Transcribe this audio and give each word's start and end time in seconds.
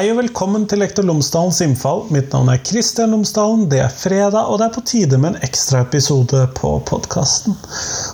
Hei 0.00 0.06
og 0.08 0.16
velkommen 0.16 0.62
til 0.64 0.80
Lektor 0.80 1.04
Lomsdalens 1.04 1.58
innfall. 1.60 2.06
Mitt 2.08 2.32
navn 2.32 2.48
er 2.48 2.62
Kristian 2.64 3.10
Lomsdalen. 3.12 3.66
Det 3.68 3.82
er 3.84 3.92
fredag, 3.92 4.48
og 4.48 4.56
det 4.56 4.70
er 4.70 4.72
på 4.72 4.82
tide 4.88 5.18
med 5.20 5.34
en 5.34 5.42
ekstra 5.44 5.82
episode 5.84 6.40
på 6.56 6.70
podkasten. 6.88 7.52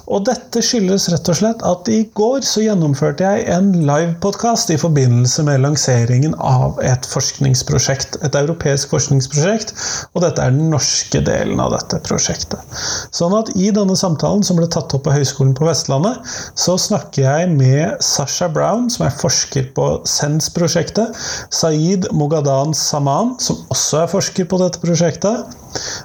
Og 0.07 0.23
dette 0.29 0.61
skyldes 0.63 1.09
rett 1.11 1.29
og 1.33 1.39
slett 1.39 1.63
at 1.67 1.89
i 1.91 2.05
går 2.15 2.45
så 2.47 2.63
gjennomførte 2.63 3.27
jeg 3.27 3.47
en 3.51 3.73
livepodkast 3.89 4.71
i 4.71 4.79
forbindelse 4.79 5.43
med 5.49 5.65
lanseringen 5.65 6.37
av 6.39 6.79
et 6.87 7.09
forskningsprosjekt. 7.11 8.21
Et 8.27 8.39
europeisk 8.39 8.95
forskningsprosjekt, 8.95 9.75
og 10.15 10.23
dette 10.23 10.43
er 10.43 10.55
den 10.55 10.71
norske 10.71 11.23
delen 11.27 11.63
av 11.63 11.75
dette 11.75 11.99
prosjektet. 12.07 12.79
Sånn 13.15 13.35
at 13.35 13.51
i 13.59 13.73
denne 13.75 13.99
samtalen 13.99 14.47
som 14.47 14.61
ble 14.61 14.69
tatt 14.71 14.95
opp 14.95 15.07
på 15.09 15.17
Høgskolen 15.17 15.57
på 15.59 15.67
Vestlandet, 15.67 16.23
så 16.55 16.79
snakker 16.79 17.27
jeg 17.27 17.51
med 17.57 17.99
Sasha 18.05 18.49
Brown, 18.53 18.87
som 18.93 19.09
er 19.09 19.19
forsker 19.19 19.73
på 19.75 19.91
SENS-prosjektet. 20.07 21.19
Saeed 21.51 22.07
Mogadan 22.15 22.77
Saman, 22.79 23.35
som 23.43 23.59
også 23.75 24.05
er 24.05 24.13
forsker 24.15 24.47
på 24.47 24.63
dette 24.63 24.83
prosjektet. 24.83 25.57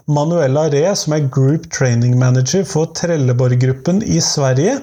Manuela 0.07 0.67
Re, 0.73 0.87
som 0.95 1.13
er 1.17 1.27
Group 1.33 1.69
Training 1.73 2.17
Manager 2.19 2.65
for 2.67 2.91
Trelleborg-gruppen 2.97 4.03
i 4.03 4.21
Sverige. 4.23 4.79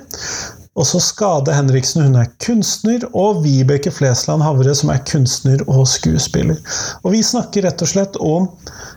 Også 0.79 1.01
Skade 1.03 1.51
Henriksen, 1.51 2.05
hun 2.07 2.17
er 2.21 2.29
kunstner, 2.45 3.03
og 3.11 3.41
Vibeke 3.43 3.91
Flesland 3.91 4.45
Havre, 4.47 4.75
som 4.79 4.93
er 4.95 5.01
kunstner 5.11 5.65
og 5.67 5.89
skuespiller. 5.91 6.61
Og 7.03 7.17
vi 7.17 7.23
snakker 7.27 7.67
rett 7.67 7.83
og 7.83 7.91
slett 7.91 8.19
om 8.23 8.47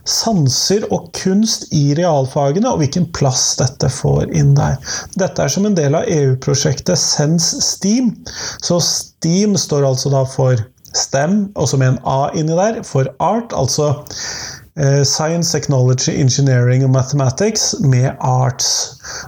sanser 0.05 0.85
og 0.93 1.09
kunst 1.17 1.65
i 1.73 1.95
realfagene, 1.97 2.69
og 2.69 2.83
hvilken 2.83 3.07
plass 3.17 3.55
dette 3.57 3.89
får 3.89 4.29
inn 4.29 4.53
der. 4.57 4.77
Dette 5.17 5.41
er 5.41 5.53
som 5.53 5.65
en 5.65 5.77
del 5.77 5.97
av 5.97 6.05
EU-prosjektet 6.05 7.01
Sense 7.01 7.63
Steam. 7.65 8.13
Så 8.61 8.77
Steam 8.85 9.57
står 9.57 9.89
altså 9.89 10.13
da 10.13 10.21
for 10.29 10.61
STEM, 10.93 11.47
også 11.55 11.81
med 11.81 11.95
en 11.95 12.01
A 12.05 12.29
inni 12.37 12.53
der, 12.57 12.81
for 12.85 13.09
art, 13.23 13.55
altså 13.57 13.93
Science, 14.77 15.51
Technology, 15.51 16.13
Engineering 16.15 16.85
og 16.85 16.93
Mathematics 16.95 17.75
med 17.83 18.11
arts. 18.19 18.69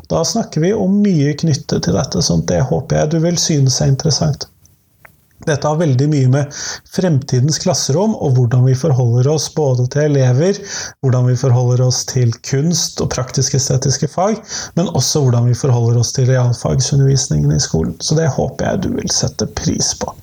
Da 0.09 0.23
snakker 0.23 0.63
vi 0.63 0.73
om 0.73 1.01
mye 1.03 1.33
knyttet 1.35 1.83
til 1.83 1.97
dette, 1.99 2.23
så 2.23 2.39
det 2.47 2.61
håper 2.69 3.01
jeg 3.01 3.11
du 3.11 3.19
vil 3.25 3.37
synes 3.37 3.81
er 3.81 3.91
interessant. 3.91 4.47
Dette 5.47 5.67
har 5.67 5.79
veldig 5.81 6.07
mye 6.11 6.29
med 6.31 6.61
fremtidens 6.93 7.59
klasserom 7.63 8.15
og 8.15 8.37
hvordan 8.37 8.63
vi 8.67 8.75
forholder 8.77 9.27
oss 9.33 9.49
både 9.55 9.87
til 9.93 10.13
elever, 10.13 10.59
hvordan 11.03 11.27
vi 11.27 11.35
forholder 11.39 11.83
oss 11.87 12.03
til 12.09 12.31
kunst 12.47 13.01
og 13.03 13.11
praktisk-estetiske 13.13 14.07
fag, 14.13 14.39
men 14.79 14.91
også 14.95 15.23
hvordan 15.25 15.49
vi 15.51 15.57
forholder 15.57 15.99
oss 15.99 16.13
til 16.15 16.29
realfagsundervisningen 16.31 17.51
i 17.51 17.59
skolen. 17.63 17.97
Så 17.99 18.15
det 18.19 18.29
håper 18.37 18.69
jeg 18.69 18.83
du 18.85 18.89
vil 18.95 19.11
sette 19.11 19.49
pris 19.59 19.91
på. 19.99 20.13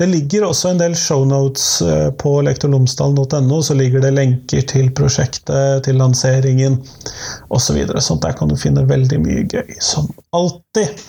Det 0.00 0.08
ligger 0.08 0.48
også 0.48 0.72
en 0.72 0.80
del 0.80 0.96
shownotes 0.98 1.68
eh, 1.84 2.08
på 2.20 2.38
lektorlomsdalen.no, 2.48 3.60
så 3.62 3.76
ligger 3.76 4.04
det 4.04 4.14
lenker 4.16 4.64
til 4.70 4.90
prosjektet, 4.96 5.84
til 5.84 6.00
lanseringen 6.00 6.80
osv. 7.48 7.74
Så 7.74 7.78
videre, 7.80 8.02
sånn 8.04 8.20
der 8.22 8.34
kan 8.38 8.50
du 8.50 8.54
finne 8.60 8.84
veldig 8.86 9.16
mye 9.24 9.44
gøy, 9.50 9.72
som 9.82 10.06
alltid. 10.36 11.00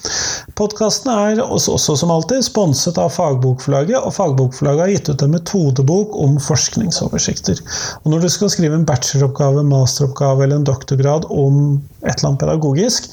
Podkasten 0.53 1.09
er 1.09 1.39
også, 1.41 1.73
også 1.73 1.95
som 1.97 2.11
alltid 2.13 2.43
sponset 2.45 2.99
av 3.01 3.09
Fagbokforlaget, 3.15 3.97
og 3.97 4.13
Fagbokforlaget 4.13 4.83
har 4.83 4.91
gitt 4.93 5.09
ut 5.09 5.23
en 5.25 5.33
metodebok 5.33 6.13
om 6.21 6.37
forskningsoversikter. 6.43 7.59
Og 8.03 8.13
når 8.13 8.25
du 8.25 8.29
skal 8.29 8.51
skrive 8.53 8.77
en 8.77 8.85
bacheloroppgave, 8.85 9.63
masteroppgave 9.65 10.45
eller 10.45 10.61
en 10.61 10.67
doktorgrad 10.69 11.25
om 11.33 11.81
et 12.05 12.13
eller 12.13 12.29
annet 12.29 12.43
pedagogisk, 12.43 13.09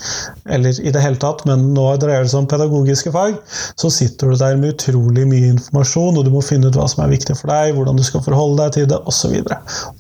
eller 0.53 0.77
i 0.77 0.93
det 0.93 1.01
hele 1.01 1.17
tatt, 1.17 1.47
men 1.49 1.71
nå 1.73 1.87
dreier 2.03 2.27
det 2.27 2.35
seg 2.35 2.43
om 2.43 2.51
pedagogiske 2.51 3.15
fag, 3.15 3.39
så 3.81 3.91
sitter 3.91 4.29
du 4.29 4.37
der 4.37 4.61
med 4.61 4.75
utrolig 4.75 5.25
mye 5.31 5.55
informasjon, 5.55 6.21
og 6.21 6.29
du 6.29 6.33
må 6.35 6.45
finne 6.45 6.69
ut 6.69 6.77
hva 6.77 6.85
som 6.93 7.07
er 7.07 7.15
viktig 7.15 7.39
for 7.41 7.49
deg, 7.49 7.73
hvordan 7.79 7.97
du 7.97 8.05
skal 8.05 8.25
forholde 8.27 8.61
deg 8.61 8.77
til 8.77 8.91
det, 8.93 9.01
osv. 9.09 9.41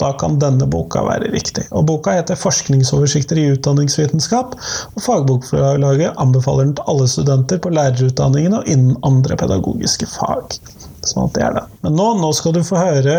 Da 0.03 0.13
kan 0.21 0.37
denne 0.43 0.69
boka 0.69 1.07
være 1.09 1.33
riktig. 1.33 1.65
Og 1.73 1.89
Boka 1.89 2.13
heter 2.13 2.37
'Forskningsoversikter 2.37 3.41
i 3.41 3.49
utdanningsvitenskap', 3.57 4.55
og 4.95 5.03
Fagbokforlaget 5.03 6.13
anbefaler 6.21 6.69
den 6.69 6.77
til 6.77 6.85
alle 6.93 7.09
studenter 7.09 7.22
på 7.27 7.73
lærerutdanningen 7.73 8.59
og 8.59 8.69
innen 8.71 8.97
andre 9.07 9.37
pedagogiske 9.41 10.09
fag 10.11 10.59
som 11.03 11.27
Sånn 11.27 11.33
det 11.35 11.43
er 11.43 11.57
det. 11.57 11.65
Men 11.83 11.97
nå, 11.99 12.07
nå 12.21 12.31
skal 12.37 12.55
du 12.55 12.63
få 12.67 12.79
høre 12.79 13.17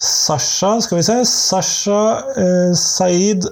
Sasha, 0.00 0.78
skal 0.84 1.00
vi 1.00 1.04
se 1.06 1.18
Sasha, 1.28 2.00
eh, 2.40 2.72
Saeed, 2.78 3.46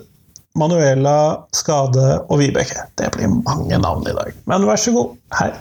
Manuela, 0.58 1.44
Skade 1.56 2.22
og 2.28 2.40
Vibeke. 2.40 2.86
Det 3.00 3.10
blir 3.16 3.28
mange 3.28 3.78
navn 3.80 4.08
i 4.08 4.16
dag. 4.16 4.32
Men 4.48 4.66
vær 4.68 4.80
så 4.80 4.92
god, 4.96 5.14
her. 5.38 5.60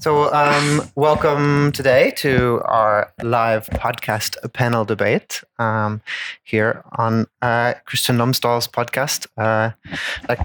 So, 0.00 0.32
um, 0.32 0.90
welcome 0.94 1.72
today 1.72 2.12
to 2.16 2.62
our 2.64 3.12
live 3.22 3.66
podcast 3.66 4.34
panel 4.54 4.86
debate 4.86 5.44
um, 5.58 6.00
here 6.42 6.82
on 6.96 7.26
uh, 7.42 7.74
Kristian 7.86 8.16
Lomsdal's 8.16 8.66
podcast, 8.66 9.26
uh, 9.36 9.72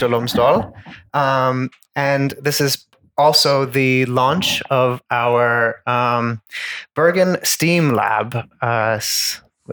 Lomsdal. 0.09 0.73
Um, 1.13 1.69
and 1.95 2.31
this 2.31 2.59
is 2.59 2.85
also 3.17 3.63
the 3.63 4.03
launch 4.07 4.61
of 4.69 5.01
our 5.09 5.81
um, 5.87 6.41
Bergen 6.93 7.37
Steam 7.43 7.93
Lab. 7.93 8.35
Uh, 8.61 8.99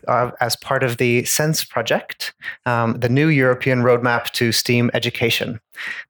uh, 0.08 0.30
as 0.40 0.56
part 0.56 0.82
of 0.82 0.96
the 0.96 1.24
SENSE 1.24 1.64
project, 1.64 2.34
um, 2.66 2.94
the 2.94 3.08
new 3.08 3.28
European 3.28 3.82
roadmap 3.82 4.30
to 4.32 4.52
STEAM 4.52 4.90
education. 4.94 5.60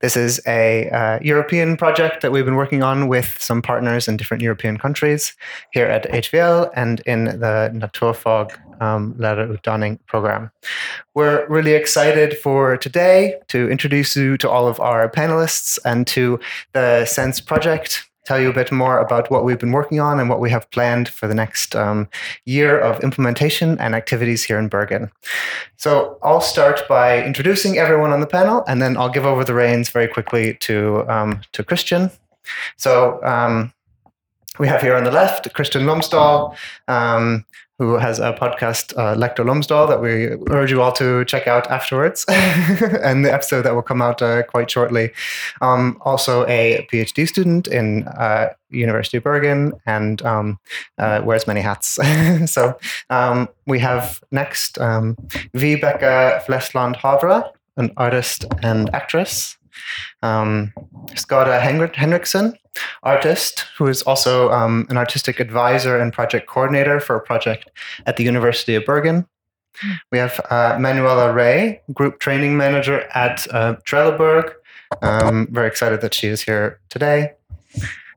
This 0.00 0.16
is 0.16 0.40
a 0.46 0.90
uh, 0.90 1.18
European 1.22 1.76
project 1.76 2.20
that 2.22 2.32
we've 2.32 2.44
been 2.44 2.56
working 2.56 2.82
on 2.82 3.08
with 3.08 3.36
some 3.40 3.62
partners 3.62 4.08
in 4.08 4.16
different 4.16 4.42
European 4.42 4.76
countries 4.76 5.34
here 5.72 5.86
at 5.86 6.10
HVL 6.10 6.70
and 6.74 7.00
in 7.06 7.24
the 7.24 7.70
Naturfag 7.72 8.50
um, 8.80 9.14
Lärarutdanning 9.14 9.98
program. 10.06 10.50
We're 11.14 11.46
really 11.48 11.72
excited 11.72 12.36
for 12.38 12.76
today 12.76 13.36
to 13.48 13.70
introduce 13.70 14.16
you 14.16 14.36
to 14.38 14.50
all 14.50 14.66
of 14.66 14.80
our 14.80 15.08
panelists 15.08 15.78
and 15.84 16.06
to 16.08 16.40
the 16.72 17.04
SENSE 17.04 17.40
project 17.40 18.08
tell 18.24 18.40
you 18.40 18.48
a 18.48 18.52
bit 18.52 18.70
more 18.70 18.98
about 18.98 19.30
what 19.30 19.44
we've 19.44 19.58
been 19.58 19.72
working 19.72 20.00
on 20.00 20.20
and 20.20 20.28
what 20.28 20.40
we 20.40 20.50
have 20.50 20.70
planned 20.70 21.08
for 21.08 21.26
the 21.26 21.34
next 21.34 21.74
um, 21.74 22.08
year 22.44 22.78
of 22.78 23.02
implementation 23.02 23.78
and 23.78 23.94
activities 23.94 24.44
here 24.44 24.58
in 24.58 24.68
Bergen. 24.68 25.10
So 25.76 26.18
I'll 26.22 26.40
start 26.40 26.86
by 26.88 27.22
introducing 27.22 27.78
everyone 27.78 28.12
on 28.12 28.20
the 28.20 28.26
panel, 28.26 28.64
and 28.68 28.80
then 28.80 28.96
I'll 28.96 29.08
give 29.08 29.26
over 29.26 29.44
the 29.44 29.54
reins 29.54 29.90
very 29.90 30.08
quickly 30.08 30.54
to 30.60 31.04
um, 31.08 31.40
to 31.52 31.64
Kristian. 31.64 32.12
So 32.76 33.22
um, 33.24 33.72
we 34.58 34.68
have 34.68 34.82
here 34.82 34.94
on 34.94 35.04
the 35.04 35.10
left 35.10 35.52
Kristian 35.54 35.84
Lomsdal, 35.84 36.54
um, 36.88 37.44
who 37.82 37.98
has 37.98 38.20
a 38.20 38.32
podcast, 38.32 38.96
uh, 38.96 39.16
Lektor 39.16 39.44
that 39.88 40.00
we 40.00 40.36
urge 40.54 40.70
you 40.70 40.80
all 40.80 40.92
to 40.92 41.24
check 41.24 41.48
out 41.48 41.68
afterwards, 41.68 42.24
and 42.28 43.24
the 43.24 43.32
episode 43.32 43.62
that 43.62 43.74
will 43.74 43.82
come 43.82 44.00
out 44.00 44.22
uh, 44.22 44.44
quite 44.44 44.70
shortly. 44.70 45.10
Um, 45.60 45.98
also, 46.02 46.46
a 46.46 46.86
PhD 46.92 47.26
student 47.26 47.66
in 47.66 48.06
uh, 48.06 48.50
University 48.70 49.16
of 49.16 49.24
Bergen 49.24 49.72
and 49.84 50.22
um, 50.22 50.60
uh, 50.98 51.22
wears 51.24 51.48
many 51.48 51.60
hats. 51.60 51.98
so 52.46 52.78
um, 53.10 53.48
we 53.66 53.80
have 53.80 54.22
next 54.30 54.78
um, 54.78 55.16
Vibeke 55.56 56.40
Flesland 56.44 56.94
Havre, 56.94 57.50
an 57.76 57.90
artist 57.96 58.44
and 58.62 58.94
actress. 58.94 59.58
Um, 60.22 60.72
Skade 61.16 61.60
Henriksen, 61.96 62.56
artist 63.02 63.66
who 63.76 63.86
is 63.86 64.02
also 64.02 64.50
um, 64.50 64.86
an 64.88 64.96
artistic 64.96 65.40
advisor 65.40 65.98
and 65.98 66.12
project 66.12 66.46
coordinator 66.46 67.00
for 67.00 67.16
a 67.16 67.20
project 67.20 67.70
at 68.06 68.16
the 68.16 68.24
University 68.24 68.74
of 68.74 68.84
Bergen. 68.84 69.26
We 70.10 70.18
have 70.18 70.40
uh, 70.50 70.76
Manuela 70.78 71.32
Re, 71.32 71.80
group 71.92 72.20
training 72.20 72.56
manager 72.56 73.00
at 73.14 73.46
uh, 73.52 73.76
Trelleborg. 73.86 74.52
Um, 75.00 75.48
very 75.50 75.66
excited 75.66 76.02
that 76.02 76.14
she 76.14 76.28
is 76.28 76.42
here 76.42 76.78
today. 76.90 77.32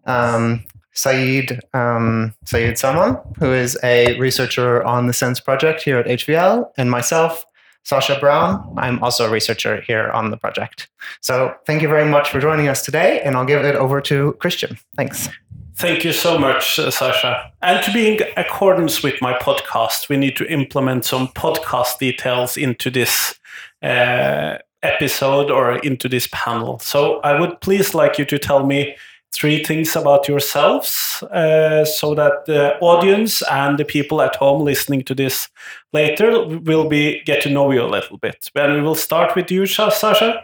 Um, 0.06 0.66
Saeed 0.94 1.60
um, 1.74 2.34
Saeed 2.46 2.78
Saman, 2.78 3.18
who 3.38 3.52
is 3.52 3.78
a 3.84 4.18
researcher 4.18 4.84
on 4.84 5.08
the 5.08 5.14
Sense 5.14 5.40
project 5.40 5.82
here 5.82 5.98
at 5.98 6.06
HVL, 6.06 6.72
and 6.78 6.90
myself, 6.90 7.46
Sasha 7.86 8.20
Brown. 8.20 8.74
I'm 8.78 9.02
also 9.04 9.28
a 9.28 9.30
researcher 9.30 9.82
here 9.82 10.10
on 10.10 10.32
the 10.32 10.38
project. 10.38 10.90
So 11.22 11.54
thank 11.66 11.82
you 11.82 11.88
very 11.88 12.10
much 12.10 12.30
for 12.30 12.40
joining 12.40 12.68
us 12.68 12.84
today, 12.84 13.22
and 13.22 13.36
I'll 13.36 13.46
give 13.46 13.64
it 13.64 13.76
over 13.76 14.02
to 14.02 14.36
Kristian. 14.40 14.78
Thanks. 14.98 15.30
Thank 15.78 16.04
you 16.04 16.14
so 16.14 16.40
much, 16.40 16.80
uh, 16.80 16.90
Sasha. 16.90 17.52
And 17.62 17.84
to 17.84 17.92
be 17.92 18.16
in 18.16 18.20
accordance 18.38 19.04
with 19.04 19.22
my 19.22 19.34
podcast, 19.34 20.10
we 20.10 20.18
need 20.18 20.36
to 20.38 20.46
implement 20.48 21.06
some 21.06 21.28
podcast 21.28 22.00
details 22.00 22.58
into 22.58 22.90
this 22.90 23.36
uh, 23.84 24.58
episode 24.82 25.52
or 25.52 25.78
into 25.80 26.08
this 26.08 26.28
panel. 26.32 26.80
So 26.80 27.20
I 27.22 27.40
would 27.40 27.60
please 27.60 27.94
like 27.94 28.18
you 28.18 28.26
to 28.26 28.40
tell 28.40 28.66
me 28.66 28.96
three 29.36 29.64
things 29.64 29.96
about 29.96 30.28
yourselves 30.28 31.24
uh, 31.32 31.86
so 31.86 32.16
that 32.16 32.46
the 32.46 32.78
audience 32.80 33.42
and 33.44 33.78
the 33.78 33.86
people 33.86 34.22
at 34.22 34.36
home 34.36 34.64
listening 34.64 35.04
to 35.04 35.16
this 35.16 35.50
later 35.94 36.46
will 36.46 36.88
be 36.88 37.22
get 37.26 37.42
to 37.44 37.50
know 37.50 37.72
you 37.72 37.82
a 37.82 37.88
little 37.88 38.18
bit. 38.18 38.50
And 38.56 38.74
we 38.74 38.82
will 38.82 38.96
start 38.96 39.36
with 39.36 39.52
you, 39.52 39.66
Sasha. 39.66 40.42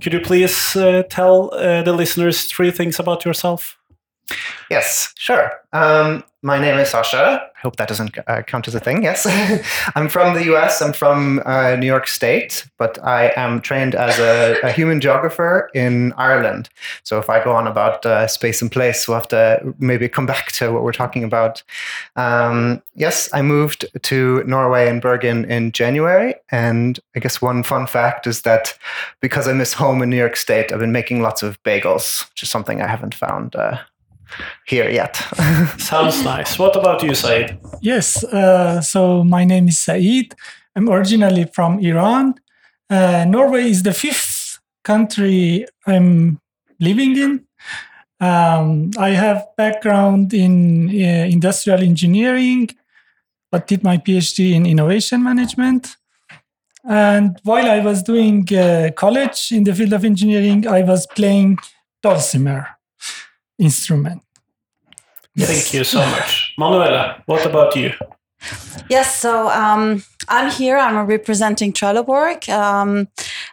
Could 0.00 0.12
you 0.12 0.20
please 0.20 0.76
uh, 0.76 1.02
tell 1.10 1.52
uh, 1.54 1.82
the 1.82 1.92
listeners 1.92 2.44
three 2.44 2.70
things 2.70 2.98
about 2.98 3.24
yourself? 3.24 3.77
Yes, 4.70 5.14
sure. 5.16 5.52
Um, 5.72 6.24
my 6.42 6.60
name 6.60 6.78
is 6.78 6.90
Sasha. 6.90 7.42
I 7.56 7.60
hope 7.60 7.76
that 7.76 7.88
doesn't 7.88 8.16
uh, 8.28 8.42
count 8.42 8.68
as 8.68 8.74
a 8.74 8.80
thing. 8.80 9.02
Yes. 9.02 9.26
I'm 9.96 10.08
from 10.08 10.34
the 10.34 10.54
US. 10.54 10.80
I'm 10.80 10.92
from 10.92 11.42
uh, 11.44 11.74
New 11.76 11.86
York 11.86 12.06
State, 12.06 12.68
but 12.78 13.02
I 13.02 13.32
am 13.34 13.60
trained 13.60 13.94
as 13.94 14.18
a, 14.20 14.60
a, 14.62 14.70
human 14.70 15.00
geographer 15.00 15.68
in 15.74 16.12
Ireland. 16.12 16.68
So 17.02 17.18
if 17.18 17.28
I 17.28 17.42
go 17.42 17.52
on 17.52 17.66
about 17.66 18.06
uh, 18.06 18.28
space 18.28 18.62
and 18.62 18.70
place, 18.70 19.08
we'll 19.08 19.16
have 19.16 19.28
to 19.28 19.74
maybe 19.78 20.08
come 20.08 20.26
back 20.26 20.52
to 20.52 20.70
what 20.70 20.84
we're 20.84 20.92
talking 20.92 21.24
about. 21.24 21.62
Um, 22.14 22.82
yes, 22.94 23.28
I 23.32 23.42
moved 23.42 23.86
to 24.02 24.44
Norway 24.44 24.88
and 24.88 25.02
Bergen 25.02 25.44
in 25.46 25.72
January. 25.72 26.34
And 26.52 27.00
I 27.16 27.20
guess 27.20 27.42
one 27.42 27.62
fun 27.62 27.86
fact 27.86 28.26
is 28.26 28.42
that 28.42 28.78
because 29.20 29.48
I 29.48 29.54
miss 29.54 29.72
home 29.72 30.02
in 30.02 30.10
New 30.10 30.16
York 30.16 30.36
State, 30.36 30.72
I've 30.72 30.78
been 30.78 30.92
making 30.92 31.20
lots 31.22 31.42
of 31.42 31.60
bagels, 31.64 32.30
which 32.30 32.44
is 32.44 32.50
something 32.50 32.80
I 32.80 32.86
haven't 32.86 33.14
found 33.14 33.56
uh, 33.56 33.78
here 34.66 34.88
yet. 34.88 35.16
Sounds 35.78 36.22
nice. 36.22 36.58
What 36.58 36.76
about 36.76 37.02
you, 37.02 37.14
Saeed? 37.14 37.58
Yes. 37.80 38.24
Uh, 38.24 38.80
so 38.80 39.24
my 39.24 39.44
name 39.44 39.68
is 39.68 39.78
Saeed. 39.78 40.34
I'm 40.76 40.88
originally 40.88 41.44
from 41.52 41.80
Iran. 41.80 42.34
Uh, 42.90 43.24
Norway 43.28 43.70
is 43.70 43.82
the 43.82 43.92
fifth 43.92 44.58
country 44.84 45.66
I'm 45.86 46.40
living 46.80 47.16
in. 47.16 47.44
Um, 48.20 48.90
I 48.98 49.10
have 49.10 49.46
background 49.56 50.34
in 50.34 50.88
uh, 50.88 51.26
industrial 51.26 51.80
engineering, 51.80 52.68
but 53.50 53.66
did 53.66 53.84
my 53.84 53.98
PhD 53.98 54.52
in 54.52 54.66
innovation 54.66 55.22
management. 55.22 55.96
And 56.84 57.38
while 57.44 57.68
I 57.68 57.80
was 57.80 58.02
doing 58.02 58.46
uh, 58.52 58.90
college 58.96 59.52
in 59.52 59.64
the 59.64 59.74
field 59.74 59.92
of 59.92 60.04
engineering, 60.04 60.66
I 60.66 60.82
was 60.82 61.06
playing 61.06 61.58
dulcimer 62.02 62.78
instrument. 63.58 64.22
Yes. 65.34 65.48
Thank 65.50 65.74
you 65.74 65.84
so 65.84 65.98
much. 65.98 66.54
Manuela, 66.58 67.22
what 67.26 67.46
about 67.46 67.76
you? 67.76 67.92
Yes, 68.88 69.20
so 69.20 69.48
um, 69.50 70.02
I'm 70.28 70.50
here. 70.50 70.78
I'm 70.78 71.06
representing 71.06 71.72
Trelleborg, 71.72 72.48
um, 72.48 73.08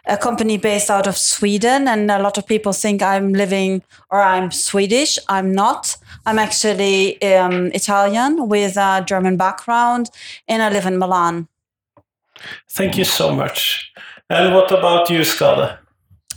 a 0.06 0.16
company 0.16 0.58
based 0.58 0.90
out 0.90 1.06
of 1.06 1.16
Sweden. 1.16 1.88
And 1.88 2.10
a 2.10 2.18
lot 2.18 2.38
of 2.38 2.46
people 2.46 2.72
think 2.72 3.02
I'm 3.02 3.32
living 3.32 3.82
or 4.10 4.20
I'm 4.22 4.50
Swedish. 4.50 5.18
I'm 5.28 5.52
not. 5.52 5.96
I'm 6.24 6.38
actually 6.38 7.20
um, 7.22 7.70
Italian 7.72 8.48
with 8.48 8.76
a 8.76 9.04
German 9.06 9.36
background, 9.36 10.10
and 10.48 10.62
I 10.62 10.70
live 10.70 10.86
in 10.86 10.98
Milan. 10.98 11.48
Thank 12.68 12.96
you 12.96 13.04
so 13.04 13.34
much. 13.34 13.92
And 14.28 14.54
what 14.54 14.72
about 14.72 15.08
you, 15.10 15.20
Skade? 15.20 15.78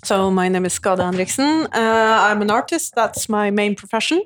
So 0.04 0.32
my 0.32 0.48
name 0.48 0.66
is 0.66 0.80
Skade 0.80 1.00
Henriksen. 1.00 1.68
Uh, 1.74 2.28
I'm 2.30 2.42
an 2.42 2.50
artist. 2.50 2.96
That's 2.96 3.28
my 3.28 3.52
main 3.52 3.76
profession. 3.76 4.22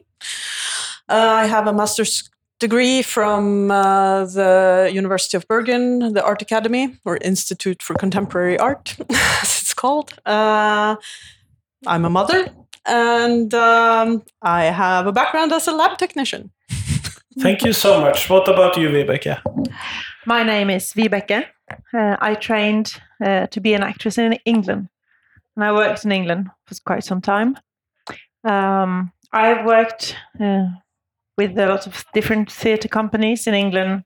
Uh, 1.09 1.41
I 1.43 1.45
have 1.45 1.67
a 1.67 1.73
master's 1.73 2.29
degree 2.59 3.01
from 3.01 3.71
uh, 3.71 4.25
the 4.25 4.91
University 4.93 5.35
of 5.35 5.47
Bergen, 5.47 6.13
the 6.13 6.23
Art 6.23 6.41
Academy, 6.41 6.97
or 7.05 7.17
Institute 7.17 7.81
for 7.81 7.95
Contemporary 7.95 8.57
Art, 8.57 8.95
as 9.09 9.61
it's 9.61 9.73
called. 9.73 10.13
Uh, 10.25 10.95
I'm 11.87 12.05
a 12.05 12.09
mother, 12.09 12.47
and 12.85 13.53
um, 13.53 14.23
I 14.41 14.65
have 14.65 15.07
a 15.07 15.11
background 15.11 15.51
as 15.51 15.67
a 15.67 15.71
lab 15.71 15.97
technician. 15.97 16.51
Thank 17.39 17.63
you 17.63 17.73
so 17.73 17.99
much. 17.99 18.29
What 18.29 18.47
about 18.47 18.77
you, 18.77 18.89
Vibeke? 18.89 19.41
My 20.25 20.43
name 20.43 20.69
is 20.69 20.93
Vibeke. 20.93 21.45
Uh, 21.93 22.15
I 22.21 22.35
trained 22.35 23.01
uh, 23.25 23.47
to 23.47 23.59
be 23.59 23.73
an 23.73 23.81
actress 23.81 24.17
in 24.17 24.33
England 24.45 24.87
and 25.55 25.63
I 25.63 25.71
worked 25.71 26.05
in 26.05 26.11
England 26.11 26.49
for 26.65 26.75
quite 26.85 27.03
some 27.03 27.21
time. 27.21 27.57
Um, 28.43 29.11
I've 29.31 29.65
worked 29.65 30.15
uh, 30.39 30.67
with 31.37 31.57
a 31.57 31.67
lot 31.67 31.87
of 31.87 32.05
different 32.13 32.51
theatre 32.51 32.87
companies 32.87 33.47
in 33.47 33.53
England, 33.53 34.03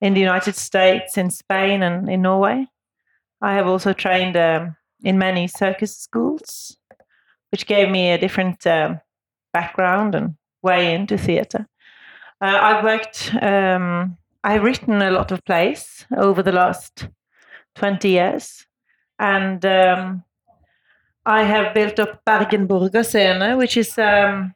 in 0.00 0.14
the 0.14 0.20
United 0.20 0.56
States, 0.56 1.16
in 1.16 1.30
Spain, 1.30 1.82
and 1.82 2.08
in 2.08 2.22
Norway. 2.22 2.66
I 3.40 3.54
have 3.54 3.66
also 3.66 3.92
trained 3.92 4.36
um, 4.36 4.76
in 5.02 5.18
many 5.18 5.46
circus 5.46 5.96
schools, 5.96 6.76
which 7.50 7.66
gave 7.66 7.90
me 7.90 8.10
a 8.10 8.18
different 8.18 8.66
um, 8.66 9.00
background 9.52 10.14
and 10.14 10.36
way 10.62 10.94
into 10.94 11.18
theatre. 11.18 11.68
Uh, 12.40 12.58
I've 12.60 12.84
worked, 12.84 13.34
um, 13.42 14.16
I've 14.42 14.64
written 14.64 15.02
a 15.02 15.10
lot 15.10 15.30
of 15.30 15.44
plays 15.44 16.06
over 16.16 16.42
the 16.42 16.52
last 16.52 17.08
20 17.76 18.08
years. 18.08 18.66
And 19.18 19.64
um, 19.64 20.24
I 21.26 21.42
have 21.44 21.74
built 21.74 21.98
up 21.98 22.24
Bergen 22.24 22.68
Borgerscene, 22.68 23.56
which 23.56 23.76
is 23.76 23.98
um, 23.98 24.54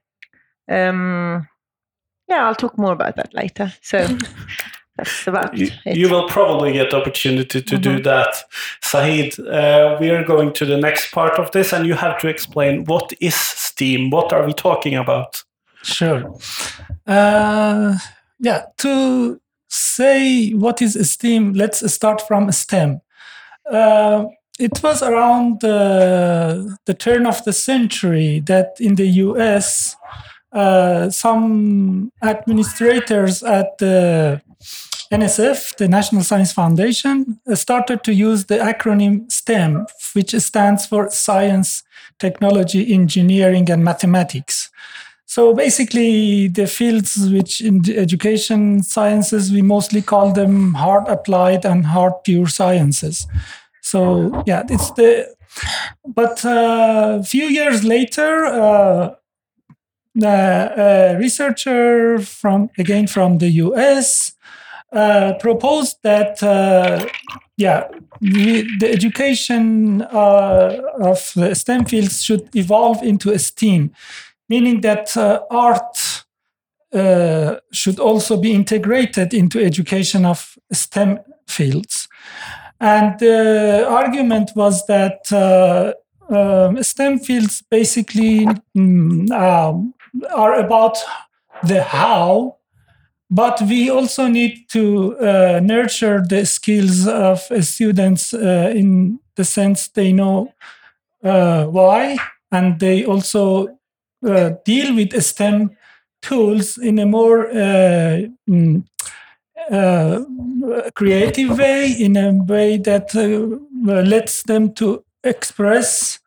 um, 0.69 1.49
yeah, 2.29 2.47
I'll 2.47 2.55
talk 2.55 2.77
more 2.79 2.93
about 2.93 3.17
that 3.17 3.33
later. 3.35 3.73
So 3.83 4.07
that's 4.97 5.27
about 5.27 5.57
you, 5.57 5.71
it. 5.87 5.97
You 5.97 6.11
will 6.11 6.29
probably 6.29 6.73
get 6.73 6.91
the 6.91 6.99
opportunity 6.99 7.63
to 7.63 7.75
mm-hmm. 7.75 7.83
do 7.83 8.03
that, 8.03 8.45
Saeed. 8.83 9.39
Uh, 9.41 9.97
we 9.99 10.11
are 10.11 10.25
going 10.25 10.53
to 10.55 10.67
the 10.67 10.77
next 10.77 11.11
part 11.13 11.39
of 11.39 11.51
this, 11.53 11.73
and 11.73 11.87
you 11.87 11.95
have 11.95 12.19
to 12.21 12.29
explain 12.29 12.85
what 12.85 13.13
is 13.21 13.35
STEAM. 13.35 14.11
What 14.11 14.33
are 14.33 14.47
we 14.47 14.53
talking 14.53 14.95
about? 14.95 15.43
Sure. 15.83 16.37
Uh, 17.07 17.97
yeah, 18.39 18.65
to 18.79 19.41
say 19.69 20.51
what 20.51 20.83
is 20.83 21.11
STEAM, 21.11 21.55
let's 21.55 21.91
start 21.93 22.21
from 22.27 22.51
STEM. 22.53 23.01
Uh, 23.71 24.27
it 24.59 24.83
was 24.83 25.03
around 25.03 25.65
uh, 25.65 26.65
the 26.85 26.95
turn 26.95 27.27
of 27.27 27.45
the 27.45 27.53
century 27.53 28.41
that 28.41 28.77
in 28.81 28.97
the 28.97 29.07
US, 29.07 29.97
uh, 30.53 31.11
some 31.11 32.11
administrators 32.23 33.43
at 33.43 33.79
the 33.79 34.43
NSF, 35.13 35.77
the 35.77 35.89
National 35.89 36.23
Science 36.23 36.53
Foundation, 36.53 37.41
uh, 37.47 37.55
started 37.55 38.03
to 38.05 38.13
use 38.13 38.47
the 38.47 38.59
acronym 38.59 39.31
STEM, 39.31 39.87
which 40.13 40.35
stands 40.35 40.87
for 40.87 41.09
Science, 41.11 41.83
Technology, 42.19 42.93
Engineering, 42.93 43.71
and 43.71 43.85
Mathematics. 43.85 44.71
So 45.25 45.55
basically, 45.55 46.49
the 46.49 46.67
fields 46.67 47.29
which 47.31 47.61
in 47.61 47.83
the 47.83 47.99
education 47.99 48.83
sciences, 48.83 49.53
we 49.53 49.63
mostly 49.63 50.03
call 50.03 50.33
them 50.33 50.75
hard 50.75 51.07
applied 51.07 51.65
and 51.65 51.87
hard 51.87 52.15
pure 52.25 52.49
sciences. 52.49 53.27
So 53.91 54.43
yeah, 54.47 54.65
it's 54.69 54.91
the. 54.93 55.35
But 56.07 56.45
a 56.45 56.51
uh, 56.51 57.23
few 57.23 57.47
years 57.47 57.85
later, 57.85 58.45
uh, 58.45 59.15
a 60.23 61.17
researcher 61.19 62.19
from 62.19 62.71
again 62.79 63.07
from 63.07 63.39
the 63.39 63.49
U.S. 63.67 64.33
Uh, 64.93 65.35
proposed 65.41 65.99
that 66.03 66.43
uh, 66.43 67.07
yeah, 67.57 67.89
the, 68.21 68.67
the 68.79 68.91
education 68.91 70.03
uh, 70.03 70.81
of 71.01 71.33
the 71.35 71.55
STEM 71.55 71.85
fields 71.85 72.23
should 72.23 72.49
evolve 72.55 73.03
into 73.03 73.31
a 73.31 73.39
STEAM, 73.39 73.91
meaning 74.49 74.81
that 74.83 75.17
uh, 75.17 75.41
art 75.51 76.25
uh, 76.93 77.57
should 77.73 77.99
also 77.99 78.37
be 78.37 78.53
integrated 78.53 79.35
into 79.35 79.63
education 79.63 80.25
of 80.25 80.59
STEM 80.73 81.19
fields. 81.47 82.09
And 82.81 83.19
the 83.19 83.87
argument 83.89 84.53
was 84.55 84.87
that 84.87 85.33
uh, 85.33 85.95
um, 86.31 86.83
STEM 86.83 87.19
fields 87.19 87.63
basically 87.71 88.47
um, 88.77 89.27
um, 89.33 89.95
are 90.35 90.55
about 90.55 90.99
the 91.65 91.83
how, 91.83 92.57
but 93.31 93.61
we 93.63 93.91
also 93.91 94.29
need 94.29 94.69
to 94.71 95.19
uh, 95.19 95.61
nurture 95.63 96.23
the 96.27 96.47
skills 96.47 97.07
of 97.07 97.41
students 97.61 98.33
uh, 98.33 98.73
in 98.75 99.19
the 99.37 99.45
sense 99.45 99.89
they 99.89 100.13
know 100.13 100.53
uh, 101.25 101.65
why, 101.65 102.17
and 102.53 102.79
they 102.79 103.05
also 103.05 103.79
uh, 104.27 104.51
deal 104.65 104.95
with 104.95 105.21
STEM 105.23 105.77
tools 106.23 106.79
in 106.79 106.99
a 106.99 107.07
more 107.07 107.49
uh, 107.51 108.23
mm, 108.49 108.85
uh, 109.71 110.25
creative 110.95 111.59
way, 111.59 111.91
in 111.93 112.17
a 112.17 112.33
way 112.33 112.77
that 112.79 113.15
uh, 113.15 114.03
lets 114.03 114.43
them 114.45 114.73
to 114.75 115.05
express 115.25 116.19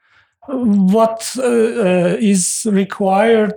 what 0.48 1.36
uh, 1.38 1.44
uh 1.44 2.18
is 2.20 2.66
required 2.70 3.54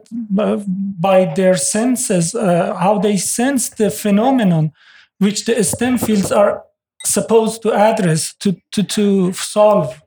by 1.00 1.32
their 1.34 1.56
senses, 1.56 2.34
uh, 2.34 2.74
how 2.74 2.98
they 2.98 3.16
sense 3.16 3.70
the 3.70 3.90
phenomenon 3.90 4.70
which 5.18 5.44
the 5.46 5.64
STEM 5.64 5.98
fields 5.98 6.30
are 6.30 6.62
supposed 7.04 7.62
to 7.62 7.72
address, 7.72 8.34
to, 8.34 8.56
to, 8.72 8.82
to 8.82 9.32
solve. 9.32 10.02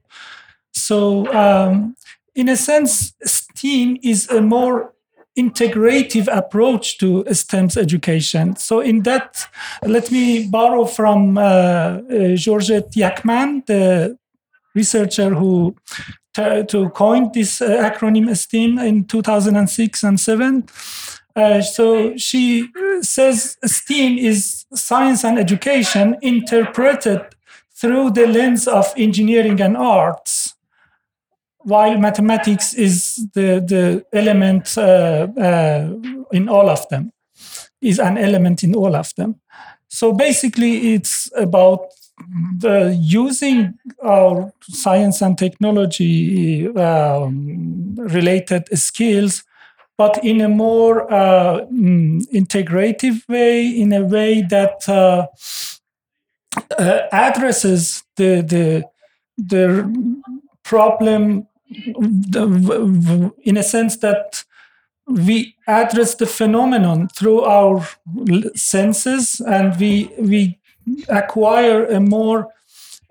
So, 0.74 1.32
um, 1.34 1.96
in 2.36 2.50
a 2.50 2.56
sense, 2.56 3.14
STEAM 3.24 3.98
is 4.04 4.30
a 4.30 4.42
more 4.42 4.94
integrative 5.38 6.28
approach 6.36 6.98
to 6.98 7.24
STEM's 7.32 7.78
education. 7.78 8.56
So, 8.56 8.80
in 8.80 9.04
that, 9.04 9.48
let 9.84 10.12
me 10.12 10.48
borrow 10.48 10.86
from 10.86 11.38
uh, 11.38 11.42
uh, 11.42 12.36
Georgette 12.36 12.92
Yakman, 12.92 13.66
the 13.66 14.18
researcher 14.76 15.30
who 15.34 15.76
t- 16.34 16.64
to 16.64 16.90
coined 16.90 17.34
this 17.34 17.62
uh, 17.62 17.90
acronym 17.90 18.36
STEAM 18.36 18.80
in 18.80 19.06
2006 19.06 20.04
and 20.04 20.20
7. 20.20 20.64
Uh, 21.36 21.62
so 21.62 22.18
she 22.18 22.68
says 23.02 23.58
STEAM 23.64 24.18
is 24.18 24.66
science 24.74 25.24
and 25.24 25.38
education 25.38 26.18
interpreted 26.22 27.22
through 27.76 28.10
the 28.12 28.26
lens 28.26 28.68
of 28.68 28.92
engineering 28.98 29.62
and 29.62 29.78
arts 29.78 30.57
while 31.68 31.98
mathematics 31.98 32.74
is 32.74 33.28
the, 33.34 33.60
the 33.60 34.06
element 34.14 34.78
uh, 34.78 35.28
uh, 35.38 35.94
in 36.32 36.48
all 36.48 36.70
of 36.70 36.88
them, 36.88 37.12
is 37.82 38.00
an 38.00 38.18
element 38.18 38.64
in 38.64 38.74
all 38.74 38.96
of 38.96 39.14
them. 39.18 39.36
So 39.90 40.14
basically, 40.14 40.94
it's 40.94 41.30
about 41.36 41.82
the 42.60 42.98
using 42.98 43.78
our 44.02 44.54
science 44.62 45.22
and 45.22 45.38
technology 45.38 46.70
um, 46.70 47.96
related 47.98 48.70
skills, 48.78 49.44
but 49.98 50.24
in 50.24 50.40
a 50.40 50.50
more 50.50 51.12
uh, 51.12 51.66
mm, 51.66 52.22
integrative 52.34 53.28
way, 53.28 53.68
in 53.68 53.92
a 53.92 54.04
way 54.04 54.42
that 54.50 54.88
uh, 54.88 55.28
uh, 56.80 57.02
addresses 57.12 58.04
the 58.16 58.42
the 58.42 58.86
the 59.38 59.94
problem 60.64 61.46
in 61.70 63.58
a 63.58 63.64
sense 63.64 63.98
that 63.98 64.44
we 65.08 65.56
address 65.68 66.16
the 66.16 66.26
phenomenon 66.26 67.08
through 67.10 67.42
our 67.42 67.88
senses 68.56 69.42
and 69.42 69.80
we 69.80 70.12
we 70.20 70.60
acquire 71.10 71.86
a 71.86 72.00
more 72.00 72.48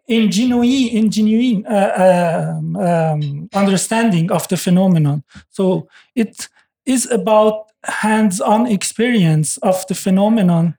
genuine, 0.08 1.10
genuine 1.10 1.66
uh, 1.66 2.52
um, 2.56 2.76
um, 2.76 3.48
understanding 3.54 4.30
of 4.30 4.46
the 4.48 4.56
phenomenon. 4.56 5.24
So 5.50 5.88
it 6.14 6.48
is 6.84 7.10
about 7.10 7.72
hands-on 7.84 8.66
experience 8.66 9.56
of 9.58 9.86
the 9.88 9.94
phenomenon 9.94 10.76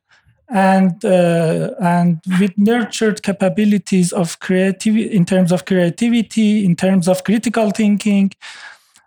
and 0.49 1.03
uh, 1.03 1.71
and 1.81 2.21
with 2.39 2.57
nurtured 2.57 3.21
capabilities 3.21 4.13
of 4.13 4.39
creativity 4.39 5.11
in 5.11 5.25
terms 5.25 5.51
of 5.51 5.65
creativity 5.65 6.63
in 6.63 6.75
terms 6.75 7.07
of 7.07 7.23
critical 7.23 7.69
thinking 7.71 8.31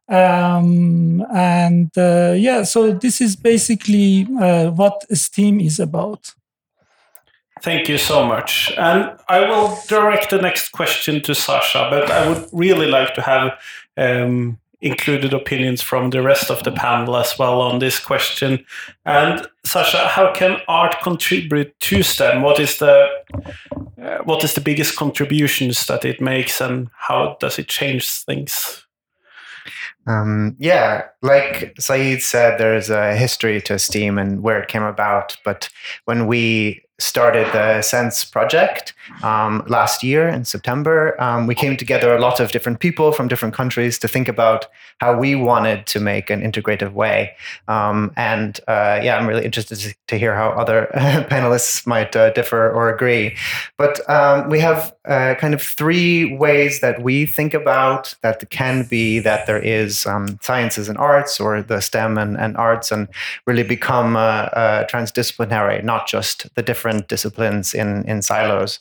um, 0.09 1.25
and 1.35 1.91
uh, 1.97 2.35
yeah 2.37 2.63
so 2.63 2.93
this 2.93 3.21
is 3.21 3.37
basically 3.37 4.27
uh, 4.41 4.71
what 4.71 5.05
steam 5.17 5.61
is 5.61 5.81
about. 5.81 6.35
Thank 7.63 7.89
you 7.89 7.99
so 7.99 8.27
much. 8.27 8.73
And 8.77 9.17
i 9.29 9.41
will 9.41 9.79
direct 9.89 10.31
the 10.31 10.41
next 10.43 10.73
question 10.73 11.23
to 11.23 11.35
sasha 11.35 11.89
but 11.91 12.11
i 12.11 12.29
would 12.29 12.49
really 12.53 12.87
like 12.87 13.15
to 13.15 13.23
have 13.23 13.53
um, 13.97 14.59
included 14.81 15.35
opinions 15.35 15.83
from 15.83 16.11
the 16.11 16.23
rest 16.23 16.51
of 16.51 16.63
the 16.63 16.73
panel 16.73 17.17
as 17.17 17.39
well 17.39 17.61
on 17.61 17.79
this 17.79 17.99
question. 17.99 18.65
And 19.05 19.47
Sasha, 19.65 20.09
how 20.09 20.33
can 20.33 20.61
art 20.69 20.97
contribute 21.03 21.79
to 21.81 22.03
STEM? 22.03 22.43
What 22.43 22.59
is 22.59 22.79
the 22.79 23.09
uh, 24.03 24.19
what 24.25 24.43
is 24.45 24.55
the 24.55 24.61
biggest 24.61 24.97
contributions 24.97 25.87
that 25.87 26.05
it 26.05 26.21
makes, 26.21 26.61
and 26.61 26.89
how 26.97 27.37
does 27.41 27.59
it 27.59 27.69
change 27.69 28.11
things? 28.11 28.87
Um, 30.07 30.57
yeah, 30.59 31.05
like 31.23 31.75
Saeed 31.79 32.23
said, 32.23 32.59
there's 32.59 32.89
a 32.89 33.15
history 33.15 33.61
to 33.63 33.79
STEAM 33.79 34.19
and 34.19 34.43
where 34.43 34.61
it 34.61 34.69
came 34.69 34.83
about. 34.83 35.37
But 35.45 35.69
when 36.07 36.27
we 36.27 36.83
started 37.01 37.47
the 37.53 37.83
Sense 37.83 38.25
project 38.25 38.95
um, 39.23 39.65
last 39.67 40.03
year 40.03 40.29
in 40.29 40.45
September. 40.45 41.21
Um, 41.21 41.47
we 41.47 41.55
came 41.55 41.77
together 41.77 42.15
a 42.15 42.21
lot 42.21 42.41
of 42.41 42.53
different 42.53 42.81
people 42.81 43.13
from 43.13 43.29
different 43.29 43.55
countries 43.55 43.99
to 44.01 44.09
think 44.09 44.29
about 44.29 44.67
how 44.99 45.17
we 45.17 45.35
wanted 45.35 45.87
to 45.87 46.01
make 46.01 46.29
an 46.31 46.43
integrative 46.43 46.93
way. 46.93 47.35
Um, 47.69 48.13
and 48.17 48.61
uh, 48.69 49.01
yeah, 49.03 49.17
I'm 49.17 49.27
really 49.27 49.45
interested 49.45 49.95
to 50.09 50.19
hear 50.19 50.35
how 50.35 50.51
other 50.51 50.91
panelists 50.95 51.87
might 51.87 52.15
uh, 52.15 52.31
differ 52.31 52.71
or 52.71 52.95
agree. 52.95 53.37
But 53.79 54.09
um, 54.09 54.51
we 54.51 54.61
have 54.61 54.95
uh, 55.07 55.35
kind 55.37 55.55
of 55.55 55.63
three 55.63 56.37
ways 56.37 56.81
that 56.81 57.03
we 57.03 57.25
think 57.25 57.55
about 57.55 58.15
that 58.23 58.49
can 58.51 58.85
be 58.85 59.19
that 59.21 59.47
there 59.47 59.63
is 59.63 60.07
um, 60.07 60.39
sciences 60.43 60.89
and 60.89 60.99
arts 60.99 61.41
or 61.41 61.63
the 61.63 61.81
STEM 61.81 62.19
and, 62.19 62.37
and 62.37 62.57
arts 62.57 62.93
and 62.93 63.09
really 63.47 63.63
become 63.63 64.15
transdisciplinary, 64.15 65.83
not 65.83 66.07
just 66.07 66.53
the 66.55 66.63
different 66.63 66.90
different 66.91 67.09
disciplines 67.09 67.75
in 67.75 68.05
in 68.07 68.23
silos. 68.23 68.81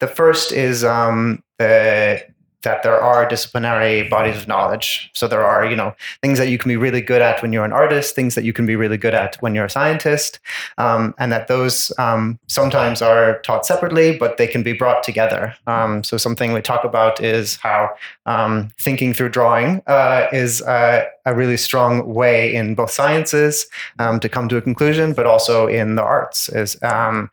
The 0.00 0.06
first 0.06 0.52
is 0.52 0.84
um, 0.84 1.42
the 1.58 2.20
that 2.62 2.82
there 2.82 3.00
are 3.00 3.28
disciplinary 3.28 4.08
bodies 4.08 4.36
of 4.36 4.48
knowledge. 4.48 5.10
So 5.14 5.28
there 5.28 5.44
are, 5.44 5.64
you 5.64 5.76
know, 5.76 5.94
things 6.22 6.38
that 6.38 6.48
you 6.48 6.58
can 6.58 6.68
be 6.68 6.76
really 6.76 7.00
good 7.00 7.22
at 7.22 7.40
when 7.40 7.52
you're 7.52 7.64
an 7.64 7.72
artist, 7.72 8.14
things 8.14 8.34
that 8.34 8.44
you 8.44 8.52
can 8.52 8.66
be 8.66 8.74
really 8.74 8.96
good 8.96 9.14
at 9.14 9.36
when 9.40 9.54
you're 9.54 9.66
a 9.66 9.70
scientist, 9.70 10.40
um, 10.76 11.14
and 11.18 11.30
that 11.30 11.46
those 11.48 11.92
um, 11.98 12.38
sometimes 12.48 13.00
are 13.00 13.40
taught 13.40 13.64
separately, 13.64 14.16
but 14.18 14.36
they 14.38 14.46
can 14.46 14.62
be 14.62 14.72
brought 14.72 15.02
together. 15.02 15.54
Um, 15.66 16.02
so 16.02 16.16
something 16.16 16.52
we 16.52 16.60
talk 16.60 16.84
about 16.84 17.22
is 17.22 17.56
how 17.56 17.90
um, 18.26 18.70
thinking 18.80 19.14
through 19.14 19.30
drawing 19.30 19.82
uh, 19.86 20.26
is 20.32 20.60
a 20.62 21.06
really 21.26 21.56
strong 21.56 22.14
way 22.14 22.54
in 22.54 22.74
both 22.74 22.90
sciences 22.90 23.66
um, 23.98 24.18
to 24.20 24.28
come 24.28 24.48
to 24.48 24.56
a 24.56 24.62
conclusion, 24.62 25.12
but 25.12 25.26
also 25.26 25.66
in 25.66 25.94
the 25.94 26.02
arts 26.02 26.48
is 26.48 26.82
um, 26.82 27.30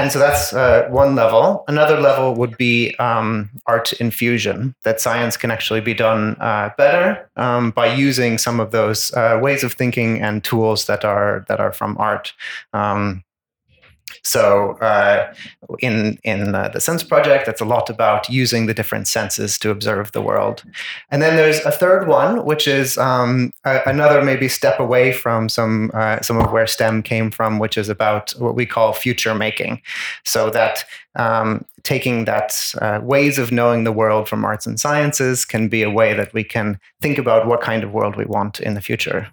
and 0.00 0.12
so 0.12 0.18
that's 0.18 0.52
uh, 0.52 0.86
one 0.90 1.14
level. 1.14 1.64
Another 1.68 2.00
level 2.00 2.34
would 2.34 2.56
be 2.56 2.94
um, 2.96 3.50
art 3.66 3.92
infusion, 3.94 4.74
that 4.84 5.00
science 5.00 5.36
can 5.36 5.50
actually 5.50 5.80
be 5.80 5.94
done 5.94 6.36
uh, 6.40 6.70
better 6.76 7.28
um, 7.36 7.70
by 7.70 7.92
using 7.92 8.38
some 8.38 8.60
of 8.60 8.70
those 8.70 9.12
uh, 9.14 9.38
ways 9.42 9.62
of 9.62 9.72
thinking 9.72 10.20
and 10.20 10.42
tools 10.44 10.86
that 10.86 11.04
are 11.04 11.44
that 11.48 11.60
are 11.60 11.72
from 11.72 11.96
art. 11.98 12.32
Um, 12.72 13.24
so 14.24 14.72
uh, 14.80 15.32
in 15.80 16.18
in 16.24 16.54
uh, 16.54 16.68
the 16.68 16.80
Sense 16.80 17.04
project, 17.04 17.46
that's 17.46 17.60
a 17.60 17.64
lot 17.66 17.90
about 17.90 18.28
using 18.28 18.66
the 18.66 18.74
different 18.74 19.06
senses 19.06 19.58
to 19.58 19.70
observe 19.70 20.12
the 20.12 20.22
world. 20.22 20.64
And 21.10 21.22
then 21.22 21.36
there's 21.36 21.60
a 21.60 21.70
third 21.70 22.08
one, 22.08 22.44
which 22.44 22.66
is 22.66 22.96
um, 22.98 23.50
a, 23.64 23.80
another 23.86 24.22
maybe 24.22 24.48
step 24.48 24.80
away 24.80 25.12
from 25.12 25.48
some 25.48 25.90
uh, 25.94 26.20
some 26.22 26.38
of 26.38 26.50
where 26.52 26.66
STEM 26.66 27.02
came 27.02 27.30
from, 27.30 27.58
which 27.58 27.76
is 27.76 27.88
about 27.88 28.30
what 28.38 28.54
we 28.54 28.66
call 28.66 28.92
future 28.94 29.34
making. 29.34 29.82
So 30.24 30.50
that 30.50 30.84
um, 31.16 31.64
taking 31.82 32.24
that 32.24 32.74
uh, 32.80 33.00
ways 33.02 33.38
of 33.38 33.52
knowing 33.52 33.84
the 33.84 33.92
world 33.92 34.28
from 34.28 34.44
arts 34.44 34.66
and 34.66 34.80
sciences 34.80 35.44
can 35.44 35.68
be 35.68 35.82
a 35.82 35.90
way 35.90 36.14
that 36.14 36.32
we 36.32 36.44
can 36.44 36.80
think 37.02 37.18
about 37.18 37.46
what 37.46 37.60
kind 37.60 37.84
of 37.84 37.92
world 37.92 38.16
we 38.16 38.24
want 38.24 38.58
in 38.60 38.74
the 38.74 38.80
future. 38.80 39.28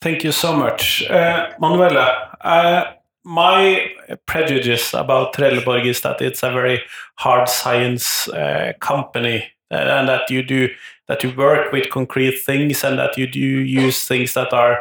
Thank 0.00 0.22
you 0.22 0.32
so 0.32 0.56
much, 0.56 1.02
uh, 1.10 1.50
Manuela. 1.58 2.36
Uh, 2.40 2.92
my 3.28 3.90
prejudice 4.24 4.94
about 4.94 5.34
Trelleborg 5.34 5.84
is 5.84 6.00
that 6.00 6.22
it's 6.22 6.42
a 6.42 6.50
very 6.50 6.82
hard 7.16 7.46
science 7.46 8.26
uh, 8.28 8.72
company 8.80 9.44
uh, 9.70 9.74
and 9.74 10.08
that 10.08 10.30
you 10.30 10.42
do 10.42 10.70
that 11.08 11.22
you 11.22 11.34
work 11.36 11.70
with 11.70 11.90
concrete 11.90 12.38
things 12.38 12.82
and 12.82 12.98
that 12.98 13.18
you 13.18 13.26
do 13.26 13.38
use 13.38 14.06
things 14.06 14.32
that 14.32 14.54
are 14.54 14.78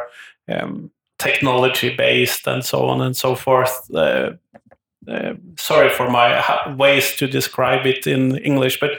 um, 0.47 0.89
technology 1.19 1.93
based 1.93 2.47
and 2.47 2.63
so 2.63 2.87
on 2.87 3.01
and 3.01 3.17
so 3.17 3.35
forth. 3.35 3.93
Uh, 3.93 4.31
uh, 5.09 5.33
sorry 5.57 5.89
for 5.89 6.09
my 6.09 6.73
ways 6.75 7.15
to 7.17 7.27
describe 7.27 7.85
it 7.85 8.07
in 8.07 8.37
English, 8.37 8.79
but 8.79 8.91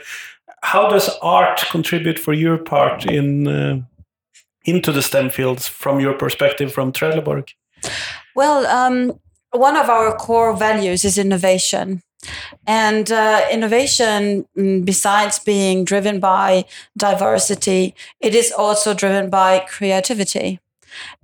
how 0.61 0.87
does 0.89 1.09
art 1.23 1.63
contribute 1.71 2.19
for 2.19 2.33
your 2.33 2.57
part 2.57 3.05
in 3.05 3.47
uh, 3.47 3.81
into 4.65 4.91
the 4.91 5.01
STEM 5.01 5.31
fields 5.31 5.67
from 5.67 5.99
your 5.99 6.13
perspective 6.13 6.71
from 6.71 6.91
Trelleborg? 6.91 7.49
Well, 8.35 8.67
um, 8.67 9.19
one 9.51 9.75
of 9.75 9.89
our 9.89 10.15
core 10.15 10.55
values 10.55 11.05
is 11.05 11.17
innovation. 11.17 12.01
And 12.67 13.11
uh, 13.11 13.47
innovation, 13.51 14.45
mm, 14.57 14.85
besides 14.85 15.39
being 15.39 15.85
driven 15.85 16.19
by 16.19 16.65
diversity, 16.97 17.95
it 18.19 18.35
is 18.35 18.51
also 18.51 18.93
driven 18.93 19.29
by 19.29 19.59
creativity. 19.59 20.59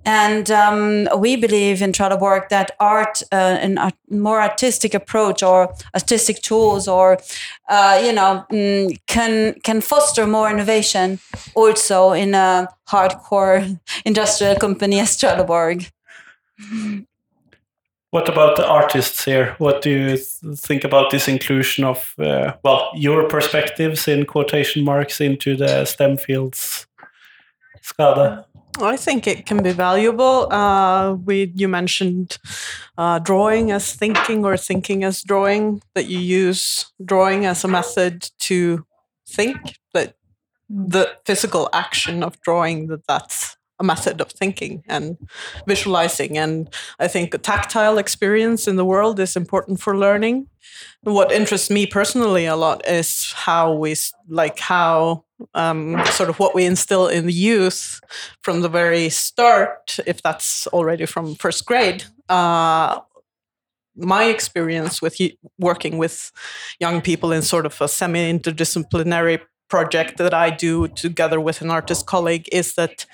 And 0.04 0.50
um, 0.50 1.08
we 1.18 1.36
believe 1.36 1.82
in 1.82 1.92
Trelleborg 1.92 2.48
that 2.48 2.70
art, 2.78 3.22
uh, 3.32 3.58
and 3.60 3.78
a 3.78 3.92
more 4.08 4.40
artistic 4.40 4.94
approach 4.94 5.42
or 5.42 5.74
artistic 5.94 6.40
tools, 6.40 6.86
or 6.86 7.18
uh, 7.68 8.00
you 8.02 8.12
know, 8.12 8.44
mm, 8.50 8.96
can 9.06 9.54
can 9.64 9.80
foster 9.80 10.26
more 10.26 10.48
innovation 10.48 11.18
also 11.54 12.12
in 12.12 12.34
a 12.34 12.68
hardcore 12.88 13.78
industrial 14.04 14.54
company 14.54 15.00
as 15.00 15.16
Trelleborg. 15.16 15.90
What 18.10 18.28
about 18.28 18.56
the 18.56 18.66
artists 18.66 19.24
here? 19.24 19.54
What 19.58 19.82
do 19.82 19.90
you 19.90 20.16
think 20.16 20.84
about 20.84 21.10
this 21.10 21.28
inclusion 21.28 21.84
of, 21.84 22.14
uh, 22.18 22.52
well, 22.62 22.90
your 22.94 23.28
perspectives 23.28 24.08
in 24.08 24.26
quotation 24.26 24.84
marks 24.84 25.20
into 25.20 25.56
the 25.56 25.84
STEM 25.84 26.16
fields? 26.16 26.86
Skade? 27.82 28.44
I 28.80 28.96
think 28.96 29.26
it 29.26 29.46
can 29.46 29.62
be 29.62 29.72
valuable. 29.72 30.52
Uh, 30.52 31.14
we 31.14 31.52
you 31.54 31.68
mentioned 31.68 32.38
uh, 32.98 33.18
drawing 33.18 33.70
as 33.70 33.94
thinking 33.94 34.44
or 34.44 34.56
thinking 34.56 35.04
as 35.04 35.22
drawing. 35.22 35.82
That 35.94 36.06
you 36.06 36.18
use 36.18 36.92
drawing 37.04 37.46
as 37.46 37.64
a 37.64 37.68
method 37.68 38.30
to 38.40 38.84
think. 39.26 39.56
That 39.94 40.16
the 40.68 41.16
physical 41.24 41.68
action 41.72 42.22
of 42.22 42.40
drawing 42.42 42.88
that 42.88 43.06
that's 43.06 43.55
a 43.78 43.84
method 43.84 44.20
of 44.20 44.30
thinking 44.30 44.82
and 44.88 45.16
visualizing. 45.66 46.38
And 46.38 46.72
I 46.98 47.08
think 47.08 47.34
a 47.34 47.38
tactile 47.38 47.98
experience 47.98 48.66
in 48.66 48.76
the 48.76 48.84
world 48.84 49.20
is 49.20 49.36
important 49.36 49.80
for 49.80 49.96
learning. 49.96 50.48
What 51.02 51.30
interests 51.30 51.70
me 51.70 51.86
personally 51.86 52.46
a 52.46 52.56
lot 52.56 52.86
is 52.86 53.32
how 53.34 53.72
we 53.74 53.94
like 54.28 54.58
how 54.58 55.24
um, 55.54 56.02
sort 56.06 56.30
of 56.30 56.38
what 56.38 56.54
we 56.54 56.64
instill 56.64 57.06
in 57.08 57.26
the 57.26 57.32
youth 57.32 58.00
from 58.42 58.62
the 58.62 58.68
very 58.68 59.08
start, 59.08 59.98
if 60.06 60.22
that's 60.22 60.66
already 60.68 61.06
from 61.06 61.34
first 61.34 61.66
grade. 61.66 62.04
Uh, 62.28 63.00
my 63.96 64.24
experience 64.24 65.00
with 65.00 65.18
working 65.58 65.98
with 65.98 66.32
young 66.80 67.00
people 67.00 67.32
in 67.32 67.42
sort 67.42 67.66
of 67.66 67.80
a 67.80 67.88
semi 67.88 68.32
interdisciplinary 68.32 69.40
project 69.68 70.18
that 70.18 70.34
I 70.34 70.50
do 70.50 70.88
together 70.88 71.40
with 71.40 71.60
an 71.60 71.70
artist 71.70 72.06
colleague 72.06 72.48
is 72.52 72.74
that 72.74 73.06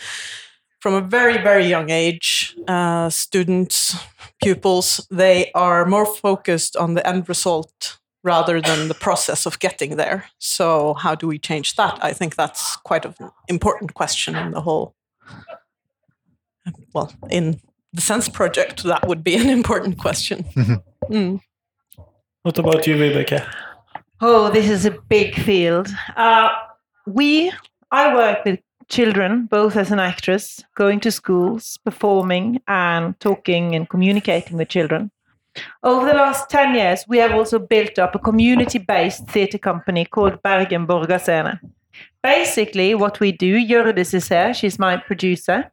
from 0.82 0.94
a 0.94 1.00
very 1.00 1.38
very 1.38 1.64
young 1.64 1.90
age 1.90 2.56
uh, 2.66 3.08
students 3.08 3.96
pupils 4.42 5.06
they 5.10 5.50
are 5.54 5.84
more 5.86 6.06
focused 6.06 6.76
on 6.76 6.94
the 6.94 7.06
end 7.06 7.28
result 7.28 7.98
rather 8.24 8.60
than 8.60 8.88
the 8.88 8.94
process 8.94 9.46
of 9.46 9.58
getting 9.58 9.96
there. 9.96 10.26
So 10.38 10.94
how 10.94 11.14
do 11.14 11.26
we 11.26 11.38
change 11.38 11.74
that? 11.74 11.98
I 12.02 12.12
think 12.12 12.36
that's 12.36 12.76
quite 12.76 13.04
an 13.04 13.14
important 13.48 13.94
question 13.94 14.36
in 14.36 14.52
the 14.52 14.60
whole 14.60 14.94
well 16.94 17.12
in 17.30 17.60
the 17.92 18.00
sense 18.00 18.28
project 18.28 18.84
that 18.84 19.06
would 19.08 19.24
be 19.24 19.34
an 19.34 19.50
important 19.50 19.98
question. 19.98 20.44
Mm. 21.10 21.40
what 22.42 22.58
about 22.58 22.86
you 22.86 22.94
Vibeke 22.94 23.44
oh 24.20 24.50
this 24.50 24.70
is 24.70 24.86
a 24.86 24.92
big 25.08 25.34
field. 25.34 25.88
Uh, 26.16 26.48
we 27.06 27.52
i 27.90 28.14
work 28.14 28.44
with 28.44 28.60
children, 28.88 29.46
both 29.46 29.76
as 29.76 29.90
an 29.90 29.98
actress, 29.98 30.62
going 30.74 31.00
to 31.00 31.10
schools, 31.10 31.78
performing, 31.84 32.60
and 32.68 33.18
talking 33.20 33.74
and 33.74 33.88
communicating 33.88 34.56
with 34.56 34.68
children. 34.68 35.10
Over 35.82 36.06
the 36.06 36.14
last 36.14 36.48
10 36.50 36.74
years, 36.74 37.04
we 37.08 37.18
have 37.18 37.32
also 37.32 37.58
built 37.58 37.98
up 37.98 38.14
a 38.14 38.18
community 38.18 38.78
based 38.78 39.26
theatre 39.28 39.58
company 39.58 40.04
called 40.04 40.42
Bergen 40.42 40.86
Borgerscene. 40.86 41.58
Basically, 42.22 42.94
what 42.94 43.20
we 43.20 43.32
do, 43.32 43.56
Hjørdis 43.56 44.14
is 44.14 44.28
here, 44.28 44.54
she's 44.54 44.78
my 44.78 44.96
producer, 44.96 45.70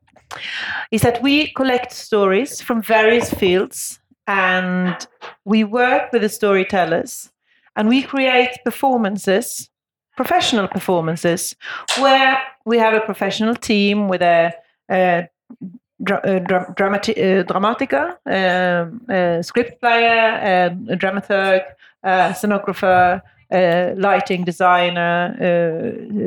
is 0.92 1.02
that 1.02 1.22
we 1.22 1.52
collect 1.54 1.92
stories 1.92 2.62
from 2.62 2.82
various 2.82 3.34
fields 3.34 4.00
and 4.28 5.08
we 5.46 5.64
work 5.64 6.12
with 6.12 6.22
the 6.22 6.30
storytellers 6.30 7.32
and 7.76 7.88
we 7.88 8.04
create 8.04 8.58
performances 8.64 9.70
professional 10.24 10.68
performances 10.68 11.56
where 11.98 12.38
we 12.66 12.78
have 12.78 12.94
a 12.94 13.00
professional 13.00 13.56
team 13.56 14.10
with 14.10 14.22
a, 14.22 14.52
a 14.92 15.30
dra- 16.04 16.26
a 16.26 16.40
dra- 16.42 16.74
dramati- 16.78 17.18
uh, 17.18 17.44
dramatica, 17.50 18.04
um, 18.26 19.02
a 19.10 19.42
script 19.42 19.80
player, 19.80 20.26
a 20.92 20.96
dramaturg, 21.02 21.64
scenographer, 22.40 23.22
lighting 24.08 24.44
designer, 24.44 25.16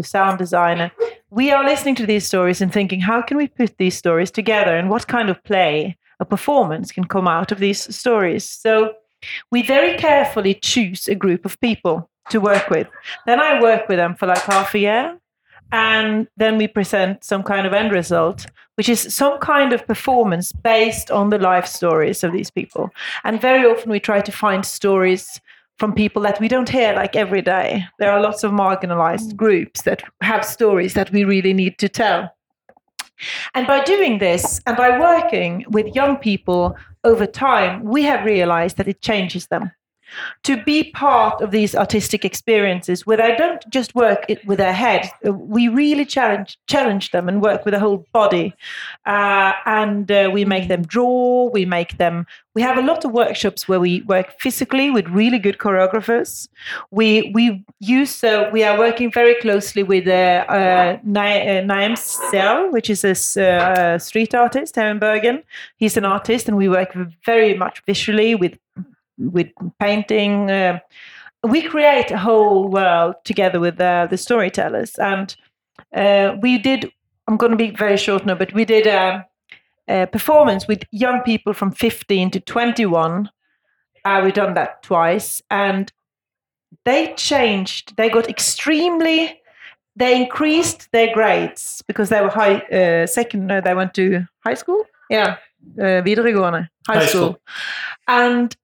sound 0.02 0.38
designer. 0.38 0.90
We 1.30 1.50
are 1.50 1.64
listening 1.64 1.96
to 1.96 2.06
these 2.06 2.26
stories 2.26 2.62
and 2.62 2.72
thinking, 2.72 3.00
how 3.00 3.20
can 3.20 3.36
we 3.36 3.46
put 3.48 3.76
these 3.76 3.96
stories 3.96 4.30
together 4.30 4.74
and 4.74 4.88
what 4.88 5.06
kind 5.06 5.28
of 5.28 5.44
play, 5.44 5.98
a 6.18 6.24
performance 6.24 6.92
can 6.92 7.04
come 7.04 7.28
out 7.28 7.52
of 7.52 7.58
these 7.58 7.94
stories? 7.94 8.48
So 8.48 8.94
we 9.50 9.62
very 9.62 9.98
carefully 9.98 10.54
choose 10.54 11.08
a 11.08 11.14
group 11.14 11.44
of 11.44 11.60
people 11.60 12.08
to 12.30 12.40
work 12.40 12.70
with. 12.70 12.88
Then 13.26 13.40
I 13.40 13.60
work 13.60 13.88
with 13.88 13.98
them 13.98 14.14
for 14.14 14.26
like 14.26 14.42
half 14.42 14.74
a 14.74 14.78
year. 14.78 15.18
And 15.72 16.28
then 16.36 16.58
we 16.58 16.68
present 16.68 17.24
some 17.24 17.42
kind 17.42 17.66
of 17.66 17.72
end 17.72 17.92
result, 17.92 18.46
which 18.74 18.90
is 18.90 19.14
some 19.14 19.38
kind 19.38 19.72
of 19.72 19.86
performance 19.86 20.52
based 20.52 21.10
on 21.10 21.30
the 21.30 21.38
life 21.38 21.66
stories 21.66 22.22
of 22.22 22.32
these 22.32 22.50
people. 22.50 22.90
And 23.24 23.40
very 23.40 23.64
often 23.64 23.90
we 23.90 23.98
try 23.98 24.20
to 24.20 24.32
find 24.32 24.66
stories 24.66 25.40
from 25.78 25.94
people 25.94 26.20
that 26.22 26.38
we 26.40 26.48
don't 26.48 26.68
hear 26.68 26.92
like 26.92 27.16
every 27.16 27.40
day. 27.40 27.86
There 27.98 28.12
are 28.12 28.20
lots 28.20 28.44
of 28.44 28.52
marginalized 28.52 29.32
mm. 29.32 29.36
groups 29.36 29.82
that 29.82 30.02
have 30.20 30.44
stories 30.44 30.92
that 30.94 31.10
we 31.10 31.24
really 31.24 31.54
need 31.54 31.78
to 31.78 31.88
tell. 31.88 32.30
And 33.54 33.66
by 33.66 33.82
doing 33.82 34.18
this 34.18 34.60
and 34.66 34.76
by 34.76 34.98
working 34.98 35.64
with 35.70 35.94
young 35.94 36.16
people 36.18 36.76
over 37.04 37.26
time, 37.26 37.82
we 37.84 38.02
have 38.02 38.26
realized 38.26 38.76
that 38.76 38.88
it 38.88 39.00
changes 39.00 39.46
them 39.46 39.70
to 40.44 40.62
be 40.64 40.90
part 40.92 41.40
of 41.40 41.50
these 41.50 41.74
artistic 41.74 42.24
experiences 42.24 43.06
where 43.06 43.16
they 43.16 43.34
don't 43.36 43.64
just 43.70 43.94
work 43.94 44.24
it 44.28 44.44
with 44.46 44.58
their 44.58 44.72
head. 44.72 45.10
We 45.24 45.68
really 45.68 46.04
challenge 46.04 46.58
challenge 46.66 47.10
them 47.10 47.28
and 47.28 47.42
work 47.42 47.64
with 47.64 47.74
the 47.74 47.80
whole 47.80 48.06
body, 48.12 48.54
uh, 49.06 49.52
and 49.66 50.10
uh, 50.10 50.30
we 50.32 50.44
make 50.44 50.68
them 50.68 50.82
draw. 50.82 51.50
We 51.52 51.64
make 51.64 51.98
them. 51.98 52.26
We 52.54 52.62
have 52.62 52.76
a 52.76 52.82
lot 52.82 53.04
of 53.04 53.12
workshops 53.12 53.66
where 53.66 53.80
we 53.80 54.02
work 54.02 54.38
physically 54.38 54.90
with 54.90 55.08
really 55.08 55.38
good 55.38 55.58
choreographers. 55.58 56.48
We 56.90 57.30
we 57.34 57.64
use. 57.80 58.22
Uh, 58.22 58.50
we 58.52 58.64
are 58.64 58.78
working 58.78 59.10
very 59.10 59.34
closely 59.36 59.82
with 59.82 60.06
uh, 60.06 60.44
uh, 60.48 60.98
Naim 61.04 61.96
Sel, 61.96 62.70
which 62.70 62.90
is 62.90 63.04
a 63.04 63.42
uh, 63.42 63.98
street 63.98 64.34
artist 64.34 64.76
here 64.76 64.88
in 64.88 64.98
Bergen. 64.98 65.42
He's 65.76 65.96
an 65.96 66.04
artist, 66.04 66.48
and 66.48 66.56
we 66.56 66.68
work 66.68 66.96
very 67.24 67.54
much 67.54 67.82
visually 67.86 68.34
with 68.34 68.58
with 69.18 69.48
painting. 69.78 70.50
Uh, 70.50 70.78
we 71.44 71.62
create 71.62 72.10
a 72.10 72.18
whole 72.18 72.68
world 72.68 73.16
together 73.24 73.58
with 73.58 73.80
uh, 73.80 74.06
the 74.06 74.16
storytellers, 74.16 74.94
and 74.96 75.34
uh, 75.94 76.36
we 76.40 76.58
did. 76.58 76.90
I'm 77.28 77.36
going 77.36 77.52
to 77.52 77.58
be 77.58 77.70
very 77.70 77.96
short 77.96 78.26
now, 78.26 78.34
but 78.34 78.52
we 78.52 78.64
did 78.64 78.86
a, 78.86 79.26
a 79.88 80.06
performance 80.06 80.66
with 80.66 80.82
young 80.90 81.20
people 81.22 81.52
from 81.52 81.70
15 81.72 82.32
to 82.32 82.40
21. 82.40 83.30
Uh, 84.04 84.20
we've 84.24 84.34
done 84.34 84.54
that 84.54 84.82
twice, 84.82 85.42
and 85.50 85.92
they 86.84 87.14
changed. 87.14 87.96
They 87.96 88.08
got 88.08 88.28
extremely. 88.28 89.40
They 89.94 90.20
increased 90.20 90.90
their 90.92 91.12
grades 91.12 91.82
because 91.86 92.08
they 92.08 92.20
were 92.20 92.30
high. 92.30 92.60
Uh, 92.60 93.06
second, 93.06 93.46
no, 93.46 93.60
they 93.60 93.74
went 93.74 93.94
to 93.94 94.26
high 94.44 94.54
school. 94.54 94.84
Yeah, 95.10 95.36
uh, 95.80 96.02
high, 96.86 96.98
high 96.98 97.06
school. 97.06 97.20
school, 97.20 97.40
and 98.08 98.56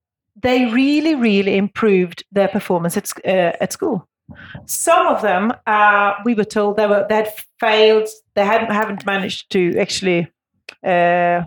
they 0.43 0.67
really, 0.67 1.15
really 1.15 1.57
improved 1.57 2.25
their 2.33 2.49
performance 2.49 2.97
at, 2.97 3.11
uh, 3.25 3.53
at 3.61 3.73
school. 3.73 4.09
Some 4.67 5.07
of 5.07 5.23
them, 5.23 5.53
uh, 5.67 6.15
we 6.25 6.35
were 6.35 6.45
told 6.45 6.77
they 6.77 6.87
were 6.87 7.07
they 7.09 7.17
had 7.17 7.33
failed. 7.59 8.09
They 8.35 8.45
hadn't 8.45 8.71
haven't 8.71 9.07
managed 9.07 9.51
to 9.53 9.79
actually. 9.79 10.29
Uh, 10.85 11.45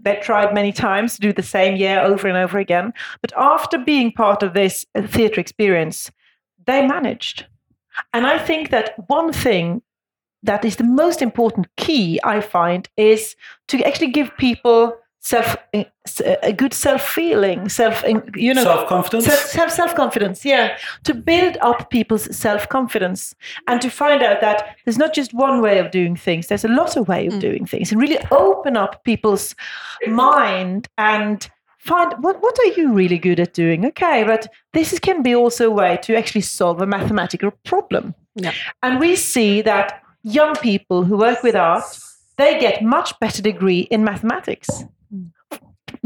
they 0.00 0.16
tried 0.22 0.54
many 0.54 0.72
times 0.72 1.14
to 1.14 1.20
do 1.20 1.32
the 1.32 1.42
same 1.42 1.76
year 1.76 2.00
over 2.00 2.26
and 2.26 2.36
over 2.36 2.58
again. 2.58 2.92
But 3.20 3.32
after 3.36 3.78
being 3.78 4.12
part 4.12 4.42
of 4.42 4.54
this 4.54 4.84
uh, 4.94 5.02
theatre 5.06 5.40
experience, 5.40 6.10
they 6.66 6.86
managed. 6.86 7.46
And 8.12 8.26
I 8.26 8.38
think 8.38 8.70
that 8.70 8.94
one 9.08 9.32
thing 9.32 9.82
that 10.42 10.64
is 10.64 10.76
the 10.76 10.84
most 10.84 11.22
important 11.22 11.66
key 11.76 12.18
I 12.24 12.40
find 12.40 12.88
is 12.96 13.36
to 13.68 13.82
actually 13.84 14.10
give 14.10 14.36
people 14.36 14.96
self 15.24 15.56
a 16.42 16.52
good 16.52 16.74
self 16.74 17.00
feeling 17.00 17.66
self 17.70 18.04
you 18.36 18.52
know 18.52 18.62
self 18.62 18.86
confidence 18.86 19.26
self 19.26 19.70
self 19.70 19.94
confidence 19.94 20.44
yeah. 20.44 20.76
To 21.04 21.14
build 21.14 21.56
up 21.62 21.88
people's 21.88 22.34
self 22.36 22.68
confidence 22.68 23.34
and 23.66 23.80
to 23.80 23.88
find 23.88 24.22
out 24.22 24.42
that 24.42 24.76
there's 24.84 24.98
not 24.98 25.14
just 25.14 25.32
one 25.32 25.62
way 25.62 25.78
of 25.78 25.90
doing 25.90 26.14
things 26.14 26.48
there's 26.48 26.64
a 26.64 26.68
lot 26.68 26.96
of 26.98 27.08
way 27.08 27.26
of 27.26 27.32
mm. 27.32 27.40
doing 27.40 27.64
things 27.64 27.90
and 27.90 28.00
really 28.00 28.18
open 28.30 28.76
up 28.76 29.02
people's 29.04 29.54
mind 30.06 30.88
and 30.98 31.50
find 31.78 32.12
what 32.22 32.42
what 32.42 32.58
are 32.58 32.72
you 32.78 32.92
really 32.92 33.18
good 33.18 33.40
at 33.40 33.54
doing? 33.54 33.86
Okay 33.86 34.24
but 34.24 34.46
this 34.74 34.98
can 34.98 35.22
be 35.22 35.34
also 35.34 35.68
a 35.68 35.74
way 35.74 35.98
to 36.02 36.14
actually 36.14 36.42
solve 36.42 36.82
a 36.82 36.86
mathematical 36.86 37.50
problem. 37.64 38.14
Yeah. 38.36 38.52
and 38.82 39.00
we 39.00 39.16
see 39.16 39.62
that 39.62 40.02
young 40.22 40.54
people 40.56 41.04
who 41.04 41.16
work 41.16 41.42
with 41.42 41.56
art 41.56 41.84
they 42.36 42.58
get 42.58 42.82
much 42.82 43.18
better 43.20 43.40
degree 43.40 43.82
in 43.90 44.02
mathematics 44.02 44.84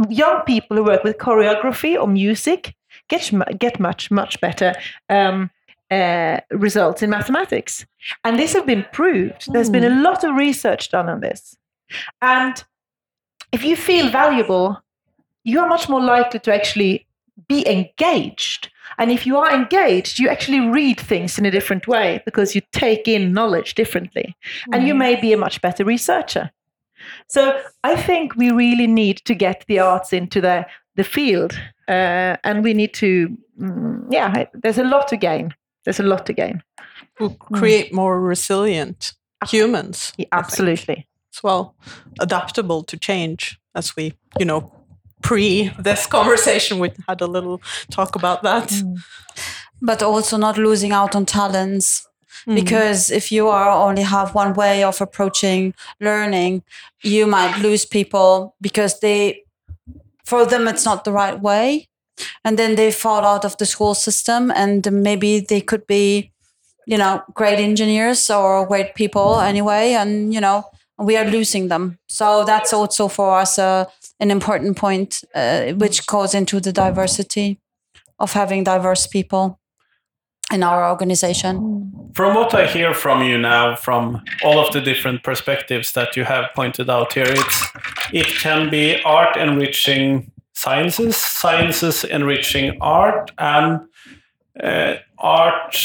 young 0.09 0.43
people 0.43 0.77
who 0.77 0.85
work 0.85 1.05
with 1.05 1.19
choreography 1.19 2.01
or 2.01 2.07
music 2.07 2.75
get 3.09 3.31
get 3.59 3.81
much 3.81 4.11
much 4.11 4.41
better 4.41 4.75
um, 5.09 5.51
uh, 5.91 6.41
results 6.51 7.03
in 7.03 7.11
mathematics, 7.11 7.87
and 8.25 8.39
this 8.39 8.53
has 8.53 8.65
been 8.65 8.85
proved. 8.93 9.53
There's 9.53 9.71
been 9.71 9.85
a 9.85 9.95
hmm. 9.95 10.03
lot 10.03 10.25
of 10.25 10.35
research 10.37 10.91
done 10.91 11.09
on 11.09 11.21
this, 11.21 11.57
and 12.23 12.63
if 13.53 13.65
you 13.65 13.77
feel 13.77 14.11
valuable, 14.11 14.83
you 15.45 15.61
are 15.61 15.69
much 15.69 15.89
more 15.89 16.03
likely 16.03 16.41
to 16.41 16.55
actually 16.55 17.07
be 17.49 17.67
engaged. 17.69 18.71
And 18.99 19.13
if 19.13 19.27
you 19.27 19.37
are 19.39 19.55
engaged, 19.55 20.19
you 20.19 20.29
actually 20.29 20.61
read 20.61 20.99
things 20.99 21.39
in 21.39 21.47
a 21.47 21.51
different 21.51 21.87
way 21.87 22.21
because 22.25 22.55
you 22.55 22.63
take 22.73 23.07
in 23.07 23.33
knowledge 23.33 23.75
differently, 23.75 24.37
mm. 24.43 24.75
and 24.75 24.87
you 24.87 24.93
hmm. 24.93 24.99
may 24.99 25.21
be 25.21 25.33
a 25.33 25.39
much 25.39 25.61
better 25.63 25.85
researcher. 25.85 26.51
So 27.29 27.61
I 27.85 27.97
think 27.97 28.35
we 28.37 28.51
really 28.51 28.87
need 28.87 29.19
to 29.25 29.35
get 29.35 29.65
the 29.69 29.79
arts 29.81 30.13
into 30.13 30.41
the 30.41 30.67
the 30.97 31.05
field, 31.05 31.53
uh, 31.89 32.37
and 32.43 32.65
we 32.65 32.75
need 32.75 32.93
to, 32.95 33.29
mm, 33.61 34.05
yeah. 34.11 34.47
There's 34.53 34.79
a 34.79 34.85
lot 34.85 35.07
to 35.09 35.17
gain. 35.17 35.55
There's 35.85 36.01
a 36.01 36.03
lot 36.03 36.27
to 36.27 36.33
gain. 36.33 36.63
We'll 37.21 37.37
create 37.53 37.95
more 37.95 38.21
resilient 38.21 39.15
humans. 39.49 40.13
Yeah, 40.17 40.27
absolutely. 40.33 41.07
As 41.33 41.43
well, 41.43 41.77
adaptable 42.21 42.83
to 42.85 42.97
change 42.97 43.61
as 43.75 43.95
we, 43.97 44.15
you 44.39 44.45
know, 44.45 44.73
pre 45.23 45.71
this 45.79 46.07
conversation, 46.07 46.81
we 46.81 46.91
had 47.07 47.21
a 47.21 47.27
little 47.27 47.61
talk 47.91 48.17
about 48.17 48.43
that. 48.43 48.73
but 49.81 50.03
also 50.03 50.37
not 50.37 50.59
losing 50.59 50.93
out 50.93 51.15
on 51.15 51.25
talents 51.25 52.09
Mm. 52.47 52.55
because 52.55 53.11
if 53.11 53.33
you 53.33 53.49
are 53.49 53.71
only 53.71 54.03
have 54.03 54.35
one 54.35 54.55
way 54.55 54.85
of 54.85 55.01
approaching 55.01 55.75
learning 56.01 56.63
you 57.03 57.27
might 57.27 57.59
lose 57.59 57.85
people 57.85 58.55
because 58.61 59.01
they 59.01 59.43
for 60.29 60.45
them 60.45 60.69
it's 60.69 60.85
not 60.85 61.05
the 61.05 61.13
right 61.13 61.41
way. 61.41 61.89
And 62.45 62.59
then 62.59 62.75
they 62.75 62.91
fall 62.91 63.25
out 63.25 63.45
of 63.45 63.57
the 63.57 63.67
school 63.67 63.95
system 63.95 64.51
and 64.51 64.91
maybe 64.93 65.41
they 65.41 65.61
could 65.61 65.87
be 65.87 66.33
you 66.87 66.99
know 66.99 67.23
great 67.35 67.59
engineers 67.59 68.31
or 68.31 68.67
great 68.67 68.95
people 68.95 69.41
anyway. 69.41 69.93
And 69.93 70.35
you 70.35 70.41
know 70.41 70.65
we 70.99 71.17
are 71.17 71.25
losing 71.25 71.69
them. 71.69 71.99
So 72.09 72.45
that's 72.45 72.73
also 72.73 73.09
for 73.09 73.39
us 73.39 73.59
uh, 73.59 73.85
an 74.21 74.31
important 74.31 74.77
point 74.77 75.25
uh, 75.35 75.73
which 75.73 76.07
goes 76.07 76.35
into 76.35 76.61
the 76.61 76.73
diversity 76.73 77.61
of 78.19 78.33
having 78.33 78.65
diverse 78.65 79.07
people 79.07 79.59
in 80.53 80.63
our 80.63 80.89
organization. 80.89 81.93
From 82.15 82.35
what 82.35 82.55
I 82.55 82.67
hear 82.67 82.95
from 82.95 83.23
you 83.23 83.39
now, 83.39 83.77
from 83.77 84.23
all 84.43 84.59
of 84.59 84.73
the 84.73 84.81
different 84.81 85.23
perspectives 85.23 85.93
that 85.93 86.17
you 86.17 86.25
have 86.25 86.47
pointed 86.55 86.91
out 86.91 87.13
here, 87.13 87.27
it's 87.29 87.67
it 88.13 88.27
can 88.27 88.71
be 88.71 89.01
art 89.05 89.37
enriching 89.37 90.33
sciences, 90.55 91.17
sciences 91.17 92.05
enriching 92.05 92.77
art, 92.81 93.31
and 93.39 93.81
uh, 94.63 94.97
art 95.19 95.77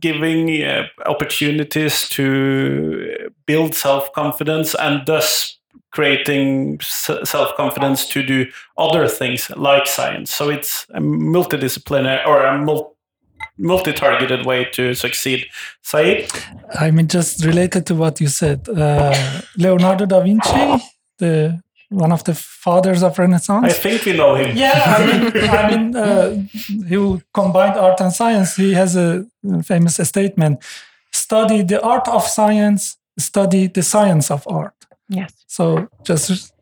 giving 0.00 0.62
uh, 0.64 0.82
opportunities 1.06 2.08
to 2.10 3.30
build 3.46 3.74
self 3.74 4.12
confidence 4.12 4.74
and 4.74 5.06
thus 5.06 5.58
creating 5.92 6.80
self 6.80 7.56
confidence 7.56 8.06
to 8.08 8.22
do 8.22 8.46
other 8.76 9.08
things 9.08 9.48
like 9.56 9.86
science. 9.86 10.34
So 10.34 10.50
it's 10.50 10.86
a 10.90 11.00
multidisciplinary 11.00 12.26
or 12.26 12.44
a 12.44 12.58
multi 12.58 12.97
multi-targeted 13.58 14.46
way 14.46 14.64
to 14.72 14.94
succeed. 14.94 15.46
Saeed? 15.82 16.28
I 16.78 16.90
mean, 16.90 17.08
just 17.08 17.44
related 17.44 17.86
to 17.86 17.94
what 17.94 18.20
you 18.20 18.28
said, 18.28 18.68
uh, 18.68 19.40
Leonardo 19.56 20.06
da 20.06 20.20
Vinci, 20.20 20.84
the 21.18 21.60
one 21.90 22.12
of 22.12 22.22
the 22.24 22.34
fathers 22.34 23.02
of 23.02 23.18
Renaissance. 23.18 23.64
I 23.64 23.72
think 23.72 24.04
we 24.04 24.12
know 24.12 24.34
him. 24.34 24.56
Yeah, 24.56 24.96
I 24.98 25.06
mean, 25.06 25.50
I 25.50 25.76
mean 25.76 25.96
uh, 25.96 26.30
he 26.88 27.22
combined 27.32 27.76
art 27.78 28.00
and 28.00 28.12
science. 28.12 28.56
He 28.56 28.74
has 28.74 28.96
a 28.96 29.24
famous 29.64 29.96
statement: 29.96 30.62
"Study 31.10 31.62
the 31.62 31.82
art 31.82 32.06
of 32.08 32.26
science, 32.26 32.96
study 33.18 33.68
the 33.68 33.82
science 33.82 34.30
of 34.30 34.46
art." 34.46 34.74
Yes. 35.08 35.32
So 35.46 35.88
just 36.04 36.52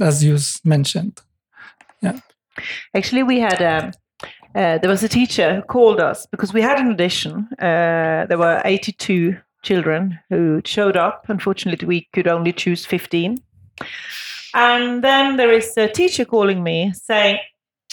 as 0.00 0.24
you 0.24 0.38
mentioned, 0.64 1.20
yeah. 2.02 2.20
Actually, 2.94 3.22
we 3.22 3.40
had. 3.40 3.62
Um, 3.62 3.92
uh, 4.56 4.78
there 4.78 4.90
was 4.90 5.02
a 5.02 5.08
teacher 5.08 5.56
who 5.56 5.62
called 5.62 6.00
us 6.00 6.26
because 6.26 6.54
we 6.54 6.62
had 6.62 6.78
an 6.78 6.90
audition. 6.90 7.46
Uh, 7.58 8.24
there 8.26 8.38
were 8.38 8.62
82 8.64 9.36
children 9.62 10.18
who 10.30 10.62
showed 10.64 10.96
up. 10.96 11.26
Unfortunately, 11.28 11.86
we 11.86 12.08
could 12.14 12.26
only 12.26 12.52
choose 12.52 12.86
15. 12.86 13.36
And 14.54 15.04
then 15.04 15.36
there 15.36 15.52
is 15.52 15.76
a 15.76 15.88
teacher 15.88 16.24
calling 16.24 16.62
me 16.62 16.92
saying, 16.94 17.38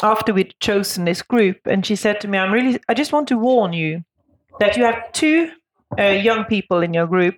after 0.01 0.33
we'd 0.33 0.55
chosen 0.61 1.03
this 1.03 1.21
group, 1.21 1.57
and 1.65 1.85
she 1.85 1.97
said 1.97 2.21
to 2.21 2.27
me, 2.29 2.37
I'm 2.37 2.53
really, 2.53 2.79
I 2.87 2.93
just 2.93 3.11
want 3.11 3.27
to 3.27 3.37
warn 3.37 3.73
you 3.73 4.03
that 4.59 4.77
you 4.77 4.85
have 4.85 5.11
two 5.11 5.51
uh, 5.99 6.03
young 6.03 6.45
people 6.45 6.81
in 6.81 6.93
your 6.93 7.07
group, 7.07 7.35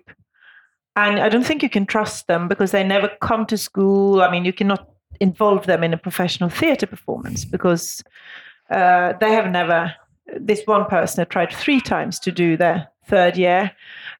and 0.94 1.18
I 1.18 1.28
don't 1.28 1.44
think 1.44 1.62
you 1.62 1.68
can 1.68 1.86
trust 1.86 2.28
them 2.28 2.46
because 2.46 2.70
they 2.70 2.84
never 2.84 3.10
come 3.20 3.44
to 3.46 3.58
school. 3.58 4.22
I 4.22 4.30
mean, 4.30 4.44
you 4.44 4.52
cannot 4.52 4.88
involve 5.20 5.66
them 5.66 5.82
in 5.82 5.92
a 5.92 5.98
professional 5.98 6.48
theater 6.48 6.86
performance 6.86 7.44
because 7.44 8.02
uh, 8.70 9.14
they 9.20 9.32
have 9.32 9.50
never. 9.50 9.94
This 10.40 10.62
one 10.66 10.86
person 10.86 11.20
had 11.20 11.30
tried 11.30 11.52
three 11.52 11.80
times 11.80 12.18
to 12.20 12.32
do 12.32 12.56
their 12.56 12.88
third 13.06 13.36
year, 13.36 13.70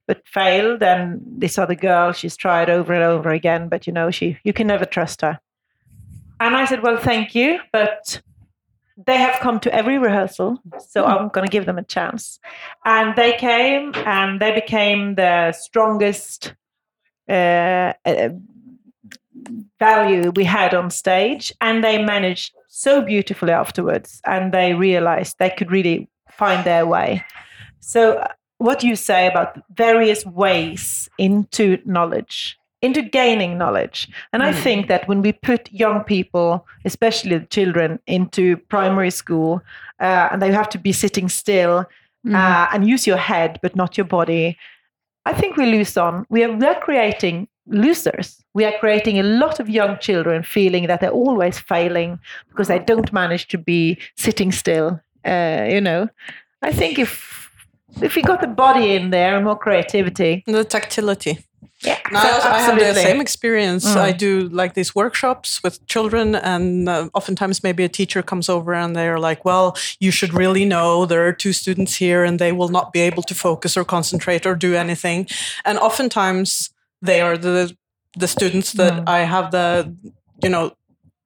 but 0.07 0.27
failed. 0.27 0.83
And 0.83 1.21
this 1.27 1.59
other 1.59 1.75
girl, 1.75 2.13
she's 2.13 2.37
tried 2.37 2.71
over 2.71 2.93
and 2.93 3.03
over 3.03 3.31
again, 3.31 3.69
but 3.69 3.87
you 3.87 3.93
know, 3.93 4.11
she 4.11 4.39
you 4.45 4.53
can 4.53 4.67
never 4.67 4.85
trust 4.85 5.23
her. 5.23 5.41
And 6.39 6.57
I 6.57 6.65
said, 6.65 6.83
"Well, 6.83 6.99
thank 6.99 7.35
you, 7.35 7.61
but." 7.73 8.21
They 9.07 9.19
have 9.19 9.41
come 9.41 9.61
to 9.61 9.75
every 9.75 9.99
rehearsal, 9.99 10.59
so 10.79 11.05
I'm 11.05 11.29
going 11.29 11.47
to 11.47 11.53
give 11.53 11.67
them 11.67 11.77
a 11.77 11.83
chance. 11.83 12.41
And 12.87 13.15
they 13.15 13.35
came, 13.35 13.93
and 14.07 14.41
they 14.41 14.53
became 14.53 15.17
the 15.17 15.53
strongest 15.53 16.55
uh, 17.29 17.93
uh, 18.07 18.31
value 19.79 20.33
we 20.35 20.45
had 20.45 20.75
on 20.75 20.91
stage, 20.91 21.53
and 21.61 21.85
they 21.85 22.03
managed 22.03 22.56
so 22.77 23.01
beautifully 23.01 23.53
afterwards 23.53 24.21
and 24.27 24.53
they 24.53 24.75
realized 24.75 25.39
they 25.39 25.49
could 25.49 25.71
really 25.71 26.07
find 26.31 26.63
their 26.67 26.85
way. 26.85 27.25
So, 27.81 28.23
what 28.59 28.81
do 28.81 28.87
you 28.87 28.97
say 28.97 29.27
about 29.27 29.63
various 29.75 30.27
ways 30.27 31.09
into 31.17 31.79
knowledge, 31.87 32.59
into 32.83 33.01
gaining 33.01 33.57
knowledge? 33.57 34.09
And 34.35 34.43
mm. 34.43 34.47
I 34.47 34.53
think 34.53 34.89
that 34.89 35.09
when 35.09 35.23
we 35.23 35.33
put 35.33 35.73
young 35.73 36.05
people, 36.05 36.67
especially 36.85 37.39
the 37.39 37.47
children, 37.47 37.99
into 38.07 38.59
primary 38.69 39.11
school 39.11 39.63
uh, 39.99 40.29
and 40.31 40.43
they 40.43 40.53
have 40.53 40.69
to 40.71 40.79
be 40.79 40.93
sitting 40.93 41.31
still 41.31 41.87
mm. 42.27 42.35
uh, 42.35 42.69
and 42.73 42.87
use 42.87 43.07
your 43.07 43.17
head 43.17 43.59
but 43.63 43.75
not 43.75 43.97
your 43.97 44.07
body, 44.07 44.59
I 45.25 45.33
think 45.33 45.57
we 45.57 45.65
lose 45.65 45.97
on. 45.97 46.27
We 46.29 46.45
are, 46.45 46.53
we 46.53 46.67
are 46.67 46.79
creating 46.81 47.49
losers. 47.67 48.45
We 48.55 48.65
are 48.65 48.79
creating 48.79 49.19
a 49.19 49.23
lot 49.23 49.61
of 49.61 49.69
young 49.69 49.99
children 49.99 50.43
feeling 50.43 50.87
that 50.87 51.01
they're 51.01 51.11
always 51.11 51.59
failing 51.59 52.19
because 52.49 52.69
they 52.69 52.79
don't 52.79 53.13
manage 53.13 53.49
to 53.49 53.59
be 53.59 53.99
sitting 54.17 54.53
still. 54.53 55.01
Uh, 55.25 55.67
you 55.69 55.81
know, 55.81 56.09
I 56.63 56.73
think 56.73 56.99
if 56.99 57.51
if 58.03 58.15
we 58.15 58.23
got 58.23 58.41
the 58.41 58.47
body 58.47 58.95
in 58.95 59.11
there 59.11 59.37
and 59.37 59.45
more 59.45 59.59
creativity, 59.59 60.45
the 60.47 60.65
tactility. 60.65 61.39
Yeah, 61.83 61.99
no, 62.11 62.21
so 62.21 62.49
I, 62.49 62.61
have 62.61 62.79
the 62.79 62.95
same 62.95 63.21
experience. 63.21 63.85
Mm. 63.85 63.97
I 63.97 64.13
do 64.13 64.49
like 64.49 64.73
these 64.73 64.95
workshops 64.95 65.63
with 65.63 65.87
children, 65.87 66.35
and 66.35 66.89
uh, 66.89 67.11
oftentimes 67.13 67.63
maybe 67.63 67.85
a 67.85 67.89
teacher 67.89 68.23
comes 68.23 68.49
over 68.49 68.73
and 68.73 68.97
they're 68.97 69.19
like, 69.19 69.45
"Well, 69.45 69.77
you 70.01 70.11
should 70.11 70.33
really 70.33 70.65
know 70.65 71.05
there 71.05 71.27
are 71.27 71.35
two 71.35 71.53
students 71.53 71.97
here, 71.97 72.25
and 72.25 72.39
they 72.39 72.51
will 72.51 72.71
not 72.71 72.93
be 72.93 73.01
able 73.01 73.23
to 73.25 73.35
focus 73.35 73.77
or 73.77 73.85
concentrate 73.85 74.47
or 74.47 74.55
do 74.55 74.75
anything." 74.75 75.29
And 75.67 75.79
oftentimes, 75.79 76.71
they 77.03 77.21
are 77.21 77.37
the 77.37 77.77
the 78.17 78.29
students 78.29 78.73
that. 78.73 79.09
I 79.09 79.21
have 79.21 79.51
the 79.51 79.95
you 80.43 80.49
know 80.49 80.73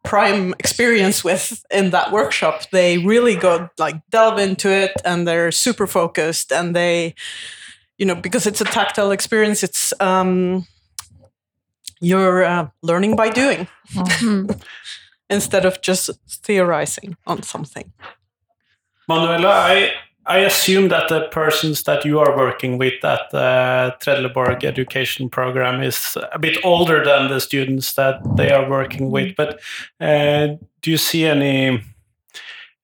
prime 0.02 0.54
experience 0.58 1.22
with 1.22 1.64
in 1.70 1.90
that 1.90 2.10
workshop. 2.12 2.70
They 2.70 2.98
really 2.98 3.36
go 3.36 3.68
like 3.78 3.96
delve 4.10 4.38
into 4.38 4.70
it 4.70 4.92
and 5.04 5.26
they're 5.26 5.52
super 5.52 5.86
focused 5.86 6.52
and 6.52 6.74
they 6.74 7.14
you 7.98 8.06
know 8.06 8.14
because 8.14 8.46
it's 8.46 8.60
a 8.60 8.64
tactile 8.64 9.10
experience 9.10 9.62
it's 9.62 9.92
um 10.00 10.66
you're 12.00 12.44
uh, 12.44 12.68
learning 12.82 13.14
by 13.14 13.28
doing 13.28 13.68
mm-hmm. 13.92 14.50
instead 15.30 15.66
of 15.66 15.82
just 15.82 16.10
theorizing 16.28 17.16
on 17.26 17.42
something. 17.42 17.92
Manuela, 19.06 19.50
I 19.50 19.92
I 20.30 20.38
assume 20.38 20.90
that 20.90 21.08
the 21.08 21.22
persons 21.32 21.82
that 21.82 22.04
you 22.04 22.20
are 22.20 22.36
working 22.36 22.78
with 22.78 23.04
at 23.04 23.30
the 23.32 23.96
Trelleborg 24.00 24.62
education 24.62 25.28
program 25.28 25.82
is 25.82 26.16
a 26.32 26.38
bit 26.38 26.64
older 26.64 27.04
than 27.04 27.28
the 27.28 27.40
students 27.40 27.94
that 27.94 28.20
they 28.36 28.52
are 28.52 28.70
working 28.70 29.10
with. 29.10 29.34
But 29.34 29.60
uh, 30.00 30.54
do 30.82 30.90
you 30.92 30.98
see 30.98 31.26
any 31.26 31.82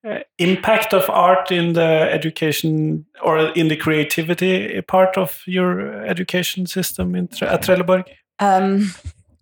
uh, 0.04 0.18
impact 0.38 0.92
of 0.92 1.08
art 1.08 1.52
in 1.52 1.74
the 1.74 2.08
education 2.10 3.06
or 3.22 3.38
in 3.38 3.68
the 3.68 3.76
creativity 3.76 4.82
part 4.82 5.16
of 5.16 5.40
your 5.46 6.04
education 6.04 6.66
system 6.66 7.14
in, 7.14 7.28
at 7.42 7.62
Trelleborg? 7.62 8.06
Um, 8.40 8.90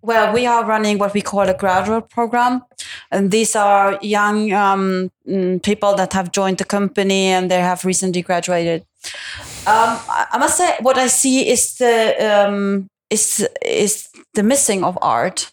well, 0.04 0.34
we 0.34 0.46
are 0.46 0.64
running 0.66 0.98
what 0.98 1.14
we 1.14 1.22
call 1.22 1.48
a 1.48 1.54
graduate 1.54 2.10
program. 2.10 2.62
And 3.10 3.30
these 3.30 3.56
are 3.56 3.98
young 4.02 4.52
um, 4.52 5.10
mm, 5.26 5.62
people 5.62 5.94
that 5.94 6.12
have 6.12 6.30
joined 6.30 6.58
the 6.58 6.64
company 6.64 7.28
and 7.28 7.50
they 7.50 7.60
have 7.60 7.84
recently 7.84 8.20
graduated. 8.22 8.82
Um, 9.66 9.98
I 10.32 10.36
must 10.38 10.58
say, 10.58 10.76
what 10.80 10.98
I 10.98 11.06
see 11.06 11.48
is 11.48 11.76
the 11.76 12.16
um, 12.20 12.88
is 13.08 13.46
is 13.64 14.08
the 14.34 14.42
missing 14.42 14.84
of 14.84 14.98
art, 15.00 15.52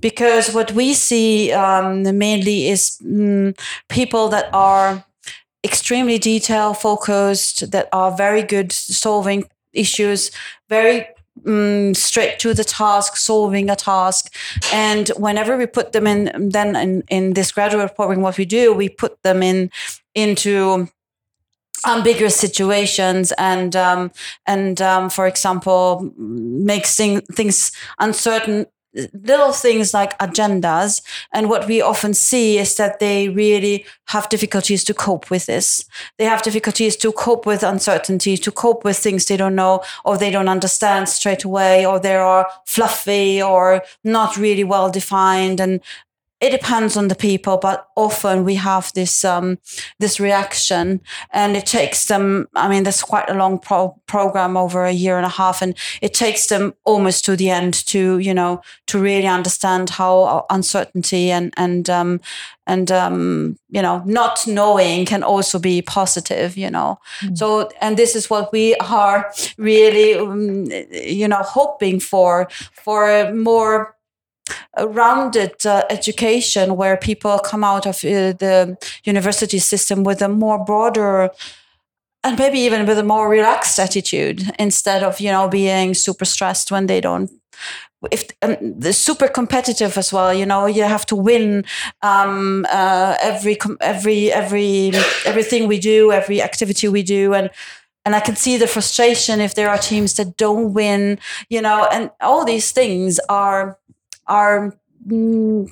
because 0.00 0.52
what 0.52 0.72
we 0.72 0.92
see 0.94 1.52
um, 1.52 2.02
mainly 2.18 2.68
is 2.68 2.98
mm, 3.02 3.58
people 3.88 4.28
that 4.28 4.50
are 4.52 5.04
extremely 5.64 6.18
detail 6.18 6.74
focused, 6.74 7.70
that 7.70 7.88
are 7.92 8.16
very 8.16 8.42
good 8.42 8.72
solving 8.72 9.44
issues, 9.72 10.30
very 10.68 11.06
mm, 11.44 11.96
straight 11.96 12.38
to 12.40 12.54
the 12.54 12.64
task, 12.64 13.16
solving 13.16 13.70
a 13.70 13.76
task. 13.76 14.34
And 14.72 15.08
whenever 15.16 15.56
we 15.56 15.66
put 15.66 15.92
them 15.92 16.06
in, 16.06 16.50
then 16.50 16.76
in, 16.76 17.02
in 17.08 17.34
this 17.34 17.52
graduate 17.52 17.94
program, 17.94 18.20
what 18.20 18.38
we 18.38 18.44
do, 18.44 18.72
we 18.72 18.88
put 18.88 19.22
them 19.22 19.42
in 19.42 19.70
into 20.14 20.88
ambiguous 21.86 22.34
situations 22.34 23.32
and 23.38 23.76
um, 23.76 24.10
and 24.46 24.82
um, 24.82 25.08
for 25.08 25.26
example 25.26 26.12
makes 26.16 26.96
thing, 26.96 27.20
things 27.32 27.70
uncertain 27.98 28.66
little 29.12 29.52
things 29.52 29.94
like 29.94 30.18
agendas 30.18 31.02
and 31.32 31.48
what 31.48 31.66
we 31.66 31.80
often 31.80 32.14
see 32.14 32.58
is 32.58 32.76
that 32.76 32.98
they 32.98 33.28
really 33.28 33.84
have 34.06 34.28
difficulties 34.28 34.84
to 34.84 34.94
cope 34.94 35.30
with 35.30 35.46
this. 35.46 35.84
They 36.18 36.24
have 36.24 36.42
difficulties 36.42 36.96
to 36.96 37.12
cope 37.12 37.46
with 37.46 37.62
uncertainty 37.62 38.36
to 38.36 38.50
cope 38.50 38.84
with 38.84 38.96
things 38.96 39.26
they 39.26 39.36
don't 39.36 39.54
know 39.54 39.82
or 40.04 40.16
they 40.16 40.30
don't 40.30 40.48
understand 40.48 41.08
straight 41.08 41.44
away 41.44 41.86
or 41.86 41.98
they 41.98 42.16
are 42.16 42.48
fluffy 42.66 43.42
or 43.42 43.82
not 44.04 44.36
really 44.36 44.64
well 44.64 44.90
defined 44.90 45.60
and 45.60 45.80
it 46.40 46.50
depends 46.50 46.96
on 46.96 47.08
the 47.08 47.16
people, 47.16 47.56
but 47.56 47.88
often 47.96 48.44
we 48.44 48.54
have 48.54 48.92
this 48.94 49.24
um, 49.24 49.58
this 49.98 50.20
reaction, 50.20 51.00
and 51.32 51.56
it 51.56 51.66
takes 51.66 52.06
them. 52.06 52.48
I 52.54 52.68
mean, 52.68 52.84
there's 52.84 53.02
quite 53.02 53.28
a 53.28 53.34
long 53.34 53.58
pro- 53.58 54.00
program 54.06 54.56
over 54.56 54.84
a 54.84 54.92
year 54.92 55.16
and 55.16 55.26
a 55.26 55.30
half, 55.30 55.62
and 55.62 55.74
it 56.00 56.14
takes 56.14 56.46
them 56.46 56.74
almost 56.84 57.24
to 57.24 57.36
the 57.36 57.50
end 57.50 57.74
to 57.86 58.18
you 58.18 58.32
know 58.32 58.60
to 58.86 59.00
really 59.00 59.26
understand 59.26 59.90
how 59.90 60.22
uh, 60.22 60.42
uncertainty 60.50 61.32
and 61.32 61.52
and 61.56 61.90
um, 61.90 62.20
and 62.68 62.92
um, 62.92 63.58
you 63.68 63.82
know 63.82 64.02
not 64.06 64.46
knowing 64.46 65.06
can 65.06 65.24
also 65.24 65.58
be 65.58 65.82
positive. 65.82 66.56
You 66.56 66.70
know, 66.70 67.00
mm. 67.20 67.36
so 67.36 67.68
and 67.80 67.96
this 67.96 68.14
is 68.14 68.30
what 68.30 68.52
we 68.52 68.76
are 68.76 69.32
really 69.56 70.14
um, 70.14 70.66
you 70.92 71.26
know 71.26 71.42
hoping 71.42 71.98
for 71.98 72.48
for 72.84 73.34
more 73.34 73.97
rounded 74.86 75.64
uh, 75.66 75.82
education 75.90 76.76
where 76.76 76.96
people 76.96 77.38
come 77.38 77.64
out 77.64 77.86
of 77.86 77.96
uh, 78.04 78.32
the 78.32 78.76
university 79.04 79.58
system 79.58 80.04
with 80.04 80.22
a 80.22 80.28
more 80.28 80.64
broader 80.64 81.30
and 82.24 82.38
maybe 82.38 82.58
even 82.58 82.86
with 82.86 82.98
a 82.98 83.02
more 83.02 83.28
relaxed 83.28 83.78
attitude 83.78 84.42
instead 84.58 85.02
of 85.02 85.20
you 85.20 85.30
know 85.30 85.48
being 85.48 85.94
super 85.94 86.24
stressed 86.24 86.70
when 86.70 86.86
they 86.86 87.00
don't 87.00 87.30
if 88.12 88.28
um, 88.42 88.56
the 88.60 88.92
super 88.92 89.26
competitive 89.26 89.98
as 89.98 90.12
well 90.12 90.32
you 90.32 90.46
know 90.46 90.66
you 90.66 90.84
have 90.84 91.04
to 91.06 91.16
win 91.16 91.64
um, 92.02 92.64
uh, 92.70 93.16
every 93.20 93.58
every 93.80 94.32
every 94.32 94.92
everything 95.24 95.66
we 95.66 95.78
do 95.78 96.12
every 96.12 96.40
activity 96.40 96.88
we 96.88 97.02
do. 97.02 97.34
And 97.34 97.50
and 98.08 98.16
I 98.16 98.20
can 98.20 98.36
see 98.36 98.56
the 98.56 98.66
frustration 98.66 99.38
if 99.38 99.54
there 99.54 99.68
are 99.68 99.76
teams 99.76 100.14
that 100.14 100.38
don't 100.38 100.72
win, 100.72 101.18
you 101.50 101.60
know, 101.60 101.86
and 101.92 102.10
all 102.22 102.42
these 102.42 102.72
things 102.72 103.20
are 103.28 103.76
are 104.28 104.74
mm, 105.06 105.68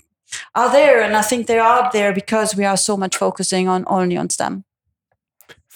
are 0.55 0.73
there 0.73 1.03
and 1.03 1.17
i 1.17 1.23
think 1.23 1.47
they're 1.47 1.61
out 1.61 1.93
there 1.93 2.13
because 2.13 2.57
we 2.57 2.65
are 2.65 2.77
so 2.77 2.97
much 2.97 3.17
focusing 3.17 3.69
on 3.69 3.85
only 3.87 4.17
on 4.17 4.31
stem 4.31 4.65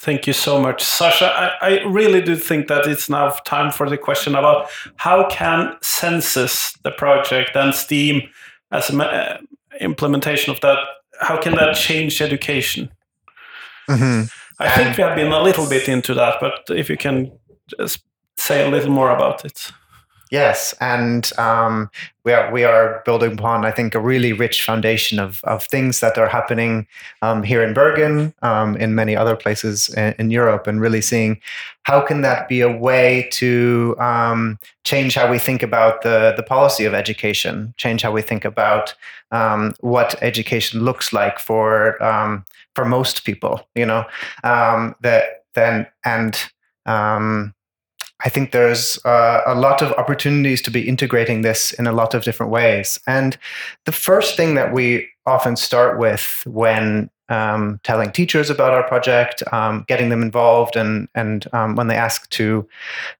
Thank 0.01 0.25
you 0.25 0.33
so 0.33 0.59
much, 0.59 0.83
Sasha. 0.83 1.27
I, 1.27 1.51
I, 1.61 1.83
really 1.83 2.21
do 2.21 2.35
think 2.35 2.67
that 2.69 2.87
it's 2.87 3.07
now 3.07 3.29
time 3.45 3.71
for 3.71 3.87
the 3.87 3.99
question 3.99 4.33
about 4.33 4.67
how 4.95 5.29
can 5.29 5.75
Census, 5.83 6.75
the 6.83 6.89
project, 6.89 7.55
and 7.55 7.71
STEAM 7.71 8.23
as 8.71 8.89
an 8.89 9.01
uh, 9.01 9.37
implementation 9.79 10.51
of 10.51 10.59
that, 10.61 10.79
how 11.19 11.39
can 11.39 11.53
that 11.53 11.75
change 11.75 12.19
education? 12.19 12.89
Mm-hmm. 13.87 14.23
I 14.57 14.69
think 14.69 14.97
we 14.97 15.03
have 15.03 15.15
been 15.15 15.31
a 15.31 15.43
little 15.43 15.69
bit 15.69 15.87
into 15.87 16.15
that, 16.15 16.39
but 16.39 16.63
if 16.69 16.89
you 16.89 16.97
can 16.97 17.31
just 17.79 18.01
say 18.37 18.65
a 18.65 18.69
little 18.71 18.91
more 18.91 19.11
about 19.11 19.45
it. 19.45 19.71
Yes, 20.31 20.73
and 20.79 21.29
um, 21.37 21.91
we 22.23 22.31
are 22.31 22.49
we 22.53 22.63
are 22.63 23.01
building 23.03 23.33
upon 23.33 23.65
I 23.65 23.71
think 23.71 23.93
a 23.93 23.99
really 23.99 24.31
rich 24.31 24.63
foundation 24.63 25.19
of 25.19 25.43
of 25.43 25.65
things 25.65 25.99
that 25.99 26.17
are 26.17 26.29
happening 26.29 26.87
um, 27.21 27.43
here 27.43 27.61
in 27.61 27.73
Bergen, 27.73 28.33
um, 28.41 28.77
in 28.77 28.95
many 28.95 29.13
other 29.13 29.35
places 29.35 29.89
in, 29.89 30.15
in, 30.19 30.31
Europe, 30.31 30.67
and 30.67 30.79
really 30.79 31.01
seeing 31.01 31.41
how 31.83 31.99
can 31.99 32.21
that 32.21 32.47
be 32.47 32.61
a 32.61 32.71
way 32.71 33.27
to 33.33 33.93
um, 33.99 34.57
change 34.85 35.15
how 35.15 35.29
we 35.29 35.37
think 35.37 35.61
about 35.61 36.01
the 36.01 36.33
the 36.37 36.43
policy 36.43 36.85
of 36.85 36.93
education, 36.93 37.73
change 37.75 38.01
how 38.01 38.13
we 38.13 38.21
think 38.21 38.45
about 38.45 38.95
um, 39.31 39.73
what 39.81 40.15
education 40.23 40.79
looks 40.79 41.11
like 41.11 41.39
for 41.39 42.01
um, 42.01 42.45
for 42.73 42.85
most 42.85 43.25
people, 43.25 43.67
you 43.75 43.85
know, 43.85 44.05
that 44.43 45.43
then 45.55 45.85
and 46.05 46.49
I 48.23 48.29
think 48.29 48.51
there's 48.51 49.03
uh, 49.05 49.41
a 49.45 49.55
lot 49.55 49.81
of 49.81 49.91
opportunities 49.93 50.61
to 50.63 50.71
be 50.71 50.87
integrating 50.87 51.41
this 51.41 51.71
in 51.73 51.87
a 51.87 51.91
lot 51.91 52.13
of 52.13 52.23
different 52.23 52.51
ways. 52.51 52.99
And 53.07 53.37
the 53.85 53.91
first 53.91 54.35
thing 54.37 54.55
that 54.55 54.73
we 54.73 55.07
often 55.25 55.55
start 55.55 55.99
with 55.99 56.43
when 56.45 57.09
um, 57.29 57.79
telling 57.83 58.11
teachers 58.11 58.49
about 58.49 58.73
our 58.73 58.87
project, 58.87 59.41
um, 59.53 59.85
getting 59.87 60.09
them 60.09 60.21
involved, 60.21 60.75
and 60.75 61.07
and 61.15 61.47
um, 61.53 61.75
when 61.75 61.87
they 61.87 61.95
ask 61.95 62.29
to 62.31 62.67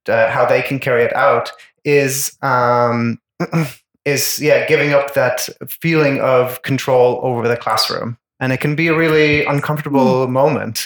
uh, 0.08 0.30
how 0.30 0.46
they 0.46 0.62
can 0.62 0.80
carry 0.80 1.04
it 1.04 1.14
out, 1.16 1.52
is 1.86 2.38
um, 2.42 3.20
is 4.06 4.40
yeah, 4.40 4.68
giving 4.68 4.94
up 4.94 5.14
that 5.14 5.48
feeling 5.68 6.20
of 6.20 6.62
control 6.64 7.20
over 7.24 7.48
the 7.48 7.58
classroom 7.58 8.18
and 8.42 8.52
it 8.52 8.60
can 8.60 8.76
be 8.76 8.88
a 8.88 8.98
really 8.98 9.46
uncomfortable 9.46 10.28
mm. 10.28 10.30
moment 10.30 10.86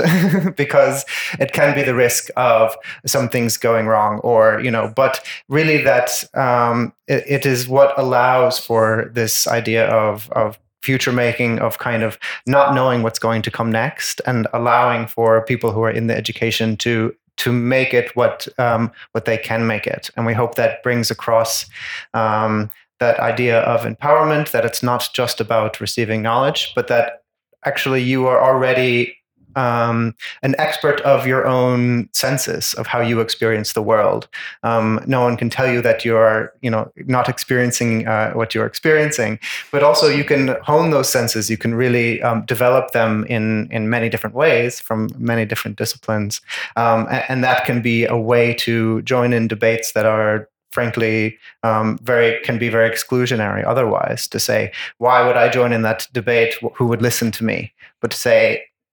because 0.58 1.06
it 1.40 1.54
can 1.54 1.74
be 1.74 1.82
the 1.82 1.96
risk 1.96 2.30
of 2.36 2.76
some 3.06 3.30
things 3.30 3.58
going 3.58 3.88
wrong 3.88 4.20
or 4.20 4.60
you 4.60 4.70
know 4.70 4.94
but 4.96 5.26
really 5.50 5.82
that 5.82 6.24
um, 6.36 6.94
it, 7.08 7.24
it 7.26 7.46
is 7.46 7.68
what 7.68 7.98
allows 7.98 8.60
for 8.60 9.10
this 9.14 9.48
idea 9.48 9.88
of 9.88 10.30
of 10.32 10.60
future 10.84 11.12
making 11.12 11.58
of 11.60 11.80
kind 11.80 12.04
of 12.04 12.20
not 12.46 12.76
knowing 12.76 13.02
what's 13.02 13.18
going 13.18 13.42
to 13.42 13.50
come 13.50 13.72
next 13.72 14.22
and 14.28 14.46
allowing 14.54 15.08
for 15.08 15.44
people 15.46 15.72
who 15.72 15.82
are 15.82 15.90
in 15.90 16.06
the 16.06 16.16
education 16.16 16.78
to 16.78 17.16
to 17.38 17.52
make 17.52 17.94
it 17.94 18.16
what 18.16 18.48
um, 18.60 18.92
what 19.14 19.26
they 19.26 19.38
can 19.38 19.66
make 19.66 19.88
it 19.88 20.12
and 20.16 20.26
we 20.26 20.34
hope 20.34 20.56
that 20.56 20.84
brings 20.84 21.10
across 21.10 21.66
um, 22.14 22.70
that 23.00 23.20
idea 23.20 23.62
of 23.62 23.82
empowerment 23.82 24.52
that 24.52 24.64
it's 24.64 24.84
not 24.84 25.10
just 25.14 25.42
about 25.42 25.82
receiving 25.82 26.22
knowledge 26.22 26.72
but 26.76 26.88
that 26.88 27.25
actually 27.66 28.02
you 28.04 28.28
are 28.28 28.42
already 28.42 29.16
um, 29.56 30.14
an 30.44 30.56
expert 30.58 31.02
of 31.02 31.26
your 31.26 31.48
own 31.48 32.10
senses 32.12 32.74
of 32.76 32.88
how 32.88 33.02
you 33.02 33.20
experience 33.20 33.74
the 33.74 33.82
world. 33.82 34.28
Um, 34.64 35.02
no 35.08 35.22
one 35.22 35.38
can 35.38 35.50
tell 35.50 35.72
you 35.72 35.82
that 35.82 36.06
you 36.06 36.16
are, 36.16 36.54
you 36.62 36.70
know, 36.70 36.92
not 36.98 37.30
experiencing 37.30 38.08
uh, 38.08 38.34
what 38.34 38.54
you're 38.54 38.66
experiencing. 38.66 39.40
But 39.72 39.84
also, 39.84 40.08
you 40.08 40.24
can 40.24 40.58
hone 40.62 40.92
those 40.92 41.10
senses. 41.10 41.50
You 41.50 41.58
can 41.58 41.76
really 41.76 42.22
um, 42.22 42.46
develop 42.46 42.92
them 42.92 43.26
in 43.26 43.70
in 43.72 43.90
many 43.90 44.10
different 44.10 44.36
ways 44.36 44.80
from 44.80 45.10
many 45.18 45.46
different 45.46 45.78
disciplines, 45.78 46.42
um, 46.76 47.08
and, 47.10 47.24
and 47.30 47.44
that 47.44 47.66
can 47.66 47.82
be 47.82 48.06
a 48.06 48.18
way 48.18 48.54
to 48.56 49.02
join 49.04 49.34
in 49.34 49.48
debates 49.48 49.94
that 49.94 50.06
are 50.06 50.50
frankly 50.76 51.38
um, 51.64 51.98
very 52.04 52.40
can 52.44 52.58
be 52.60 52.70
very 52.70 52.90
exclusionary 52.90 53.64
otherwise 53.66 54.28
to 54.28 54.40
say 54.40 54.72
why 54.98 55.26
would 55.26 55.38
i 55.38 55.48
join 55.48 55.72
in 55.72 55.84
that 55.84 56.08
debate? 56.12 56.54
Who 56.78 56.86
would 56.88 57.02
listen 57.02 57.32
to 57.32 57.44
me? 57.44 57.74
But 58.02 58.12
to 58.12 58.18
say 58.18 58.40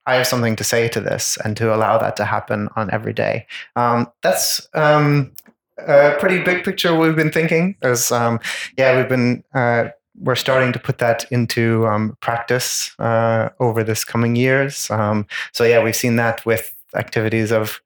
i 0.06 0.14
have 0.14 0.26
something 0.32 0.56
to 0.56 0.64
say 0.72 0.82
to 0.88 1.00
this 1.00 1.24
and 1.44 1.56
to 1.56 1.74
allow 1.74 1.94
that 1.98 2.14
to 2.16 2.24
happen 2.24 2.68
on 2.76 2.86
every 2.96 3.14
day. 3.24 3.46
Um, 3.74 3.98
that's 4.22 4.46
um, 4.74 5.32
a 5.78 6.14
pretty 6.20 6.38
big 6.50 6.64
picture 6.64 6.94
we've 6.94 7.20
been 7.22 7.32
thinking 7.38 7.64
as 7.82 8.12
um, 8.12 8.38
yeah 8.78 8.96
we've 8.96 9.12
been 9.16 9.42
uh, 9.60 9.82
we're 10.26 10.42
starting 10.46 10.72
to 10.72 10.78
put 10.78 10.98
that 10.98 11.20
into 11.36 11.86
um, 11.92 12.16
practice 12.20 12.94
uh, 12.98 13.48
over 13.58 13.82
this 13.82 14.04
coming 14.04 14.36
years. 14.36 14.90
Um, 14.90 15.26
so 15.52 15.64
yeah 15.64 15.82
we've 15.84 16.02
seen 16.04 16.16
that 16.16 16.46
with 16.46 16.64
activities 16.94 17.50
of 17.50 17.80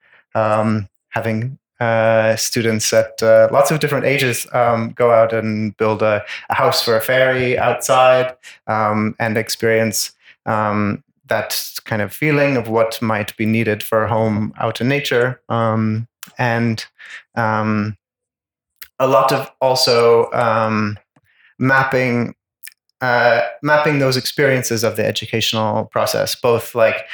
having 1.19 1.59
uh, 1.81 2.37
students 2.37 2.93
at 2.93 3.23
uh, 3.23 3.49
lots 3.53 3.71
of 3.71 3.81
different 3.81 4.07
ages 4.07 4.47
um, 4.53 4.93
go 4.93 5.11
out 5.11 5.33
and 5.33 5.77
build 5.77 6.03
a, 6.03 6.25
a, 6.49 6.55
house 6.55 6.83
for 6.83 6.97
a 6.97 7.01
fairy 7.01 7.59
outside 7.59 8.35
um, 8.67 9.15
and 9.19 9.37
experience 9.37 10.13
um, 10.47 11.03
that 11.27 11.61
kind 11.85 12.01
of 12.01 12.15
feeling 12.15 12.57
of 12.57 12.69
what 12.69 13.01
might 13.03 13.37
be 13.37 13.45
needed 13.45 13.83
for 13.83 14.05
a 14.05 14.09
home 14.09 14.55
out 14.59 14.81
in 14.81 14.89
nature. 14.89 15.41
Um, 15.49 16.09
and 16.39 16.85
um, 17.35 17.97
a 18.99 19.07
lot 19.07 19.33
of 19.33 19.51
also 19.61 20.31
um, 20.33 20.99
mapping 21.59 22.35
uh, 23.03 23.43
mapping 23.63 23.99
those 23.99 24.17
experiences 24.17 24.83
of 24.83 24.97
the 24.97 25.05
educational 25.05 25.85
process, 25.87 26.35
both 26.35 26.75
like 26.75 27.05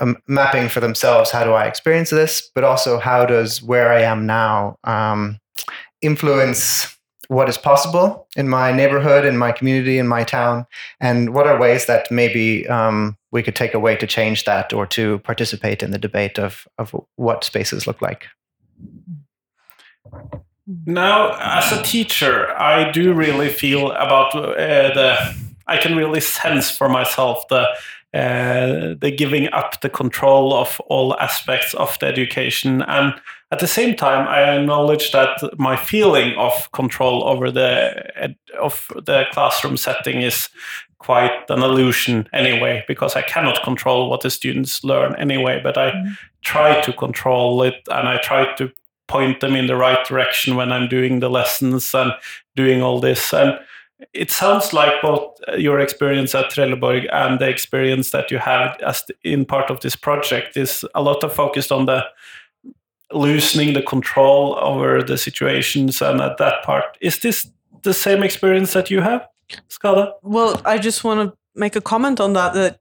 um, 0.00 0.16
mapping 0.26 0.68
for 0.68 0.80
themselves 0.80 1.30
how 1.30 1.44
do 1.44 1.52
I 1.52 1.66
experience 1.66 2.10
this, 2.10 2.50
but 2.54 2.64
also 2.64 2.98
how 2.98 3.24
does 3.26 3.62
where 3.62 3.92
I 3.92 4.02
am 4.02 4.26
now 4.26 4.78
um, 4.84 5.38
influence 6.02 6.94
what 7.28 7.48
is 7.48 7.56
possible 7.56 8.26
in 8.36 8.48
my 8.48 8.72
neighborhood, 8.72 9.24
in 9.24 9.36
my 9.36 9.52
community, 9.52 9.98
in 9.98 10.06
my 10.06 10.24
town, 10.24 10.66
and 11.00 11.34
what 11.34 11.46
are 11.46 11.58
ways 11.58 11.86
that 11.86 12.10
maybe 12.10 12.66
um, 12.68 13.16
we 13.30 13.42
could 13.42 13.56
take 13.56 13.74
away 13.74 13.96
to 13.96 14.06
change 14.06 14.44
that 14.44 14.72
or 14.72 14.86
to 14.86 15.18
participate 15.20 15.82
in 15.82 15.90
the 15.90 15.98
debate 15.98 16.38
of, 16.38 16.68
of 16.78 16.94
what 17.16 17.44
spaces 17.44 17.86
look 17.86 18.02
like. 18.02 18.26
Now, 20.86 21.36
as 21.40 21.72
a 21.72 21.82
teacher, 21.82 22.56
I 22.58 22.90
do 22.90 23.12
really 23.12 23.48
feel 23.48 23.90
about 23.92 24.34
uh, 24.34 24.54
the. 24.94 25.44
I 25.66 25.78
can 25.78 25.96
really 25.96 26.20
sense 26.20 26.70
for 26.70 26.90
myself 26.90 27.48
the 27.48 27.66
uh, 28.14 28.94
the 29.00 29.14
giving 29.16 29.52
up 29.52 29.80
the 29.80 29.90
control 29.90 30.54
of 30.54 30.80
all 30.86 31.18
aspects 31.18 31.74
of 31.74 31.98
the 31.98 32.06
education, 32.06 32.82
and 32.82 33.14
at 33.50 33.60
the 33.60 33.66
same 33.66 33.94
time, 33.96 34.26
I 34.28 34.56
acknowledge 34.56 35.12
that 35.12 35.58
my 35.58 35.76
feeling 35.76 36.34
of 36.38 36.70
control 36.72 37.24
over 37.24 37.50
the 37.50 38.34
of 38.60 38.90
the 38.94 39.24
classroom 39.32 39.76
setting 39.76 40.22
is 40.22 40.48
quite 40.98 41.50
an 41.50 41.62
illusion 41.62 42.28
anyway, 42.32 42.84
because 42.88 43.14
I 43.14 43.22
cannot 43.22 43.62
control 43.62 44.08
what 44.08 44.22
the 44.22 44.30
students 44.30 44.82
learn 44.82 45.14
anyway. 45.16 45.60
But 45.62 45.76
I 45.76 45.90
mm. 45.90 46.16
try 46.42 46.80
to 46.80 46.92
control 46.92 47.62
it, 47.62 47.74
and 47.90 48.08
I 48.08 48.16
try 48.18 48.54
to 48.54 48.72
point 49.06 49.40
them 49.40 49.54
in 49.54 49.66
the 49.66 49.76
right 49.76 50.04
direction 50.08 50.56
when 50.56 50.72
I'm 50.72 50.88
doing 50.88 51.20
the 51.20 51.28
lessons 51.28 51.94
and 51.94 52.12
doing 52.56 52.82
all 52.82 53.00
this. 53.00 53.34
And 53.34 53.58
it 54.12 54.30
sounds 54.30 54.72
like 54.72 54.92
both 55.02 55.38
uh, 55.48 55.56
your 55.56 55.80
experience 55.80 56.34
at 56.34 56.50
Trelleborg 56.50 57.08
and 57.12 57.38
the 57.38 57.48
experience 57.48 58.10
that 58.10 58.30
you 58.30 58.38
have 58.38 58.76
as 58.80 59.04
in 59.22 59.44
part 59.44 59.70
of 59.70 59.80
this 59.80 59.96
project 59.96 60.56
is 60.56 60.84
a 60.94 61.02
lot 61.02 61.24
of 61.24 61.32
focused 61.32 61.72
on 61.72 61.86
the 61.86 62.04
loosening 63.12 63.74
the 63.74 63.82
control 63.82 64.58
over 64.60 65.02
the 65.02 65.16
situations 65.16 66.02
and 66.02 66.20
at 66.20 66.38
that 66.38 66.62
part. 66.64 66.96
Is 67.00 67.18
this 67.20 67.50
the 67.82 67.94
same 67.94 68.22
experience 68.22 68.72
that 68.72 68.90
you 68.90 69.00
have, 69.00 69.26
Skade? 69.68 70.12
Well, 70.22 70.60
I 70.64 70.78
just 70.78 71.04
want 71.04 71.30
to 71.30 71.36
make 71.54 71.76
a 71.76 71.80
comment 71.80 72.20
on 72.20 72.32
that 72.32 72.54
that 72.54 72.80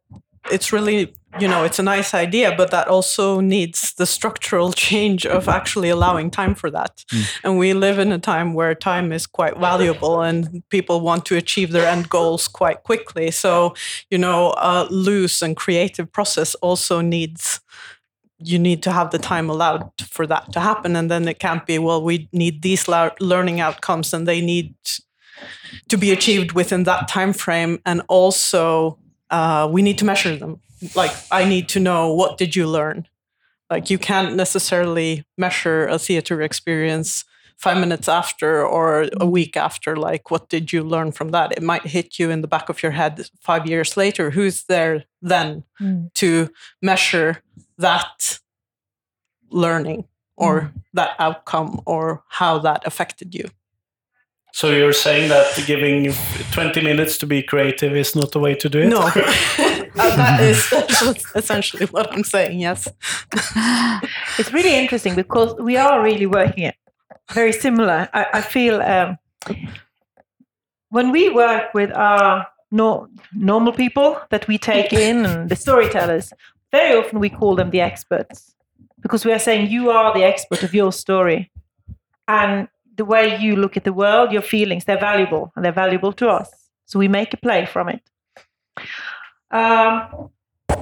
it's 0.52 0.74
really 0.74 1.14
you 1.39 1.48
know 1.48 1.63
it's 1.63 1.80
a 1.80 1.84
nice 1.84 2.13
idea 2.13 2.54
but 2.56 2.72
that 2.72 2.88
also 2.88 3.39
needs 3.39 3.93
the 3.93 4.06
structural 4.06 4.72
change 4.88 5.26
of 5.26 5.48
actually 5.48 5.89
allowing 5.89 6.30
time 6.30 6.56
for 6.56 6.69
that. 6.69 7.04
Mm. 7.12 7.39
and 7.43 7.58
we 7.58 7.74
live 7.74 8.00
in 8.00 8.12
a 8.12 8.19
time 8.19 8.54
where 8.54 8.76
time 8.76 9.12
is 9.12 9.26
quite 9.26 9.58
valuable 9.58 10.22
and 10.22 10.63
people 10.69 11.02
want 11.02 11.26
to 11.26 11.36
achieve 11.36 11.72
their 11.72 11.88
end 11.88 12.10
goals 12.10 12.48
quite 12.48 12.84
quickly. 12.84 13.32
So 13.32 13.74
you 14.10 14.17
know 14.17 14.54
a 14.58 14.88
loose 14.89 15.41
and 15.41 15.56
creative 15.56 16.12
process 16.12 16.56
also 16.56 17.02
needs 17.02 17.62
you 18.46 18.60
need 18.60 18.84
to 18.84 18.91
have 18.91 19.12
the 19.12 19.19
time 19.19 19.50
allowed 19.50 19.89
for 20.02 20.28
that 20.28 20.52
to 20.54 20.60
happen. 20.60 20.96
And 20.96 21.10
then 21.10 21.28
it 21.28 21.39
can't 21.39 21.65
be 21.65 21.80
well 21.80 22.04
we 22.04 22.30
need 22.32 22.62
these 22.62 22.88
learning 23.19 23.60
outcomes 23.60 24.13
and 24.13 24.28
they 24.28 24.41
need 24.41 24.76
to 25.89 25.98
be 25.98 26.12
achieved 26.12 26.52
within 26.52 26.84
that 26.84 27.08
time 27.08 27.34
frame. 27.34 27.80
And 27.86 28.02
also 28.08 29.00
uh, 29.30 29.67
we 29.72 29.82
need 29.82 29.98
to 30.00 30.06
measure 30.06 30.36
them 30.36 30.60
like 30.96 31.12
i 31.32 31.46
need 31.46 31.69
to 31.69 31.80
know 31.80 32.13
what 32.13 32.38
did 32.38 32.56
you 32.56 32.67
learn 32.67 33.08
like 33.69 33.89
you 33.89 33.98
can't 33.98 34.36
necessarily 34.36 35.26
measure 35.38 35.88
a 35.88 35.98
theater 35.98 36.41
experience 36.41 37.26
five 37.58 37.78
minutes 37.78 38.10
after 38.10 38.65
or 38.65 39.08
a 39.19 39.26
week 39.26 39.56
after 39.56 39.96
like 39.96 40.30
what 40.32 40.50
did 40.50 40.74
you 40.74 40.84
learn 40.84 41.12
from 41.12 41.32
that 41.32 41.52
it 41.52 41.63
might 41.63 41.86
hit 41.86 42.19
you 42.19 42.30
in 42.30 42.41
the 42.41 42.48
back 42.48 42.69
of 42.69 42.84
your 42.84 42.91
head 42.91 43.30
five 43.39 43.65
years 43.65 43.96
later 43.96 44.32
who's 44.32 44.63
there 44.65 45.06
then 45.22 45.63
mm. 45.80 46.12
to 46.13 46.50
measure 46.82 47.41
that 47.78 48.39
learning 49.50 50.06
or 50.36 50.62
mm. 50.62 50.72
that 50.93 51.15
outcome 51.19 51.80
or 51.86 52.24
how 52.28 52.58
that 52.58 52.86
affected 52.86 53.34
you 53.34 53.50
so 54.54 54.70
you're 54.70 54.94
saying 54.94 55.30
that 55.30 55.46
giving 55.66 56.13
20 56.52 56.82
minutes 56.82 57.18
to 57.18 57.26
be 57.26 57.42
creative 57.42 57.96
is 57.96 58.16
not 58.16 58.32
the 58.32 58.39
way 58.39 58.54
to 58.54 58.70
do 58.70 58.82
it? 58.82 58.88
No. 58.88 59.00
uh, 59.02 60.16
that 60.16 60.39
is 60.42 60.72
essentially 61.36 61.88
what 61.88 62.13
I'm 62.13 62.24
saying, 62.24 62.60
yes. 62.60 62.88
it's 64.38 64.54
really 64.54 64.76
interesting 64.76 65.16
because 65.16 65.56
we 65.60 65.76
are 65.76 66.02
really 66.02 66.28
working 66.28 66.66
it 66.66 66.76
very 67.32 67.52
similar. 67.52 68.08
I, 68.13 68.28
I 68.34 68.42
feel 68.42 68.82
um, 68.82 69.18
when 70.89 71.12
we 71.12 71.30
work 71.30 71.74
with 71.74 71.92
our 71.94 72.48
no, 72.72 73.08
normal 73.34 73.74
people 73.74 74.20
that 74.30 74.48
we 74.48 74.58
take 74.60 74.94
in 74.94 75.26
and 75.26 75.50
the 75.50 75.56
storytellers, 75.56 76.32
very 76.72 76.96
often 76.96 77.20
we 77.20 77.30
call 77.30 77.56
them 77.56 77.72
the 77.72 77.82
experts 77.82 78.56
because 79.02 79.26
we 79.26 79.32
are 79.32 79.39
saying 79.39 79.70
you 79.70 79.89
are 79.89 80.13
the 80.13 80.24
expert 80.24 80.63
of 80.63 80.74
your 80.74 80.92
story. 80.92 81.52
And 82.28 82.68
the 82.96 83.06
way 83.06 83.38
you 83.40 83.56
look 83.56 83.78
at 83.78 83.84
the 83.84 83.94
world, 83.94 84.32
your 84.32 84.42
feelings, 84.42 84.86
they're 84.86 85.00
valuable 85.00 85.52
and 85.56 85.64
they're 85.64 85.72
valuable 85.72 86.14
to 86.14 86.30
us. 86.30 86.50
So 86.86 87.00
we 87.00 87.08
make 87.08 87.34
a 87.34 87.38
play 87.38 87.66
from 87.66 87.90
it. 87.90 88.02
Um, 89.52 90.30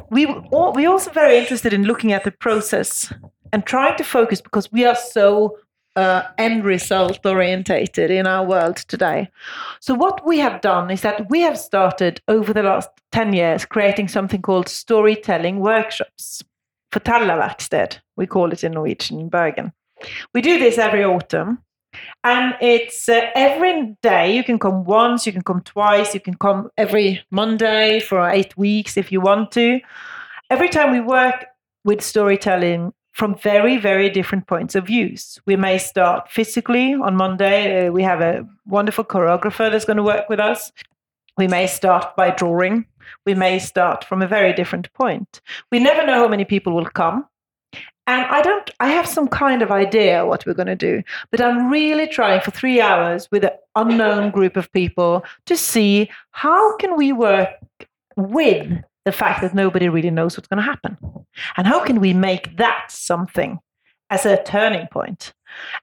we 0.09 0.25
we're 0.25 0.89
also 0.89 1.11
very 1.11 1.37
interested 1.37 1.73
in 1.73 1.83
looking 1.83 2.11
at 2.11 2.23
the 2.23 2.31
process 2.31 3.13
and 3.53 3.65
trying 3.65 3.97
to 3.97 4.03
focus 4.03 4.41
because 4.41 4.71
we 4.71 4.85
are 4.85 4.95
so 4.95 5.57
uh, 5.95 6.23
end 6.37 6.63
result 6.63 7.25
orientated 7.25 8.09
in 8.11 8.25
our 8.25 8.45
world 8.45 8.77
today. 8.77 9.29
So 9.79 9.93
what 9.93 10.25
we 10.25 10.39
have 10.39 10.61
done 10.61 10.89
is 10.89 11.01
that 11.01 11.29
we 11.29 11.41
have 11.41 11.57
started 11.57 12.21
over 12.27 12.53
the 12.53 12.63
last 12.63 12.89
10 13.11 13.33
years 13.33 13.65
creating 13.65 14.07
something 14.07 14.41
called 14.41 14.69
storytelling 14.69 15.59
workshops. 15.59 16.43
for 16.91 16.99
Fortellerverksted, 16.99 17.99
we 18.15 18.25
call 18.25 18.51
it 18.51 18.63
in 18.63 18.73
Norwegian 18.73 19.19
in 19.19 19.29
Bergen. 19.29 19.73
We 20.33 20.41
do 20.41 20.59
this 20.59 20.77
every 20.77 21.03
autumn 21.03 21.59
and 22.23 22.55
it's 22.61 23.09
uh, 23.09 23.29
every 23.35 23.97
day. 24.01 24.35
You 24.35 24.43
can 24.43 24.59
come 24.59 24.83
once, 24.83 25.25
you 25.25 25.33
can 25.33 25.41
come 25.41 25.61
twice, 25.61 26.13
you 26.13 26.19
can 26.19 26.35
come 26.35 26.69
every 26.77 27.23
Monday 27.31 27.99
for 27.99 28.29
eight 28.29 28.55
weeks 28.57 28.97
if 28.97 29.11
you 29.11 29.21
want 29.21 29.51
to. 29.51 29.79
Every 30.49 30.69
time 30.69 30.91
we 30.91 30.99
work 30.99 31.45
with 31.83 32.01
storytelling 32.01 32.93
from 33.13 33.35
very, 33.35 33.77
very 33.77 34.09
different 34.09 34.47
points 34.47 34.75
of 34.75 34.87
views. 34.87 35.39
We 35.45 35.55
may 35.55 35.77
start 35.77 36.31
physically 36.31 36.93
on 36.93 37.15
Monday. 37.15 37.87
Uh, 37.87 37.91
we 37.91 38.03
have 38.03 38.21
a 38.21 38.47
wonderful 38.65 39.03
choreographer 39.03 39.69
that's 39.71 39.85
going 39.85 39.97
to 39.97 40.03
work 40.03 40.29
with 40.29 40.39
us. 40.39 40.71
We 41.37 41.47
may 41.47 41.67
start 41.67 42.15
by 42.15 42.31
drawing. 42.31 42.85
We 43.25 43.33
may 43.33 43.59
start 43.59 44.03
from 44.05 44.21
a 44.21 44.27
very 44.27 44.53
different 44.53 44.91
point. 44.93 45.41
We 45.71 45.79
never 45.79 46.05
know 46.05 46.19
how 46.19 46.27
many 46.27 46.45
people 46.45 46.73
will 46.73 46.85
come. 46.85 47.25
And 48.11 48.25
I 48.25 48.41
don't, 48.41 48.69
I 48.81 48.89
have 48.89 49.07
some 49.07 49.29
kind 49.29 49.61
of 49.61 49.71
idea 49.71 50.25
what 50.25 50.45
we're 50.45 50.53
going 50.53 50.67
to 50.67 50.75
do, 50.75 51.01
but 51.31 51.39
I'm 51.39 51.71
really 51.71 52.07
trying 52.07 52.41
for 52.41 52.51
three 52.51 52.81
hours 52.81 53.29
with 53.31 53.45
an 53.45 53.51
unknown 53.77 54.31
group 54.31 54.57
of 54.57 54.69
people 54.73 55.23
to 55.45 55.55
see 55.55 56.09
how 56.31 56.75
can 56.75 56.97
we 56.97 57.13
work 57.13 57.51
with 58.17 58.69
the 59.05 59.13
fact 59.13 59.41
that 59.41 59.55
nobody 59.55 59.87
really 59.87 60.09
knows 60.09 60.35
what's 60.35 60.49
going 60.49 60.57
to 60.57 60.69
happen. 60.69 60.97
And 61.55 61.65
how 61.65 61.85
can 61.85 62.01
we 62.01 62.13
make 62.13 62.57
that 62.57 62.87
something 62.89 63.59
as 64.09 64.25
a 64.25 64.43
turning 64.43 64.87
point? 64.87 65.33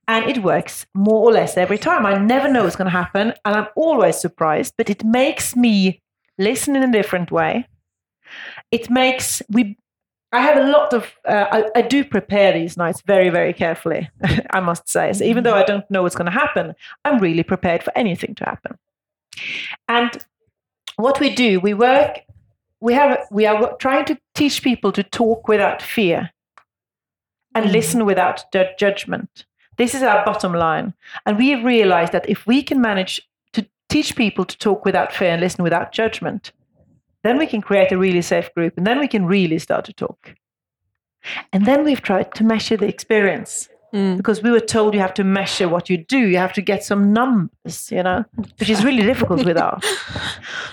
And 0.07 0.29
it 0.31 0.43
works 0.43 0.85
more 0.93 1.31
or 1.31 1.33
less 1.33 1.57
every 1.57 1.79
time. 1.79 2.05
I 2.05 2.19
never 2.19 2.47
know 2.47 2.64
what's 2.64 2.77
going 2.77 2.91
to 2.93 2.99
happen. 3.05 3.33
And 3.47 3.57
I'm 3.57 3.69
always 3.75 4.21
surprised, 4.21 4.75
but 4.77 4.91
it 4.91 5.03
makes 5.03 5.57
me 5.57 6.03
listen 6.37 6.77
in 6.77 6.83
a 6.83 6.93
different 6.93 7.31
way. 7.31 7.67
It 8.71 8.91
makes, 8.91 9.41
we, 9.49 9.79
I 10.33 10.41
have 10.43 10.59
a 10.59 10.71
lot 10.71 10.93
of. 10.93 11.14
Uh, 11.25 11.47
I, 11.51 11.79
I, 11.79 11.83
do 11.83 12.05
prepare 12.05 12.53
these 12.53 12.77
nights 12.77 13.01
very, 13.01 13.31
very 13.31 13.55
carefully. 13.55 14.11
I 14.51 14.61
must 14.61 14.88
say. 14.88 15.12
So 15.14 15.25
even 15.25 15.43
though 15.43 15.55
I 15.55 15.64
don't 15.64 15.91
know 15.91 16.03
what's 16.03 16.14
going 16.14 16.31
to 16.31 16.38
happen, 16.38 16.75
I'm 17.05 17.19
really 17.19 17.43
prepared 17.43 17.83
for 17.83 17.97
anything 17.97 18.35
to 18.37 18.45
happen. 18.45 18.79
And 19.88 20.11
what 20.97 21.19
we 21.19 21.35
do, 21.35 21.61
we 21.61 21.73
work. 21.73 22.21
We 22.81 22.93
have. 22.93 23.27
We 23.31 23.47
are 23.47 23.75
trying 23.79 24.05
to 24.07 24.19
teach 24.35 24.62
people 24.62 24.93
to 24.93 25.03
talk 25.03 25.49
without 25.49 25.81
fear, 25.81 26.31
and 27.55 27.67
mm. 27.67 27.73
listen 27.73 28.05
without 28.05 28.45
judgment. 28.53 29.47
This 29.79 29.95
is 29.95 30.03
our 30.03 30.24
bottom 30.26 30.53
line, 30.53 30.93
and 31.24 31.39
we 31.39 31.55
realize 31.55 32.11
that 32.11 32.29
if 32.29 32.47
we 32.47 32.62
can 32.62 32.81
manage 32.83 33.20
to 33.55 33.66
teach 33.89 34.14
people 34.14 34.45
to 34.45 34.59
talk 34.59 34.85
without 34.85 35.12
fear 35.12 35.31
and 35.31 35.41
listen 35.41 35.64
without 35.64 35.93
judgment, 35.93 36.53
then 37.25 37.39
we 37.39 37.47
can 37.47 37.61
create 37.61 37.93
a 37.93 37.99
really 37.99 38.23
safe 38.23 38.53
group 38.55 38.75
and 38.77 38.87
then 38.87 38.99
we 38.99 39.09
can 39.09 39.27
really 39.27 39.59
start 39.59 39.85
to 39.87 39.93
talk. 39.93 40.35
And 41.53 41.66
then 41.66 41.85
we've 41.85 42.03
tried 42.03 42.35
to 42.35 42.45
measure 42.45 42.77
the 42.77 42.87
experience. 42.87 43.69
Mm. 43.95 44.19
Because 44.19 44.43
we 44.43 44.51
were 44.51 44.61
told 44.61 44.93
you 44.93 45.01
have 45.01 45.14
to 45.14 45.25
measure 45.25 45.66
what 45.66 45.89
you 45.89 45.97
do, 45.97 46.19
you 46.19 46.37
have 46.37 46.53
to 46.53 46.61
get 46.61 46.85
some 46.85 47.11
numbers, 47.11 47.91
you 47.91 48.03
know, 48.03 48.23
which 48.59 48.69
is 48.69 48.85
really 48.85 49.03
difficult 49.03 49.45
with 49.45 49.57
art. 49.57 49.85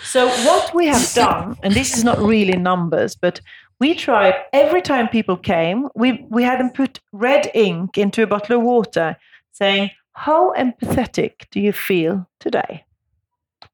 So, 0.03 0.27
what 0.27 0.73
we 0.73 0.87
have 0.87 1.13
done, 1.13 1.57
and 1.61 1.73
this 1.73 1.97
is 1.97 2.03
not 2.05 2.19
really 2.19 2.55
numbers, 2.55 3.15
but 3.15 3.41
we 3.81 3.93
tried 3.95 4.35
every 4.53 4.81
time 4.81 5.09
people 5.09 5.35
came, 5.35 5.89
we, 5.93 6.25
we 6.29 6.43
had 6.43 6.59
them 6.59 6.69
put 6.69 7.01
red 7.11 7.51
ink 7.53 7.97
into 7.97 8.23
a 8.23 8.27
bottle 8.27 8.57
of 8.57 8.63
water 8.63 9.17
saying, 9.51 9.91
How 10.13 10.53
empathetic 10.53 11.49
do 11.51 11.59
you 11.59 11.73
feel 11.73 12.29
today? 12.39 12.85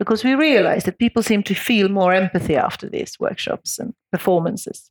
Because 0.01 0.23
we 0.23 0.33
realized 0.33 0.87
that 0.87 0.97
people 0.97 1.21
seem 1.21 1.43
to 1.43 1.53
feel 1.53 1.87
more 1.87 2.11
empathy 2.11 2.55
after 2.55 2.89
these 2.89 3.19
workshops 3.19 3.77
and 3.77 3.93
performances. 4.11 4.89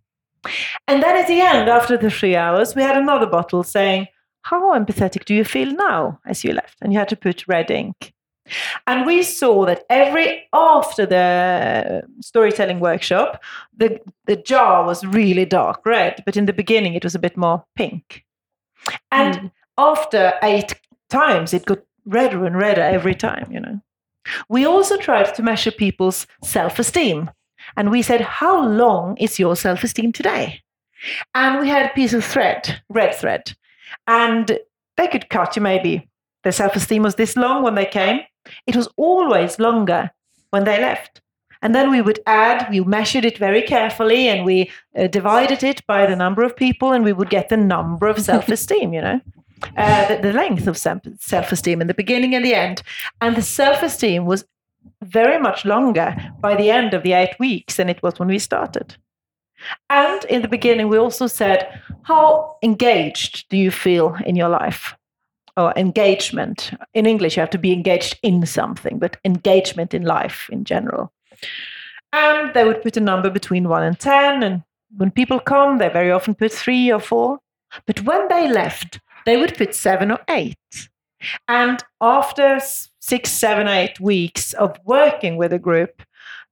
And 0.87 1.03
then 1.03 1.17
at 1.17 1.27
the 1.27 1.41
end, 1.41 1.69
after 1.69 1.97
the 1.97 2.11
three 2.11 2.37
hours, 2.37 2.77
we 2.77 2.83
had 2.83 2.97
another 2.97 3.27
bottle 3.27 3.65
saying, 3.65 4.07
How 4.43 4.73
empathetic 4.79 5.25
do 5.25 5.35
you 5.35 5.43
feel 5.43 5.73
now 5.73 6.21
as 6.27 6.45
you 6.45 6.53
left? 6.53 6.77
And 6.81 6.93
you 6.93 7.01
had 7.01 7.09
to 7.09 7.17
put 7.17 7.49
red 7.49 7.73
ink. 7.73 8.15
And 8.87 9.05
we 9.05 9.25
saw 9.25 9.67
that 9.67 9.85
every 9.91 10.49
after 10.53 11.07
the 11.07 12.05
storytelling 12.21 12.79
workshop, 12.79 13.43
the, 13.77 13.99
the 14.27 14.37
jar 14.37 14.87
was 14.87 15.05
really 15.05 15.45
dark 15.45 15.85
red, 15.85 16.23
but 16.25 16.37
in 16.37 16.47
the 16.47 16.53
beginning 16.53 16.95
it 16.95 17.03
was 17.03 17.17
a 17.17 17.25
bit 17.27 17.37
more 17.37 17.65
pink. 17.75 18.25
And 19.11 19.35
mm. 19.35 19.51
after 19.77 20.35
eight 20.45 20.81
times 21.09 21.53
it 21.53 21.65
got 21.65 21.81
redder 22.07 22.45
and 22.47 22.57
redder 22.57 22.83
every 22.83 23.17
time, 23.17 23.51
you 23.51 23.59
know. 23.59 23.81
We 24.49 24.65
also 24.65 24.97
tried 24.97 25.35
to 25.35 25.43
measure 25.43 25.71
people's 25.71 26.27
self 26.45 26.79
esteem. 26.79 27.31
And 27.77 27.91
we 27.91 28.03
said, 28.03 28.21
How 28.21 28.67
long 28.67 29.17
is 29.19 29.39
your 29.39 29.57
self 29.57 29.85
esteem 29.85 30.13
today? 30.13 30.63
And 31.35 31.61
we 31.61 31.69
had 31.69 31.87
a 31.87 31.95
piece 31.95 32.13
of 32.13 32.25
thread, 32.25 32.83
red 32.89 33.15
thread. 33.15 33.53
And 34.07 34.59
they 34.97 35.09
could 35.09 35.31
cut 35.31 35.57
you 35.57 35.63
maybe. 35.63 36.09
Their 36.43 36.53
self 36.53 36.77
esteem 36.77 37.03
was 37.03 37.15
this 37.15 37.37
long 37.37 37.63
when 37.63 37.75
they 37.75 37.87
came. 37.87 38.21
It 38.67 38.77
was 38.77 38.89
always 38.97 39.59
longer 39.59 40.11
when 40.51 40.65
they 40.65 40.81
left. 40.81 41.21
And 41.63 41.75
then 41.75 41.91
we 41.91 42.01
would 42.01 42.21
add, 42.27 42.71
we 42.71 42.81
measured 42.81 43.27
it 43.27 43.37
very 43.37 43.61
carefully 43.61 44.29
and 44.29 44.47
we 44.47 44.71
uh, 44.99 45.09
divided 45.09 45.63
it 45.63 45.87
by 45.87 46.07
the 46.07 46.17
number 46.17 46.43
of 46.43 46.57
people 46.57 46.93
and 46.93 47.05
we 47.05 47.13
would 47.13 47.29
get 47.29 47.51
the 47.51 47.57
number 47.57 48.07
of 48.09 48.21
self 48.31 48.49
esteem, 48.49 48.95
you 48.95 49.03
know, 49.03 49.21
uh, 49.77 50.17
the, 50.21 50.33
length 50.33 50.67
of 50.67 50.77
self 50.77 51.53
esteem 51.53 51.81
in 51.81 51.87
the 51.87 51.95
beginning 51.95 52.35
and 52.35 52.45
the 52.45 52.55
end. 52.55 52.83
And 53.21 53.37
the 53.37 53.43
self 53.43 53.83
esteem 53.83 54.25
was 54.25 54.45
very 55.03 55.39
much 55.39 55.65
longer 55.65 56.17
by 56.41 56.57
the 56.57 56.71
end 56.71 56.95
of 56.95 57.03
the 57.03 57.13
eight 57.13 57.35
weeks 57.39 57.77
than 57.77 57.89
it 57.89 58.03
was 58.03 58.19
when 58.19 58.29
we 58.29 58.39
started. 58.39 58.97
And 59.89 60.25
in 60.25 60.43
the 60.43 60.49
beginning, 60.49 60.89
we 60.89 60.99
also 60.99 61.27
said, 61.27 61.81
How 62.03 62.57
engaged 62.63 63.49
do 63.49 63.57
you 63.57 63.71
feel 63.71 64.17
in 64.25 64.37
your 64.37 64.49
life? 64.49 64.97
Or 65.57 65.75
engagement. 65.77 66.73
In 66.95 67.07
English, 67.07 67.37
you 67.37 67.41
have 67.41 67.51
to 67.51 67.59
be 67.59 67.73
engaged 67.73 68.19
in 68.23 68.47
something, 68.47 68.99
but 68.99 69.19
engagement 69.25 69.93
in 69.93 70.05
life 70.05 70.49
in 70.51 70.65
general. 70.65 71.13
And 72.13 72.55
they 72.55 72.65
would 72.65 72.83
put 72.83 72.97
a 72.97 73.01
number 73.01 73.31
between 73.31 73.69
one 73.69 73.83
and 73.83 73.99
10. 73.99 74.43
And 74.43 74.63
when 74.97 75.11
people 75.11 75.39
come, 75.39 75.79
they 75.79 75.89
very 75.89 76.11
often 76.11 76.35
put 76.35 76.53
three 76.53 76.91
or 76.91 77.01
four. 77.01 77.41
But 77.87 78.03
when 78.03 78.29
they 78.29 78.49
left, 78.49 79.01
they 79.31 79.37
would 79.37 79.57
put 79.57 79.77
seven 79.77 80.11
or 80.11 80.19
eight. 80.29 80.59
And 81.47 81.85
after 82.01 82.59
six, 82.99 83.31
seven, 83.31 83.69
eight 83.69 84.01
weeks 84.01 84.55
of 84.55 84.77
working 84.85 85.37
with 85.37 85.53
a 85.53 85.59
group, 85.59 86.03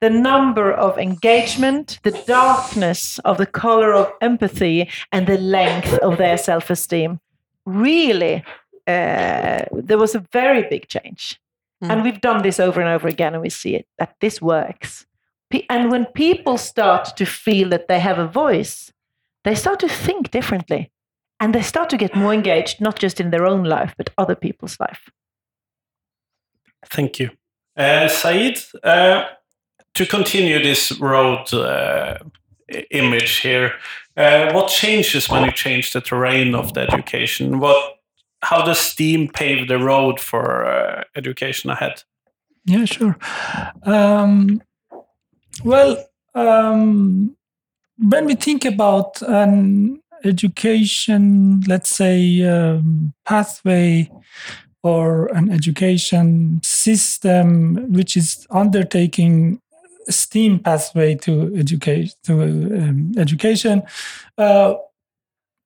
the 0.01 0.11
number 0.11 0.72
of 0.72 0.97
engagement, 0.97 1.99
the 2.05 2.22
darkness 2.24 3.18
of 3.31 3.37
the 3.37 3.47
color 3.47 3.93
of 3.93 4.12
empathy, 4.20 4.89
and 5.11 5.26
the 5.26 5.39
length 5.39 5.95
of 5.95 6.18
their 6.18 6.39
self 6.39 6.70
esteem 6.70 7.18
really, 7.66 8.45
uh, 8.87 9.64
there 9.72 9.99
was 9.99 10.14
a 10.14 10.24
very 10.33 10.62
big 10.70 10.87
change. 10.87 11.41
Mm. 11.83 11.91
And 11.91 12.05
we've 12.05 12.20
done 12.20 12.43
this 12.43 12.61
over 12.61 12.81
and 12.81 12.89
over 12.89 13.09
again, 13.09 13.35
and 13.35 13.43
we 13.43 13.51
see 13.51 13.74
it 13.74 13.89
that 13.99 14.14
this 14.20 14.41
works. 14.41 15.05
And 15.68 15.91
when 15.91 16.07
people 16.07 16.59
start 16.59 17.16
to 17.16 17.26
feel 17.26 17.70
that 17.70 17.89
they 17.89 17.99
have 17.99 18.20
a 18.20 18.29
voice, 18.29 18.93
they 19.43 19.57
start 19.57 19.81
to 19.81 19.89
think 19.89 20.31
differently 20.31 20.93
and 21.41 21.55
they 21.55 21.62
start 21.62 21.91
to 21.91 21.97
get 21.97 22.16
more 22.16 22.34
engaged, 22.34 22.80
not 22.80 22.99
just 22.99 23.20
in 23.20 23.30
their 23.30 23.47
own 23.47 23.64
life, 23.64 23.95
but 23.97 24.11
other 24.18 24.34
people's 24.34 24.78
life. 24.80 25.11
Thank 26.86 27.18
you. 27.18 27.30
Uh, 27.76 28.09
Saeed, 28.09 28.59
uh, 28.82 29.24
to 29.95 30.07
continue 30.07 30.62
this 30.62 30.99
road 31.01 31.53
uh, 31.53 32.18
image 32.91 33.39
here, 33.39 33.74
uh, 34.16 34.53
what 34.53 34.68
changes 34.68 35.28
when 35.28 35.45
you 35.45 35.53
change 35.53 35.93
the 35.93 36.01
terrain 36.01 36.55
of 36.55 36.74
the 36.74 36.80
education? 36.80 37.61
What, 37.61 37.99
how 38.43 38.64
does 38.64 38.80
STEAM 38.80 39.28
pave 39.28 39.68
the 39.68 39.78
road 39.78 40.18
for 40.18 40.64
uh, 40.64 41.05
education 41.14 41.70
ahead? 41.70 42.03
Yeah, 42.64 42.84
sure. 42.84 43.16
Um, 43.84 44.61
well, 45.64 46.05
um, 46.34 47.36
when 47.99 48.26
we 48.26 48.34
think 48.34 48.64
about 48.64 49.22
an 49.22 50.01
education, 50.24 51.62
let's 51.66 51.90
say, 51.90 52.42
um, 52.42 53.12
pathway 53.24 54.10
or 54.82 55.26
an 55.34 55.50
education 55.50 56.60
system 56.62 57.92
which 57.92 58.16
is 58.16 58.46
undertaking 58.50 59.60
STEAM 60.08 60.60
pathway 60.60 61.14
to 61.16 61.54
educate 61.56 62.14
to 62.24 62.42
um, 62.42 63.12
education, 63.18 63.82
uh, 64.38 64.74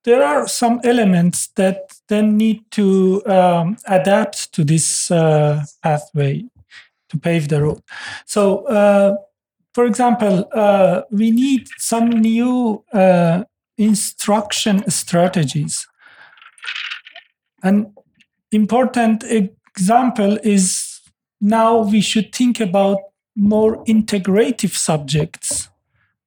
there 0.05 0.23
are 0.23 0.49
some 0.49 0.81
elements 0.83 1.49
that 1.55 1.93
then 2.09 2.37
need 2.37 2.69
to 2.73 3.23
um, 3.27 3.77
adapt 3.87 4.53
to 4.53 4.65
this 4.65 5.11
uh, 5.11 5.65
pathway 5.83 6.45
to 7.09 7.19
pave 7.19 7.49
the 7.49 7.63
road. 7.63 7.81
So, 8.27 8.67
uh, 8.67 9.17
for 9.75 9.87
example, 9.87 10.49
uh, 10.53 11.03
we 11.11 11.31
need 11.31 11.69
some 11.79 12.11
new 12.11 12.85
uh, 12.93 13.45
instruction 13.79 14.89
strategies. 14.91 15.87
An 17.63 17.93
important 18.51 19.25
example 19.25 20.39
is 20.43 21.01
now 21.41 21.79
we 21.79 22.01
should 22.01 22.35
think 22.35 22.61
about 22.61 22.99
more 23.37 23.85
integrative 23.85 24.75
subjects 24.75 25.69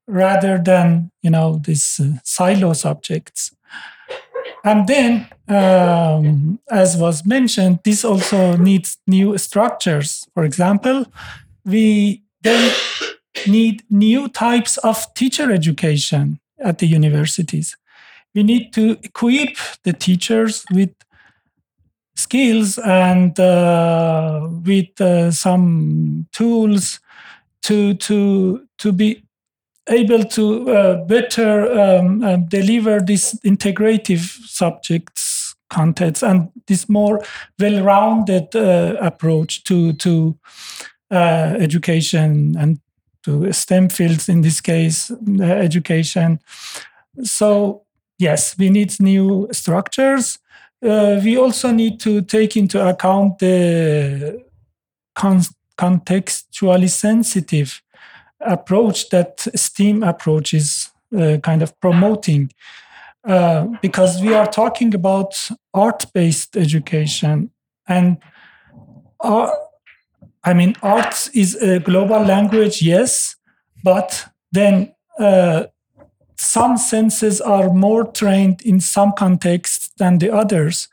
rather 0.07 0.57
than 0.57 1.11
you 1.21 1.29
know 1.29 1.59
these 1.63 1.99
uh, 1.99 2.17
silo 2.23 2.73
subjects. 2.73 3.55
And 4.63 4.87
then 4.87 5.27
um, 5.47 6.59
as 6.71 6.97
was 6.97 7.25
mentioned 7.25 7.79
this 7.83 8.03
also 8.03 8.55
needs 8.57 8.97
new 9.07 9.37
structures. 9.37 10.27
For 10.33 10.43
example 10.43 11.05
we 11.63 12.23
then 12.41 12.73
need 13.47 13.83
new 13.89 14.27
types 14.29 14.77
of 14.77 15.13
teacher 15.13 15.51
education 15.51 16.39
at 16.59 16.79
the 16.79 16.87
universities. 16.87 17.75
We 18.33 18.43
need 18.43 18.73
to 18.73 18.97
equip 19.03 19.57
the 19.83 19.93
teachers 19.93 20.65
with 20.71 20.91
skills 22.15 22.77
and 22.77 23.39
uh, 23.39 24.47
with 24.65 24.99
uh, 24.99 25.31
some 25.31 26.27
tools 26.31 26.99
to 27.63 27.93
to 27.95 28.67
to 28.77 28.91
be 28.91 29.23
able 29.89 30.23
to 30.23 30.69
uh, 30.71 31.05
better 31.05 31.71
um, 31.71 32.23
uh, 32.23 32.37
deliver 32.37 32.99
these 32.99 33.39
integrative 33.45 34.21
subjects 34.47 35.55
contents 35.69 36.23
and 36.23 36.49
this 36.67 36.87
more 36.87 37.23
well-rounded 37.59 38.55
uh, 38.55 38.95
approach 39.01 39.63
to 39.63 39.93
to 39.93 40.37
uh, 41.11 41.55
education 41.59 42.55
and 42.57 42.79
to 43.25 43.51
STEM 43.51 43.89
fields, 43.89 44.29
in 44.29 44.41
this 44.41 44.61
case, 44.61 45.11
education. 45.41 46.39
So, 47.23 47.83
yes, 48.17 48.57
we 48.57 48.69
need 48.69 48.99
new 48.99 49.47
structures. 49.51 50.39
Uh, 50.83 51.19
we 51.23 51.37
also 51.37 51.71
need 51.71 51.99
to 52.01 52.21
take 52.21 52.55
into 52.55 52.87
account 52.87 53.39
the 53.39 54.43
con- 55.15 55.41
contextually 55.77 56.89
sensitive 56.89 57.81
approach 58.39 59.09
that 59.09 59.47
STEAM 59.55 60.03
approach 60.03 60.53
is 60.53 60.89
uh, 61.17 61.37
kind 61.41 61.61
of 61.61 61.79
promoting. 61.79 62.51
Uh, 63.27 63.65
because 63.81 64.21
we 64.21 64.35
are 64.35 64.45
talking 64.45 64.93
about 64.93 65.49
art 65.73 66.05
based 66.13 66.55
education 66.55 67.49
and 67.87 68.17
I 70.45 70.53
mean, 70.53 70.75
art 70.83 71.29
is 71.33 71.55
a 71.55 71.79
global 71.79 72.23
language, 72.23 72.81
yes, 72.81 73.35
but 73.83 74.27
then 74.51 74.93
uh, 75.19 75.65
some 76.37 76.77
senses 76.77 77.41
are 77.41 77.69
more 77.69 78.05
trained 78.05 78.61
in 78.61 78.79
some 78.79 79.13
contexts 79.13 79.91
than 79.97 80.19
the 80.19 80.31
others. 80.31 80.87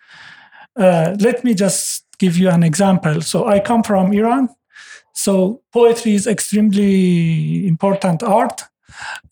Uh, 0.74 1.16
let 1.20 1.44
me 1.44 1.54
just 1.54 2.04
give 2.18 2.38
you 2.38 2.48
an 2.48 2.62
example. 2.62 3.20
So 3.20 3.46
I 3.46 3.60
come 3.60 3.82
from 3.82 4.12
Iran. 4.12 4.48
So 5.12 5.60
poetry 5.72 6.14
is 6.14 6.26
extremely 6.26 7.66
important 7.66 8.22
art. 8.22 8.62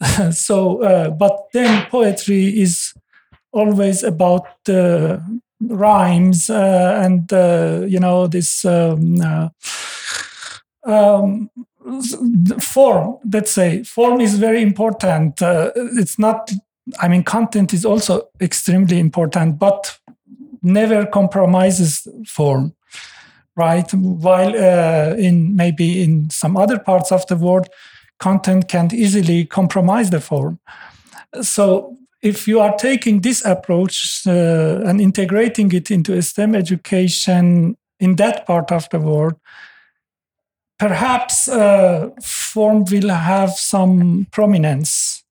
so, 0.32 0.82
uh, 0.82 1.10
but 1.10 1.48
then 1.52 1.86
poetry 1.90 2.60
is 2.60 2.92
always 3.52 4.02
about 4.02 4.46
the 4.64 5.22
rhymes 5.60 6.48
uh, 6.48 7.00
and 7.04 7.32
uh, 7.32 7.82
you 7.86 8.00
know 8.00 8.26
this 8.26 8.64
um, 8.64 9.20
uh, 9.20 9.48
um, 10.84 11.50
form 12.60 13.18
let's 13.32 13.52
say 13.52 13.82
form 13.84 14.20
is 14.20 14.38
very 14.38 14.62
important 14.62 15.42
uh, 15.42 15.70
it's 15.74 16.18
not 16.18 16.50
i 17.00 17.08
mean 17.08 17.22
content 17.22 17.72
is 17.72 17.84
also 17.84 18.28
extremely 18.40 18.98
important 18.98 19.58
but 19.58 19.98
never 20.62 21.06
compromises 21.06 22.06
form 22.26 22.74
right? 23.60 23.92
While 23.92 24.54
uh, 24.56 25.14
in 25.16 25.56
maybe 25.56 26.02
in 26.02 26.30
some 26.30 26.56
other 26.56 26.78
parts 26.78 27.12
of 27.12 27.26
the 27.26 27.36
world 27.36 27.68
content 28.18 28.68
can 28.68 28.88
easily 28.94 29.46
compromise 29.46 30.10
the 30.10 30.20
form. 30.20 30.58
So 31.42 31.96
if 32.22 32.46
you 32.48 32.60
are 32.60 32.76
taking 32.76 33.20
this 33.20 33.44
approach 33.44 34.26
uh, 34.26 34.80
and 34.84 35.00
integrating 35.00 35.72
it 35.72 35.90
into 35.90 36.20
STEM 36.20 36.54
education 36.54 37.76
in 37.98 38.16
that 38.16 38.46
part 38.46 38.72
of 38.72 38.88
the 38.90 39.00
world, 39.00 39.34
perhaps 40.80 41.46
uh, 41.46 42.08
form 42.22 42.84
will 42.90 43.10
have 43.10 43.50
some 43.50 44.26
prominence. 44.32 45.22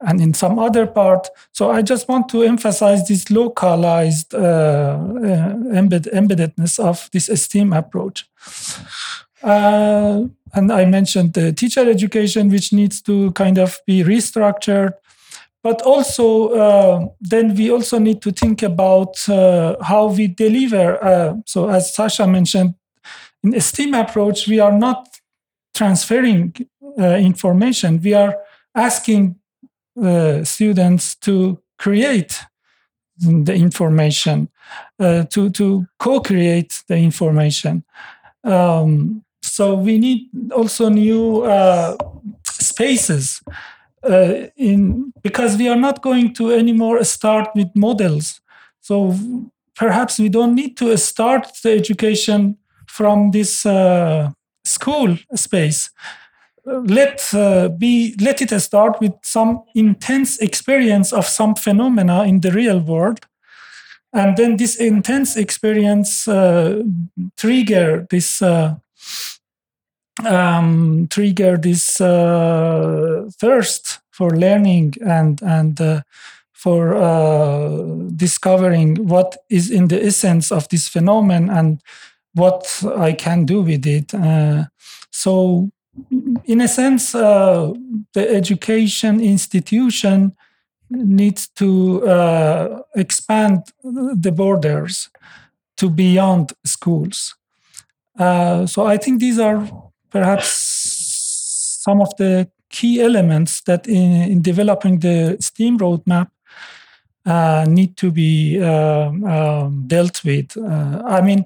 and 0.00 0.20
in 0.20 0.34
some 0.34 0.58
other 0.58 0.86
part. 0.86 1.30
So 1.52 1.70
I 1.70 1.80
just 1.80 2.06
want 2.06 2.28
to 2.28 2.42
emphasize 2.42 3.08
this 3.08 3.30
localized 3.30 4.34
uh, 4.34 4.38
uh, 4.38 5.54
embed- 5.72 6.12
embeddedness 6.12 6.78
of 6.78 7.08
this 7.12 7.30
STEAM 7.42 7.72
approach. 7.72 8.28
Uh, 9.42 10.24
and 10.52 10.70
I 10.70 10.84
mentioned 10.84 11.32
the 11.32 11.52
teacher 11.52 11.88
education, 11.88 12.50
which 12.50 12.72
needs 12.72 13.00
to 13.02 13.32
kind 13.32 13.58
of 13.58 13.78
be 13.86 14.04
restructured. 14.04 14.92
But 15.62 15.80
also, 15.82 16.48
uh, 16.48 17.08
then 17.20 17.54
we 17.56 17.70
also 17.70 17.98
need 17.98 18.20
to 18.22 18.32
think 18.32 18.62
about 18.62 19.28
uh, 19.28 19.76
how 19.82 20.08
we 20.08 20.28
deliver. 20.28 21.02
Uh, 21.02 21.34
so, 21.46 21.68
as 21.70 21.94
Sasha 21.94 22.26
mentioned, 22.26 22.74
in 23.46 23.54
a 23.54 23.60
STEAM 23.60 23.94
approach, 23.94 24.48
we 24.48 24.58
are 24.60 24.72
not 24.72 25.08
transferring 25.74 26.54
information. 26.98 28.00
We 28.02 28.14
are 28.14 28.36
asking 28.74 29.36
uh, 30.02 30.44
students 30.44 31.14
to 31.16 31.60
create 31.78 32.40
the 33.18 33.54
information, 33.54 34.48
uh, 34.98 35.24
to, 35.24 35.50
to 35.50 35.86
co 35.98 36.20
create 36.20 36.82
the 36.88 36.96
information. 36.96 37.84
Um, 38.44 39.24
so 39.42 39.74
we 39.74 39.98
need 39.98 40.28
also 40.52 40.88
new 40.88 41.42
uh, 41.42 41.96
spaces. 42.44 43.42
Uh, 44.02 44.46
in 44.56 45.12
because 45.22 45.56
we 45.56 45.68
are 45.68 45.80
not 45.80 46.00
going 46.00 46.32
to 46.32 46.52
anymore 46.52 47.02
start 47.02 47.48
with 47.56 47.68
models 47.74 48.40
so 48.80 49.16
perhaps 49.74 50.20
we 50.20 50.28
don't 50.28 50.54
need 50.54 50.76
to 50.76 50.96
start 50.96 51.48
the 51.64 51.72
education 51.72 52.56
from 52.96 53.30
this 53.30 53.66
uh, 53.66 54.30
school 54.64 55.18
space. 55.34 55.90
Let 56.64 57.32
uh, 57.34 57.68
be 57.68 58.16
let 58.20 58.42
it 58.42 58.60
start 58.60 59.00
with 59.00 59.12
some 59.22 59.62
intense 59.74 60.38
experience 60.38 61.12
of 61.12 61.26
some 61.26 61.54
phenomena 61.54 62.24
in 62.24 62.40
the 62.40 62.50
real 62.50 62.80
world 62.80 63.26
and 64.16 64.36
then 64.36 64.56
this 64.56 64.76
intense 64.76 65.36
experience 65.36 66.26
uh, 66.26 66.82
trigger 67.36 68.06
this 68.10 68.42
uh, 68.42 68.74
um, 70.24 71.06
trigger 71.10 71.56
this 71.56 72.00
uh, 72.00 73.28
thirst 73.38 74.00
for 74.10 74.30
learning 74.30 74.94
and 75.04 75.42
and 75.42 75.80
uh, 75.80 76.00
for 76.52 76.94
uh, 76.94 77.84
discovering 78.16 79.06
what 79.06 79.36
is 79.50 79.70
in 79.70 79.88
the 79.88 80.02
essence 80.02 80.50
of 80.50 80.68
this 80.68 80.88
phenomenon 80.88 81.50
and 81.50 81.80
what 82.36 82.82
I 82.96 83.12
can 83.12 83.44
do 83.44 83.62
with 83.62 83.86
it. 83.86 84.12
so 85.10 85.70
in 86.44 86.60
a 86.60 86.68
sense, 86.68 87.14
uh, 87.14 87.72
the 88.12 88.30
education 88.30 89.20
institution 89.20 90.36
needs 90.90 91.48
to 91.48 92.06
uh, 92.06 92.82
expand 92.94 93.62
the 93.82 94.32
borders 94.32 95.08
to 95.76 95.90
beyond 95.90 96.52
schools. 96.64 97.34
Uh, 98.18 98.66
so 98.66 98.86
I 98.86 98.96
think 98.96 99.20
these 99.20 99.38
are 99.38 99.68
perhaps 100.10 100.48
some 101.82 102.00
of 102.00 102.14
the 102.16 102.48
key 102.70 103.00
elements 103.00 103.62
that 103.62 103.86
in, 103.86 104.30
in 104.30 104.42
developing 104.42 105.00
the 105.00 105.36
STEAM 105.40 105.78
roadmap 105.78 106.28
uh, 107.24 107.64
need 107.68 107.96
to 107.96 108.10
be 108.10 108.60
uh, 108.62 109.08
um, 109.08 109.84
dealt 109.86 110.22
with. 110.24 110.56
Uh, 110.56 111.02
I 111.04 111.20
mean, 111.20 111.44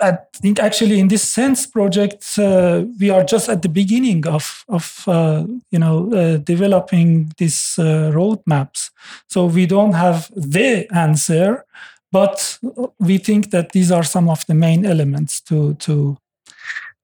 I 0.00 0.18
think 0.32 0.58
actually 0.58 0.98
in 0.98 1.08
this 1.08 1.22
sense 1.22 1.66
project 1.66 2.38
uh, 2.38 2.84
we 2.98 3.10
are 3.10 3.22
just 3.22 3.48
at 3.48 3.62
the 3.62 3.68
beginning 3.68 4.26
of 4.26 4.64
of 4.68 5.04
uh, 5.06 5.44
you 5.70 5.78
know 5.78 6.12
uh, 6.12 6.38
developing 6.38 7.32
these 7.36 7.78
uh, 7.78 8.10
roadmaps. 8.12 8.90
So 9.28 9.46
we 9.46 9.66
don't 9.66 9.92
have 9.92 10.30
the 10.34 10.86
answer, 10.92 11.64
but 12.10 12.58
we 12.98 13.18
think 13.18 13.50
that 13.50 13.72
these 13.72 13.92
are 13.92 14.04
some 14.04 14.28
of 14.28 14.44
the 14.46 14.54
main 14.54 14.84
elements 14.84 15.40
to 15.42 15.74
to 15.74 16.16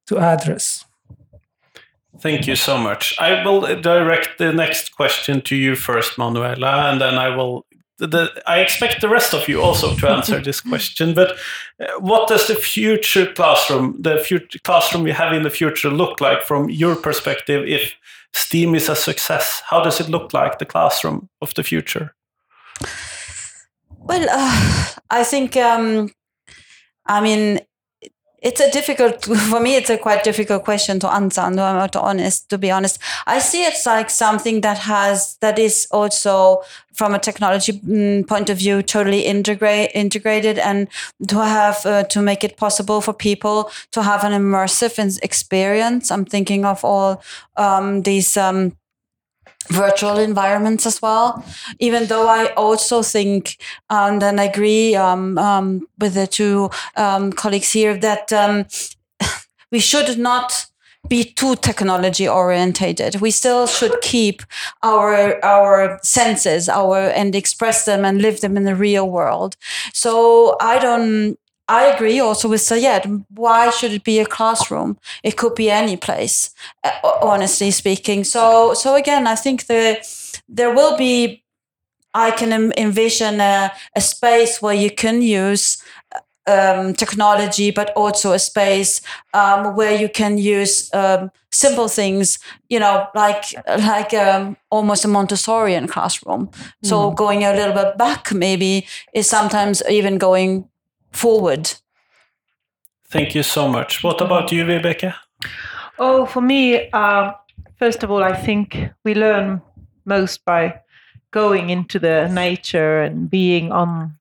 to 0.06 0.18
address. 0.18 0.84
Thank 2.20 2.46
you 2.46 2.56
so 2.56 2.78
much. 2.78 3.14
I 3.20 3.44
will 3.44 3.80
direct 3.80 4.38
the 4.38 4.52
next 4.52 4.96
question 4.96 5.42
to 5.42 5.54
you 5.54 5.76
first, 5.76 6.18
Manuela, 6.18 6.90
and 6.90 7.00
then 7.00 7.14
I 7.18 7.36
will 7.36 7.66
the, 7.98 8.42
I 8.46 8.60
expect 8.60 9.00
the 9.00 9.08
rest 9.08 9.34
of 9.34 9.48
you 9.48 9.62
also 9.62 9.94
to 9.96 10.08
answer 10.08 10.40
this 10.40 10.60
question. 10.68 11.14
But 11.14 11.36
uh, 11.80 11.86
what 11.98 12.28
does 12.28 12.46
the 12.46 12.54
future 12.54 13.32
classroom, 13.32 13.96
the 14.00 14.18
future 14.18 14.58
classroom 14.64 15.02
we 15.02 15.12
have 15.12 15.32
in 15.32 15.42
the 15.42 15.50
future, 15.50 15.90
look 15.90 16.20
like 16.20 16.42
from 16.42 16.68
your 16.70 16.96
perspective? 16.96 17.66
If 17.66 17.94
STEAM 18.32 18.74
is 18.74 18.88
a 18.88 18.96
success, 18.96 19.62
how 19.68 19.82
does 19.82 20.00
it 20.00 20.08
look 20.08 20.34
like 20.34 20.58
the 20.58 20.66
classroom 20.66 21.28
of 21.40 21.54
the 21.54 21.62
future? 21.62 22.14
Well, 23.98 24.26
uh, 24.30 24.86
I 25.10 25.24
think 25.24 25.56
um, 25.56 26.10
I 27.06 27.20
mean 27.20 27.60
it's 28.42 28.60
a 28.60 28.70
difficult 28.70 29.24
for 29.50 29.60
me 29.60 29.76
it's 29.76 29.90
a 29.90 29.98
quite 29.98 30.24
difficult 30.24 30.64
question 30.64 31.00
to 31.00 31.12
answer 31.12 31.40
and 31.40 31.60
I'm 31.60 31.88
to 31.90 32.00
honest 32.00 32.48
to 32.50 32.58
be 32.58 32.70
honest. 32.70 32.98
I 33.26 33.38
see 33.38 33.64
it's 33.64 33.86
like 33.86 34.10
something 34.10 34.60
that 34.60 34.78
has 34.78 35.36
that 35.40 35.58
is 35.58 35.86
also 35.90 36.62
from 36.92 37.14
a 37.14 37.18
technology 37.18 37.72
mm, 37.72 38.26
point 38.26 38.50
of 38.50 38.58
view 38.58 38.82
totally 38.82 39.20
integrate 39.20 39.90
integrated 39.94 40.58
and 40.58 40.88
to 41.28 41.44
have 41.44 41.84
uh, 41.86 42.04
to 42.04 42.22
make 42.22 42.44
it 42.44 42.56
possible 42.56 43.00
for 43.00 43.12
people 43.12 43.70
to 43.92 44.02
have 44.02 44.24
an 44.24 44.32
immersive 44.32 45.18
experience. 45.22 46.10
I'm 46.10 46.24
thinking 46.24 46.64
of 46.64 46.84
all 46.84 47.22
um, 47.56 48.02
these 48.02 48.36
um, 48.36 48.72
virtual 49.68 50.18
environments 50.18 50.86
as 50.86 51.00
well. 51.02 51.44
Even 51.78 52.06
though 52.06 52.28
I 52.28 52.52
also 52.54 53.02
think 53.02 53.56
and 53.90 54.22
I 54.22 54.44
agree 54.44 54.94
um, 54.94 55.38
um, 55.38 55.86
with 55.98 56.14
the 56.14 56.26
two 56.26 56.70
um, 56.96 57.32
colleagues 57.32 57.72
here 57.72 57.96
that 57.98 58.32
um, 58.32 58.66
we 59.72 59.78
should 59.78 60.18
not 60.18 60.66
be 61.08 61.24
too 61.24 61.56
technology 61.56 62.28
orientated. 62.28 63.20
We 63.20 63.30
still 63.30 63.66
should 63.66 64.00
keep 64.00 64.42
our 64.82 65.42
our 65.44 65.98
senses, 66.02 66.68
our 66.68 67.10
and 67.10 67.34
express 67.34 67.84
them 67.84 68.04
and 68.04 68.20
live 68.20 68.40
them 68.40 68.56
in 68.56 68.64
the 68.64 68.74
real 68.74 69.08
world. 69.08 69.56
So 69.92 70.56
I 70.60 70.78
don't 70.78 71.38
I 71.68 71.86
agree 71.86 72.20
also 72.20 72.48
with 72.48 72.60
Saeed. 72.60 73.24
Why 73.28 73.70
should 73.70 73.92
it 73.92 74.04
be 74.04 74.20
a 74.20 74.26
classroom? 74.26 74.98
It 75.22 75.36
could 75.36 75.54
be 75.54 75.70
any 75.70 75.96
place, 75.96 76.50
uh, 76.84 76.92
honestly 77.22 77.70
speaking. 77.70 78.24
So, 78.24 78.74
so 78.74 78.94
again, 78.94 79.26
I 79.26 79.34
think 79.34 79.66
the 79.66 79.98
there 80.48 80.72
will 80.72 80.96
be. 80.96 81.42
I 82.14 82.30
can 82.30 82.72
envision 82.78 83.40
a, 83.40 83.70
a 83.94 84.00
space 84.00 84.62
where 84.62 84.72
you 84.74 84.90
can 84.90 85.20
use 85.20 85.76
um, 86.46 86.94
technology, 86.94 87.70
but 87.70 87.92
also 87.94 88.32
a 88.32 88.38
space 88.38 89.02
um, 89.34 89.76
where 89.76 89.94
you 89.94 90.08
can 90.08 90.38
use 90.38 90.88
um, 90.94 91.30
simple 91.52 91.88
things, 91.88 92.38
you 92.68 92.78
know, 92.78 93.06
like 93.14 93.44
like 93.78 94.14
um, 94.14 94.56
almost 94.70 95.04
a 95.04 95.08
Montessorian 95.08 95.88
classroom. 95.88 96.46
Mm. 96.46 96.88
So 96.88 97.10
going 97.10 97.44
a 97.44 97.52
little 97.52 97.74
bit 97.74 97.98
back, 97.98 98.32
maybe 98.32 98.86
is 99.12 99.28
sometimes 99.28 99.82
even 99.90 100.18
going 100.18 100.68
forward. 101.12 101.72
Thank 103.08 103.34
you 103.34 103.42
so 103.42 103.68
much. 103.68 104.02
What 104.02 104.20
about 104.20 104.50
you, 104.52 104.64
Vibeke? 104.64 105.14
Oh, 105.98 106.26
for 106.26 106.40
me, 106.40 106.90
uh, 106.90 107.32
first 107.78 108.02
of 108.02 108.10
all, 108.10 108.22
I 108.22 108.34
think 108.34 108.90
we 109.04 109.14
learn 109.14 109.62
most 110.04 110.44
by 110.44 110.80
going 111.30 111.70
into 111.70 111.98
the 111.98 112.28
nature 112.28 113.02
and 113.02 113.30
being 113.30 113.72
on 113.72 114.18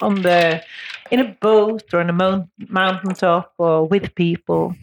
on 0.00 0.22
the 0.22 0.62
in 1.10 1.20
a 1.20 1.36
boat 1.40 1.92
or 1.92 2.00
on 2.00 2.10
a 2.10 2.12
mount, 2.12 2.48
mountaintop 2.68 3.52
or 3.58 3.86
with 3.86 4.14
people. 4.14 4.74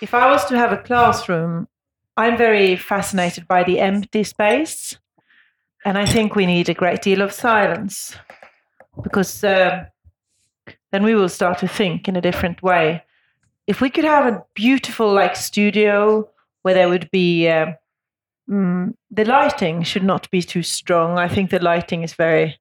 If 0.00 0.14
I 0.14 0.30
was 0.30 0.44
to 0.46 0.56
have 0.56 0.72
a 0.72 0.82
classroom, 0.82 1.68
I'm 2.16 2.36
very 2.36 2.76
fascinated 2.76 3.46
by 3.46 3.64
the 3.64 3.80
empty 3.80 4.24
space, 4.24 4.98
and 5.84 5.98
I 5.98 6.06
think 6.06 6.34
we 6.34 6.46
need 6.46 6.68
a 6.68 6.74
great 6.74 7.02
deal 7.02 7.20
of 7.20 7.32
silence 7.32 8.16
because. 9.02 9.44
Uh, 9.44 9.86
then 10.92 11.02
we 11.02 11.14
will 11.14 11.28
start 11.28 11.58
to 11.58 11.68
think 11.68 12.08
in 12.08 12.16
a 12.16 12.20
different 12.20 12.62
way. 12.62 13.02
If 13.66 13.80
we 13.80 13.90
could 13.90 14.04
have 14.04 14.26
a 14.26 14.44
beautiful 14.54 15.12
like 15.12 15.36
studio 15.36 16.28
where 16.62 16.74
there 16.74 16.88
would 16.88 17.10
be 17.10 17.48
uh, 17.48 17.72
mm, 18.48 18.94
the 19.10 19.24
lighting 19.24 19.82
should 19.82 20.04
not 20.04 20.30
be 20.30 20.42
too 20.42 20.62
strong. 20.62 21.18
I 21.18 21.28
think 21.28 21.50
the 21.50 21.62
lighting 21.62 22.02
is 22.02 22.14
very 22.14 22.58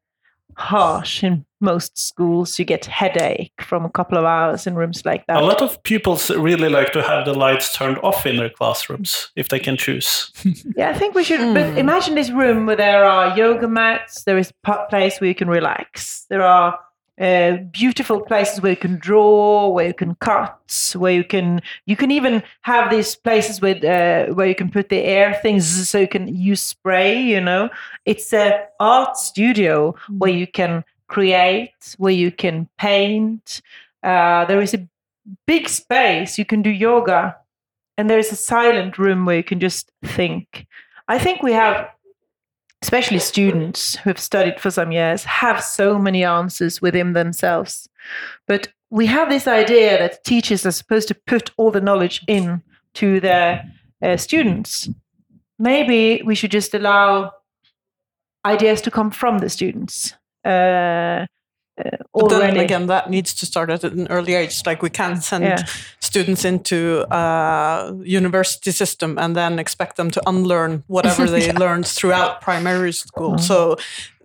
harsh 0.56 1.24
in 1.24 1.46
most 1.62 1.98
schools. 1.98 2.60
You 2.60 2.66
get 2.66 2.86
headache 2.86 3.54
from 3.62 3.86
a 3.86 3.90
couple 3.90 4.18
of 4.18 4.26
hours 4.26 4.68
in 4.68 4.76
rooms 4.76 5.06
like 5.06 5.26
that. 5.28 5.42
A 5.42 5.46
lot 5.46 5.62
of 5.62 5.82
pupils 5.84 6.30
really 6.30 6.70
like 6.70 6.92
to 6.94 7.02
have 7.02 7.26
the 7.26 7.34
lights 7.34 7.76
turned 7.76 7.98
off 8.00 8.26
in 8.26 8.38
their 8.38 8.50
classrooms 8.50 9.32
if 9.36 9.50
they 9.50 9.60
can 9.60 9.78
choose. 9.78 10.32
yeah, 10.76 10.90
I 10.90 10.94
think 10.94 11.16
we 11.16 11.24
should. 11.24 11.40
Mm. 11.40 11.54
But 11.54 11.72
hmm. 11.72 11.78
imagine 11.78 12.16
this 12.16 12.30
room 12.30 12.66
where 12.66 12.76
there 12.76 13.04
are 13.04 13.38
yoga 13.38 13.68
mats. 13.68 14.24
There 14.24 14.38
is 14.38 14.52
a 14.66 14.86
place 14.90 15.20
where 15.20 15.28
you 15.28 15.36
can 15.36 15.50
relax. 15.50 16.26
There 16.30 16.44
are 16.44 16.80
uh, 17.20 17.58
beautiful 17.72 18.22
places 18.22 18.62
where 18.62 18.72
you 18.72 18.78
can 18.78 18.98
draw, 18.98 19.68
where 19.68 19.88
you 19.88 19.94
can 19.94 20.16
cut, 20.16 20.94
where 20.96 21.12
you 21.12 21.24
can 21.24 21.62
you 21.86 21.96
can 21.96 22.12
even 22.12 22.42
have 22.62 22.90
these 22.90 23.16
places 23.16 23.62
with 23.62 23.84
uh, 23.84 24.28
where 24.28 24.48
you 24.48 24.56
can 24.56 24.72
put 24.72 24.90
the 24.90 25.02
air 25.04 25.38
things, 25.42 25.90
so 25.90 26.00
you 26.00 26.08
can 26.08 26.34
use 26.34 26.62
spray. 26.62 27.22
You 27.22 27.42
know, 27.42 27.70
it's 28.06 28.32
a 28.34 28.66
art 28.80 29.18
studio 29.18 29.96
where 30.18 30.32
you 30.32 30.48
can 30.48 30.86
create, 31.08 31.74
where 31.98 32.14
you 32.14 32.32
can 32.32 32.70
paint. 32.78 33.62
Uh, 34.02 34.46
there 34.46 34.62
is 34.62 34.74
a 34.74 34.88
big 35.46 35.68
space 35.68 36.38
you 36.38 36.46
can 36.46 36.62
do 36.62 36.70
yoga, 36.70 37.36
and 37.98 38.10
there 38.10 38.20
is 38.20 38.32
a 38.32 38.36
silent 38.38 38.98
room 38.98 39.26
where 39.26 39.38
you 39.38 39.44
can 39.44 39.60
just 39.60 39.92
think. 40.06 40.66
I 41.10 41.20
think 41.20 41.42
we 41.42 41.52
have 41.54 41.90
especially 42.82 43.20
students 43.20 43.96
who 43.98 44.10
have 44.10 44.20
studied 44.20 44.60
for 44.60 44.72
some 44.72 44.92
years, 44.92 45.24
have 45.26 45.64
so 45.64 46.00
many 46.00 46.24
answers 46.24 46.82
within 46.82 47.14
themselves. 47.14 47.90
But 48.48 48.70
we 48.90 49.06
have 49.06 49.30
this 49.30 49.48
idea 49.48 49.98
that 50.00 50.24
teachers 50.24 50.66
are 50.66 50.72
supposed 50.72 51.08
to 51.10 51.16
put 51.16 51.52
all 51.58 51.72
the 51.72 51.82
knowledge 51.82 52.24
in 52.28 52.62
to 52.96 53.20
their 53.20 53.64
uh, 54.02 54.18
students. 54.18 54.90
Maybe 55.60 56.24
we 56.26 56.36
should 56.36 56.52
just 56.52 56.74
allow 56.74 57.34
ideas 58.46 58.82
to 58.82 58.92
come 58.92 59.12
from 59.12 59.40
the 59.40 59.50
students. 59.50 60.16
Uh, 60.46 61.26
But 62.14 62.30
then 62.30 62.58
again, 62.58 62.88
that 62.88 63.10
needs 63.10 63.34
to 63.36 63.46
start 63.46 63.70
at 63.70 63.84
an 63.84 64.08
early 64.10 64.34
age. 64.34 64.62
Like 64.66 64.82
we 64.82 64.90
can't 64.90 65.24
send 65.24 65.44
Yeah. 65.44 65.64
students 66.00 66.44
into 66.46 67.06
a 67.12 67.94
university 68.04 68.72
system 68.72 69.18
and 69.18 69.36
then 69.36 69.60
expect 69.60 69.96
them 69.96 70.12
to 70.12 70.22
unlearn 70.28 70.84
whatever 70.88 71.28
they 71.28 71.52
learned 71.64 71.88
throughout 71.88 72.42
primary 72.42 72.92
school. 72.94 73.32
Mm-hmm. 73.32 73.46
So 73.46 73.78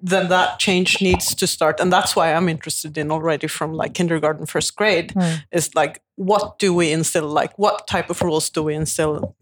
then 0.03 0.29
that 0.29 0.59
change 0.59 1.01
needs 1.01 1.35
to 1.35 1.47
start, 1.47 1.81
and 1.81 1.93
that's 1.93 2.15
why 2.17 2.35
I'm 2.35 2.49
interested 2.49 2.99
in 2.99 3.11
already 3.11 3.47
from 3.49 3.73
like 3.73 3.95
kindergarten, 3.95 4.47
first 4.47 4.77
grade. 4.77 5.15
Mm. 5.15 5.43
Is 5.51 5.75
like 5.75 6.01
what 6.17 6.59
do 6.59 6.75
we 6.75 6.93
instill? 6.93 7.29
Like 7.29 7.59
what 7.59 7.87
type 7.87 8.11
of 8.11 8.21
rules 8.23 8.51
do 8.51 8.63
we 8.63 8.75
instill? 8.75 9.35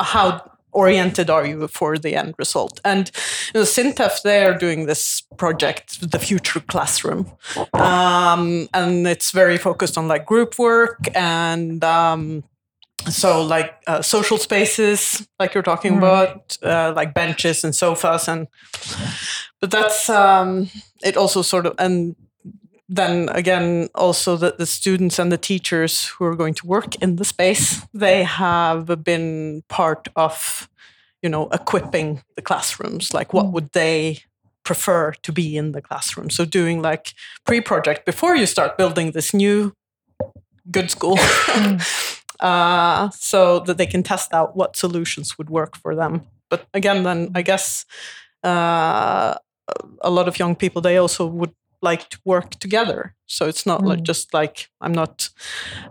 How 0.00 0.42
oriented 0.72 1.30
are 1.30 1.46
you 1.46 1.68
for 1.68 1.98
the 1.98 2.14
end 2.14 2.34
result? 2.38 2.80
And 2.84 3.10
you 3.54 3.60
know, 3.60 3.66
Sintef, 3.66 4.22
they 4.22 4.44
are 4.44 4.56
doing 4.56 4.86
this 4.86 5.22
project, 5.36 6.10
the 6.10 6.18
future 6.18 6.60
classroom, 6.60 7.30
um, 7.72 8.68
and 8.74 9.06
it's 9.06 9.30
very 9.30 9.58
focused 9.58 9.96
on 9.98 10.08
like 10.08 10.26
group 10.26 10.58
work 10.58 10.98
and 11.14 11.82
um, 11.84 12.44
so 13.08 13.42
like 13.42 13.74
uh, 13.86 14.02
social 14.02 14.38
spaces, 14.38 15.26
like 15.38 15.54
you're 15.54 15.62
talking 15.62 15.94
Mm. 15.94 15.98
about, 15.98 16.56
uh, 16.62 16.92
like 16.96 17.14
benches 17.14 17.64
and 17.64 17.74
sofas, 17.74 18.28
and 18.28 18.48
but 19.60 19.70
that's 19.70 20.08
um, 20.08 20.68
it. 21.02 21.16
Also, 21.16 21.42
sort 21.42 21.66
of, 21.66 21.74
and 21.78 22.16
then 22.88 23.28
again, 23.30 23.88
also 23.94 24.36
that 24.36 24.58
the 24.58 24.66
students 24.66 25.18
and 25.18 25.30
the 25.30 25.38
teachers 25.38 26.06
who 26.06 26.24
are 26.24 26.36
going 26.36 26.54
to 26.54 26.66
work 26.66 26.94
in 26.96 27.16
the 27.16 27.24
space, 27.24 27.86
they 27.92 28.24
have 28.24 29.04
been 29.04 29.62
part 29.68 30.08
of, 30.16 30.68
you 31.22 31.28
know, 31.28 31.48
equipping 31.52 32.22
the 32.36 32.42
classrooms. 32.42 33.12
Like, 33.12 33.34
what 33.34 33.52
would 33.52 33.72
they 33.72 34.20
prefer 34.64 35.12
to 35.22 35.32
be 35.32 35.56
in 35.56 35.72
the 35.72 35.82
classroom? 35.82 36.30
So, 36.30 36.46
doing 36.46 36.80
like 36.80 37.12
pre-project 37.44 38.06
before 38.06 38.34
you 38.34 38.46
start 38.46 38.78
building 38.78 39.10
this 39.10 39.34
new 39.34 39.74
good 40.70 40.90
school. 40.90 41.18
uh, 42.40 43.10
so 43.10 43.60
that 43.60 43.78
they 43.78 43.86
can 43.86 44.02
test 44.02 44.32
out 44.32 44.56
what 44.56 44.76
solutions 44.76 45.36
would 45.38 45.50
work 45.50 45.76
for 45.76 45.94
them. 45.94 46.22
But 46.48 46.66
again, 46.72 47.02
then 47.02 47.30
I 47.34 47.42
guess 47.42 47.84
uh, 48.42 49.34
a 50.00 50.10
lot 50.10 50.28
of 50.28 50.38
young 50.38 50.56
people 50.56 50.80
they 50.80 50.96
also 50.96 51.26
would 51.26 51.52
like 51.82 52.08
to 52.10 52.18
work 52.24 52.50
together. 52.60 53.14
So 53.26 53.46
it's 53.48 53.64
not 53.66 53.84
like 53.84 54.02
just 54.02 54.32
like 54.34 54.68
I'm 54.80 54.92
not 54.92 55.28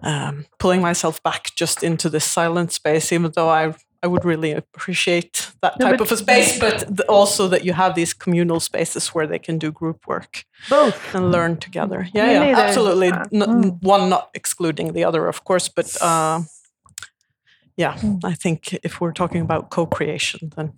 um, 0.04 0.46
pulling 0.60 0.82
myself 0.82 1.22
back 1.24 1.52
just 1.56 1.84
into 1.84 2.10
this 2.10 2.26
silent 2.26 2.72
space, 2.72 3.12
even 3.12 3.32
though 3.36 3.50
I. 3.50 3.74
I 4.04 4.08
would 4.08 4.26
really 4.26 4.52
appreciate 4.52 5.52
that 5.64 5.80
type 5.80 6.00
of 6.00 6.12
a 6.12 6.18
space, 6.18 6.60
but 6.60 6.86
th- 6.88 7.10
also 7.10 7.48
that 7.48 7.66
you 7.66 7.74
have 7.74 7.96
these 7.96 8.14
communal 8.14 8.60
spaces 8.60 9.08
where 9.08 9.26
they 9.26 9.40
can 9.40 9.58
do 9.58 9.72
group 9.72 10.06
work 10.08 10.46
Both. 10.70 11.16
and 11.16 11.32
learn 11.32 11.58
together. 11.58 12.08
Yeah, 12.14 12.28
Really, 12.28 12.50
yeah, 12.52 12.60
absolutely. 12.60 13.08
N- 13.08 13.28
mm. 13.34 13.82
One 13.84 14.08
not 14.08 14.30
excluding 14.36 14.94
the 14.94 15.04
other, 15.04 15.28
of 15.28 15.44
course, 15.44 15.68
but 15.68 16.00
uh, 16.00 16.42
yeah, 17.76 17.96
Mm. 17.98 18.20
I 18.24 18.36
think 18.36 18.74
if 18.84 19.02
we're 19.02 19.14
talking 19.14 19.42
about 19.42 19.72
co-creation, 19.72 20.52
then 20.56 20.74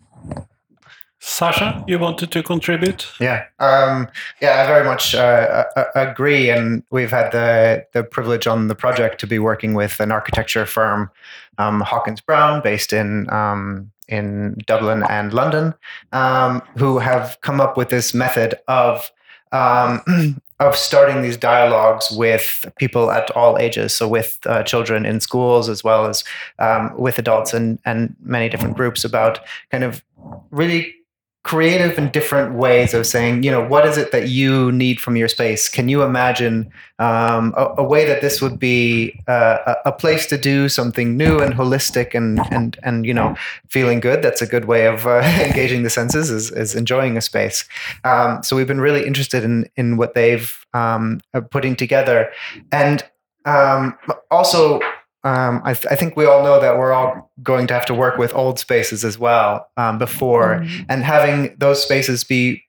Sasha, 1.22 1.84
you 1.86 1.99
wanted 1.99 2.32
to 2.32 2.41
contribute? 2.41 3.07
Yeah, 3.20 3.45
um, 3.59 4.07
yeah, 4.41 4.63
I 4.63 4.67
very 4.67 4.86
much 4.86 5.13
uh, 5.13 5.65
uh, 5.76 5.86
agree. 5.93 6.49
And 6.49 6.82
we've 6.91 7.11
had 7.11 7.32
the 7.32 7.86
the 7.91 8.03
privilege 8.03 8.47
on 8.47 8.70
the 8.70 8.76
project 8.76 9.20
to 9.22 9.28
be 9.28 9.38
working 9.38 9.74
with 9.74 9.99
an 9.99 10.11
architecture 10.11 10.65
firm, 10.65 11.11
um, 11.57 11.82
Hawkins 11.82 12.22
Brown, 12.22 12.61
based 12.61 12.93
in 12.93 13.30
um, 13.32 13.91
in 14.07 14.55
Dublin 14.65 15.03
and 15.09 15.34
London, 15.34 15.74
um, 16.13 16.61
who 16.78 16.99
have 16.99 17.38
come 17.41 17.59
up 17.59 17.76
with 17.76 17.89
this 17.89 18.13
method 18.13 18.55
of 18.70 19.11
um, 19.51 20.01
of 20.61 20.76
starting 20.78 21.22
these 21.22 21.38
dialogues 21.38 22.11
with 22.11 22.65
people 22.78 23.11
at 23.11 23.30
all 23.32 23.57
ages, 23.57 23.93
so 23.93 24.07
with 24.07 24.39
uh, 24.45 24.63
children 24.63 25.05
in 25.05 25.20
schools 25.20 25.67
as 25.67 25.84
well 25.84 26.05
as 26.05 26.24
um, 26.59 26.93
with 26.97 27.20
adults 27.20 27.53
and 27.53 27.78
and 27.84 28.15
many 28.22 28.47
different 28.47 28.78
groups 28.78 29.03
about 29.03 29.41
kind 29.70 29.84
of 29.84 30.01
really 30.51 30.95
creative 31.44 31.98
and 31.98 32.12
different 32.12 32.54
ways 32.54 32.94
of 32.94 33.08
saying, 33.08 33.44
you 33.44 33.50
know, 33.50 33.66
what 33.66 33.86
is 33.86 33.98
it 33.98 34.12
that 34.12 34.28
you 34.28 34.72
need 34.74 35.00
from 35.00 35.16
your 35.16 35.30
space? 35.30 35.70
Can 35.70 35.88
you 35.88 36.04
imagine 36.04 36.70
um, 37.00 37.54
a, 37.56 37.76
a 37.78 37.84
way 37.84 38.06
that 38.06 38.22
this 38.22 38.42
would 38.42 38.60
be 38.60 39.20
uh, 39.28 39.76
a, 39.86 39.92
place 39.92 40.26
to 40.28 40.38
do 40.38 40.68
something 40.68 41.16
new 41.16 41.40
and 41.40 41.54
holistic 41.54 42.14
and 42.14 42.40
and 42.52 42.78
and 42.84 43.06
you 43.06 43.14
know, 43.14 43.36
feeling 43.70 44.02
good? 44.02 44.22
That's 44.22 44.42
a 44.42 44.46
good 44.46 44.66
way 44.66 44.86
of 44.86 45.08
uh, 45.08 45.20
engaging 45.46 45.84
the 45.84 45.90
senses. 45.90 46.30
Is, 46.30 46.52
is 46.52 46.76
enjoying 46.76 47.16
a 47.16 47.22
space. 47.22 47.64
Um, 48.04 48.44
so 48.44 48.56
we've 48.56 48.68
been 48.68 48.82
really 48.82 49.06
interested 49.06 49.44
in 49.44 49.70
in 49.78 49.96
what 49.96 50.16
they've 50.16 50.66
um, 50.74 51.22
are 51.34 51.42
putting 51.42 51.76
together, 51.76 52.32
and 52.72 53.04
um, 53.46 53.98
also 54.30 54.82
um, 55.30 55.61
I, 55.63 55.71
I 55.71 55.95
think 55.95 56.17
we 56.17 56.25
all 56.25 56.43
know 56.43 56.59
that 56.59 56.77
we're 56.77 56.91
all 56.91 57.32
going 57.43 57.67
to 57.67 57.73
have 57.73 57.86
to 57.86 57.93
work 57.93 58.17
with 58.17 58.34
old 58.34 58.57
spaces 58.57 59.05
as 59.05 59.19
well 59.19 59.67
um, 59.77 59.97
before, 59.97 60.65
and 60.89 61.03
having 61.03 61.55
those 61.59 61.84
spaces 61.84 62.23
be 62.23 62.63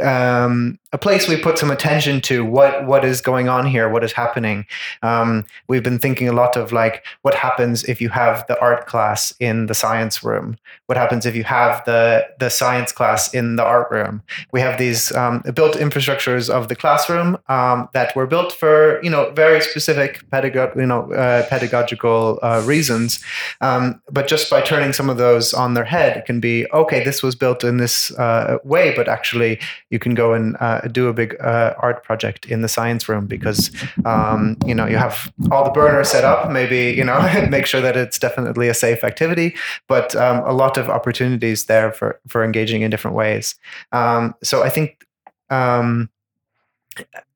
um, 0.00 0.78
a 0.94 0.98
place 0.98 1.26
we 1.26 1.36
put 1.36 1.58
some 1.58 1.72
attention 1.72 2.20
to 2.20 2.44
what 2.44 2.86
what 2.86 3.04
is 3.04 3.20
going 3.20 3.48
on 3.48 3.66
here, 3.66 3.88
what 3.88 4.04
is 4.04 4.12
happening. 4.12 4.64
Um, 5.02 5.44
we've 5.66 5.82
been 5.82 5.98
thinking 5.98 6.28
a 6.28 6.32
lot 6.32 6.56
of 6.56 6.70
like 6.70 7.04
what 7.22 7.34
happens 7.34 7.82
if 7.84 8.00
you 8.00 8.10
have 8.10 8.46
the 8.46 8.58
art 8.60 8.86
class 8.86 9.34
in 9.40 9.66
the 9.66 9.74
science 9.74 10.22
room. 10.22 10.56
What 10.86 10.96
happens 10.96 11.26
if 11.26 11.34
you 11.34 11.42
have 11.42 11.84
the 11.84 12.24
the 12.38 12.48
science 12.48 12.92
class 12.92 13.34
in 13.34 13.56
the 13.56 13.64
art 13.64 13.90
room? 13.90 14.22
We 14.52 14.60
have 14.60 14.78
these 14.78 15.12
um, 15.16 15.42
built 15.52 15.74
infrastructures 15.74 16.48
of 16.48 16.68
the 16.68 16.76
classroom 16.76 17.38
um, 17.48 17.88
that 17.92 18.14
were 18.14 18.28
built 18.28 18.52
for 18.52 19.02
you 19.02 19.10
know 19.10 19.30
very 19.30 19.60
specific 19.62 20.22
pedago- 20.30 20.76
you 20.76 20.86
know 20.86 21.12
uh, 21.12 21.44
pedagogical 21.48 22.38
uh, 22.40 22.62
reasons. 22.64 23.18
Um, 23.60 24.00
but 24.12 24.28
just 24.28 24.48
by 24.48 24.60
turning 24.60 24.92
some 24.92 25.10
of 25.10 25.16
those 25.16 25.52
on 25.52 25.74
their 25.74 25.84
head, 25.84 26.16
it 26.16 26.24
can 26.24 26.38
be 26.38 26.70
okay. 26.72 27.02
This 27.02 27.20
was 27.20 27.34
built 27.34 27.64
in 27.64 27.78
this 27.78 28.12
uh, 28.16 28.58
way, 28.62 28.94
but 28.94 29.08
actually 29.08 29.58
you 29.90 29.98
can 29.98 30.14
go 30.14 30.34
and 30.34 30.56
uh, 30.60 30.82
do 30.88 31.08
a 31.08 31.12
big 31.12 31.36
uh, 31.40 31.74
art 31.78 32.04
project 32.04 32.46
in 32.46 32.62
the 32.62 32.68
science 32.68 33.08
room 33.08 33.26
because 33.26 33.70
um, 34.04 34.56
you 34.66 34.74
know 34.74 34.86
you 34.86 34.96
have 34.96 35.32
all 35.50 35.64
the 35.64 35.70
burners 35.70 36.08
set 36.08 36.24
up. 36.24 36.50
Maybe 36.50 36.96
you 36.96 37.04
know 37.04 37.20
make 37.50 37.66
sure 37.66 37.80
that 37.80 37.96
it's 37.96 38.18
definitely 38.18 38.68
a 38.68 38.74
safe 38.74 39.04
activity, 39.04 39.54
but 39.88 40.14
um, 40.16 40.38
a 40.44 40.52
lot 40.52 40.76
of 40.76 40.88
opportunities 40.88 41.66
there 41.66 41.92
for 41.92 42.20
for 42.28 42.44
engaging 42.44 42.82
in 42.82 42.90
different 42.90 43.16
ways. 43.16 43.54
Um, 43.92 44.34
so 44.42 44.62
I 44.62 44.68
think. 44.68 45.06
Um, 45.50 46.08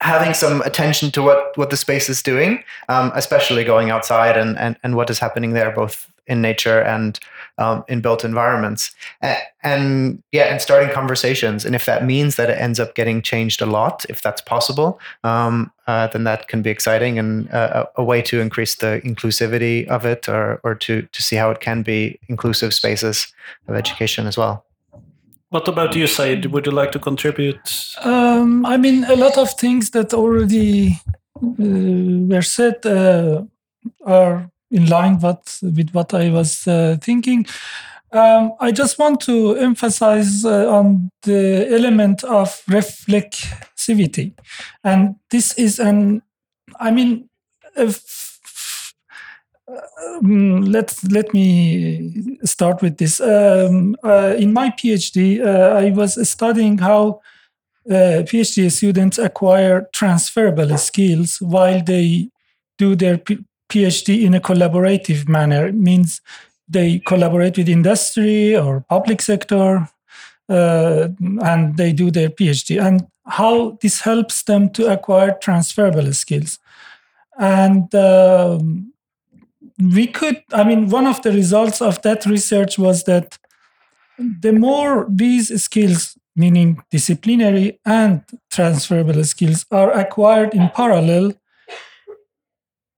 having 0.01 0.35
some 0.35 0.63
attention 0.63 1.11
to 1.11 1.21
what 1.21 1.57
what 1.57 1.71
the 1.71 1.77
space 1.77 2.09
is 2.09 2.23
doing 2.23 2.63
um, 2.89 3.11
especially 3.17 3.65
going 3.65 3.91
outside 3.91 4.37
and, 4.37 4.57
and 4.57 4.77
and 4.85 4.95
what 4.95 5.11
is 5.11 5.19
happening 5.19 5.53
there 5.53 5.73
both 5.73 6.09
in 6.29 6.41
nature 6.41 6.81
and 6.81 7.19
um, 7.59 7.85
in 7.89 8.01
built 8.01 8.25
environments 8.25 8.95
and, 9.21 9.39
and 9.63 10.23
yeah 10.33 10.45
and 10.45 10.61
starting 10.61 10.91
conversations 10.91 11.65
and 11.65 11.75
if 11.75 11.85
that 11.85 12.05
means 12.05 12.37
that 12.37 12.49
it 12.49 12.59
ends 12.59 12.81
up 12.81 12.95
getting 12.95 13.21
changed 13.21 13.61
a 13.61 13.67
lot 13.67 14.07
if 14.09 14.23
that's 14.23 14.41
possible 14.41 14.99
um, 15.25 15.71
uh, 15.87 16.07
then 16.09 16.25
that 16.25 16.49
can 16.49 16.63
be 16.63 16.71
exciting 16.71 17.19
and 17.19 17.51
uh, 17.53 17.87
a, 17.97 18.03
a 18.03 18.05
way 18.05 18.23
to 18.23 18.41
increase 18.41 18.77
the 18.77 19.01
inclusivity 19.05 19.87
of 19.89 20.05
it 20.05 20.29
or, 20.29 20.61
or 20.65 20.75
to, 20.75 21.03
to 21.03 21.23
see 21.23 21.37
how 21.37 21.51
it 21.51 21.61
can 21.61 21.83
be 21.83 22.19
inclusive 22.29 22.73
spaces 22.73 23.33
of 23.67 23.75
education 23.75 24.27
as 24.27 24.39
well 24.39 24.65
What 25.51 25.67
about 25.67 25.97
you, 25.97 26.07
Saeed? 26.07 26.45
Would 26.53 26.67
you 26.67 26.73
like 26.73 26.93
to 26.93 26.99
contribute? 26.99 27.65
Um, 28.05 28.67
I 28.67 28.77
mean, 28.77 29.05
a 29.05 29.17
lot 29.17 29.39
of 29.39 29.49
things 29.55 29.91
that 29.91 30.13
already 30.13 31.01
uh, 31.41 32.29
were 32.29 32.43
said 32.43 32.85
uh, 32.85 33.45
are 34.05 34.51
in 34.71 34.87
line 34.87 35.19
what, 35.21 35.59
with 35.63 35.91
what 35.93 36.15
I 36.15 36.31
was 36.31 36.67
uh, 36.67 36.97
thinking. 37.01 37.47
Um, 38.13 38.53
I 38.61 38.73
just 38.73 38.99
want 38.99 39.21
to 39.23 39.57
emphasize 39.57 40.45
uh, 40.45 40.71
on 40.73 41.11
the 41.23 41.69
element 41.71 42.25
of 42.25 42.63
CVT. 43.77 44.33
And 44.83 45.17
this 45.31 45.53
is 45.59 45.79
an, 45.79 46.23
I 46.81 46.91
mean, 46.91 47.29
if, 47.77 48.95
um, 49.69 50.63
let 50.63 50.95
let 51.11 51.35
me 51.35 52.39
start 52.45 52.81
with 52.81 52.97
this. 52.97 53.21
Um, 53.21 53.97
uh, 54.03 54.35
in 54.39 54.55
my 54.55 54.71
PhD, 54.71 55.45
uh, 55.45 55.77
I 55.77 55.91
was 55.91 56.29
studying 56.29 56.79
how 56.79 57.21
uh, 57.91 58.25
PhD 58.25 58.71
students 58.73 59.19
acquire 59.19 59.89
transferable 59.93 60.77
skills 60.79 61.39
while 61.41 61.83
they 61.83 62.31
do 62.79 62.97
their 62.97 63.19
PhD 63.69 64.25
in 64.25 64.35
a 64.35 64.41
collaborative 64.41 65.29
manner. 65.29 65.69
It 65.69 65.75
means 65.75 66.21
they 66.69 67.01
collaborate 67.01 67.57
with 67.57 67.69
industry 67.69 68.57
or 68.57 68.81
public 68.89 69.23
sector, 69.23 69.89
uh, 70.49 71.09
and 71.43 71.77
they 71.77 71.93
do 71.93 72.11
their 72.11 72.31
PhD. 72.31 72.81
And 72.81 73.07
how 73.27 73.79
this 73.83 74.01
helps 74.01 74.43
them 74.43 74.71
to 74.71 74.93
acquire 74.93 75.37
transferable 75.41 76.13
skills. 76.13 76.59
And 77.39 77.95
um, 77.95 78.93
we 79.79 80.07
could, 80.07 80.43
I 80.53 80.65
mean, 80.65 80.89
one 80.89 81.07
of 81.07 81.23
the 81.23 81.31
results 81.33 81.81
of 81.81 82.03
that 82.03 82.27
research 82.27 82.79
was 82.79 83.05
that 83.05 83.39
the 84.19 84.53
more 84.53 85.07
these 85.09 85.63
skills, 85.63 86.19
meaning 86.35 86.83
disciplinary 86.91 87.79
and 87.85 88.23
transferable 88.51 89.23
skills, 89.25 89.67
are 89.71 89.93
acquired 89.93 90.55
in 90.55 90.71
parallel, 90.71 91.35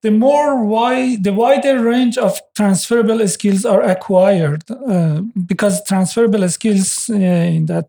the 0.02 0.10
more 0.10 0.64
wide, 0.64 1.24
the 1.24 1.32
wider 1.32 1.82
range 1.82 2.16
of 2.16 2.40
transferable 2.54 3.26
skills 3.28 3.64
are 3.64 3.82
acquired, 3.82 4.62
uh, 4.70 5.20
because 5.46 5.84
transferable 5.84 6.48
skills 6.48 7.10
uh, 7.10 7.14
in 7.14 7.66
that 7.66 7.86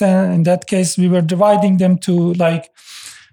in 0.00 0.42
that 0.44 0.66
case 0.66 0.96
we 0.96 1.08
were 1.08 1.22
dividing 1.22 1.78
them 1.78 1.98
to 1.98 2.34
like 2.34 2.70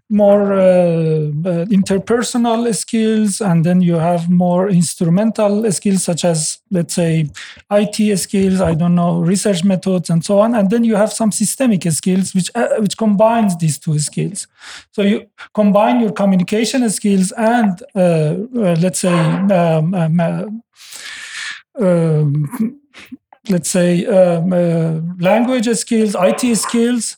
more 0.09 0.53
uh, 0.53 0.59
uh, 0.59 1.65
interpersonal 1.65 2.73
skills 2.75 3.41
and 3.41 3.65
then 3.65 3.81
you 3.81 3.95
have 3.95 4.29
more 4.29 4.69
instrumental 4.69 5.71
skills 5.71 6.03
such 6.03 6.23
as 6.23 6.59
let's 6.69 6.93
say 6.93 7.27
it 7.71 8.17
skills 8.19 8.61
i 8.61 8.75
don't 8.75 8.95
know 8.95 9.19
research 9.19 9.63
methods 9.63 10.09
and 10.09 10.23
so 10.23 10.39
on. 10.39 10.55
And 10.55 10.69
then 10.69 10.83
you 10.83 10.95
have 10.95 11.11
some 11.11 11.31
systemic 11.31 11.83
skills 11.91 12.33
which 12.33 12.49
uh, 12.55 12.67
which 12.79 12.97
combines 12.97 13.57
these 13.57 13.77
two 13.77 13.99
skills. 13.99 14.47
So 14.91 15.01
you 15.01 15.27
combine 15.53 15.99
your 15.99 16.11
communication 16.11 16.89
skills 16.89 17.31
and 17.37 17.81
uh, 17.95 17.99
uh, 17.99 18.75
let's 18.83 18.99
say 18.99 19.13
um, 19.13 19.93
um, 19.93 20.19
uh, 20.19 20.45
um, 21.79 22.79
let's 23.49 23.69
say 23.69 24.05
um, 24.05 24.49
language 25.19 25.67
skills 25.77 26.15
it 26.15 26.55
skills 26.55 27.17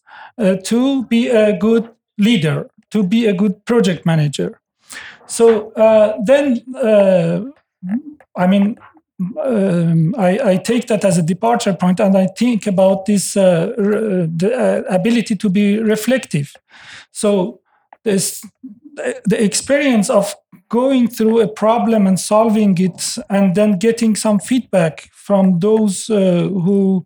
to 0.63 1.03
be 1.05 1.29
a 1.29 1.57
good 1.57 1.89
leader 2.17 2.69
to 2.97 3.03
be 3.03 3.27
a 3.27 3.33
good 3.33 3.63
project 3.65 4.05
manager. 4.05 4.59
So 5.27 5.71
uh, 5.73 6.17
then, 6.25 6.63
uh, 6.75 7.41
I 8.35 8.47
mean, 8.47 8.79
um, 9.43 10.15
I, 10.17 10.51
I, 10.51 10.57
take 10.57 10.87
that 10.87 11.03
as 11.03 11.17
a 11.17 11.23
departure 11.23 11.73
point 11.73 11.99
and 11.99 12.15
I 12.15 12.27
think 12.37 12.67
about 12.67 13.05
this 13.05 13.35
uh, 13.35 13.73
the 13.75 14.49
uh, 14.53 14.95
ability 14.95 15.35
to 15.35 15.49
be 15.49 15.79
reflective. 15.79 16.53
So 17.11 17.59
this, 18.03 18.43
the 19.25 19.43
experience 19.43 20.11
of 20.11 20.35
going 20.69 21.07
through 21.07 21.41
a 21.41 21.47
problem 21.47 22.07
and 22.07 22.19
solving 22.19 22.77
it 22.77 23.17
and 23.29 23.55
then 23.55 23.79
getting 23.79 24.15
some 24.15 24.39
feedback 24.39 25.09
from 25.13 25.59
those 25.59 26.09
uh, 26.09 26.47
who 26.63 27.05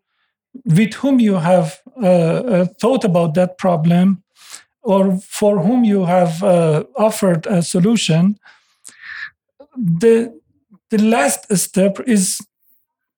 with 0.66 0.94
whom 0.96 1.20
you 1.20 1.36
have 1.36 1.80
uh, 2.04 2.66
thought 2.82 3.06
about 3.06 3.34
that 3.36 3.58
problem 3.58 4.22
or 4.84 5.18
for 5.18 5.60
whom 5.60 5.84
you 5.84 6.06
have 6.06 6.44
uh, 6.44 6.84
offered 6.96 7.46
a 7.48 7.62
solution, 7.62 8.40
the 9.78 10.34
the 10.90 11.02
last 11.02 11.56
step 11.56 12.00
is 12.06 12.42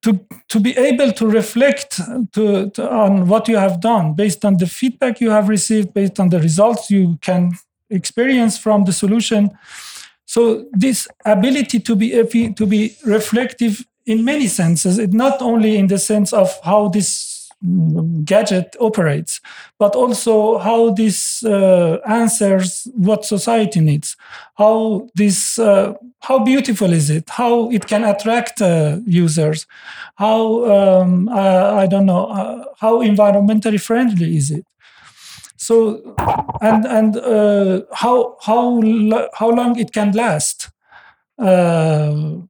to 0.03 0.19
to 0.49 0.59
be 0.59 0.77
able 0.77 1.11
to 1.13 1.27
reflect 1.27 1.99
to, 2.33 2.69
to, 2.71 2.91
on 2.91 3.27
what 3.27 3.47
you 3.47 3.57
have 3.57 3.79
done 3.79 4.13
based 4.13 4.45
on 4.45 4.57
the 4.57 4.67
feedback 4.67 5.21
you 5.21 5.31
have 5.31 5.49
received, 5.49 5.93
based 5.93 6.19
on 6.19 6.29
the 6.29 6.39
results 6.39 6.91
you 6.91 7.17
can 7.21 7.51
experience 7.89 8.57
from 8.57 8.85
the 8.85 8.93
solution. 8.93 9.49
So 10.25 10.65
this 10.71 11.07
ability 11.25 11.79
to 11.79 11.95
be 11.95 12.09
to 12.53 12.65
be 12.65 12.95
reflective 13.05 13.85
in 14.05 14.25
many 14.25 14.47
senses, 14.47 14.99
it 14.99 15.13
not 15.13 15.41
only 15.41 15.77
in 15.77 15.87
the 15.87 15.97
sense 15.97 16.33
of 16.33 16.59
how 16.63 16.89
this 16.89 17.32
gadget 18.23 18.75
operates, 18.79 19.39
but 19.79 19.95
also 19.95 20.57
how 20.57 20.91
this 20.91 21.43
uh, 21.43 21.99
answers 22.07 22.87
what 22.95 23.25
society 23.25 23.79
needs. 23.79 24.17
How 24.55 25.07
this, 25.15 25.57
uh, 25.57 25.93
how 26.21 26.39
beautiful 26.39 26.91
is 26.91 27.09
it? 27.09 27.29
How 27.29 27.69
it 27.71 27.87
can 27.87 28.03
attract 28.03 28.61
uh, 28.61 28.99
users? 29.05 29.65
How 30.15 30.65
um, 30.65 31.29
I 31.29 31.87
don't 31.87 32.05
know 32.05 32.25
uh, 32.25 32.65
how 32.79 33.01
environmentally 33.01 33.81
friendly 33.81 34.35
is 34.37 34.51
it? 34.51 34.65
So, 35.57 36.15
and 36.61 36.85
and 36.85 37.15
uh, 37.15 37.81
how 37.93 38.35
how 38.41 38.81
how 39.33 39.49
long 39.49 39.79
it 39.79 39.93
can 39.93 40.11
last? 40.11 40.69
Uh, 41.39 42.41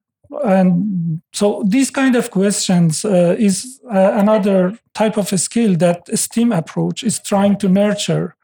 and 0.43 1.21
so 1.31 1.63
these 1.67 1.89
kind 1.89 2.15
of 2.15 2.31
questions 2.31 3.05
uh, 3.05 3.35
is 3.37 3.79
uh, 3.91 4.11
another 4.13 4.77
type 4.93 5.17
of 5.17 5.27
skill 5.39 5.75
that 5.77 6.07
STEAM 6.17 6.51
approach 6.51 7.03
is 7.03 7.19
trying 7.19 7.57
to 7.57 7.69
nurture. 7.69 8.35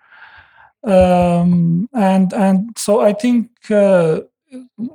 Um, 0.83 1.89
and 1.93 2.31
and 2.31 2.69
so 2.77 3.01
i 3.01 3.11
think 3.11 3.49
uh, 3.69 4.21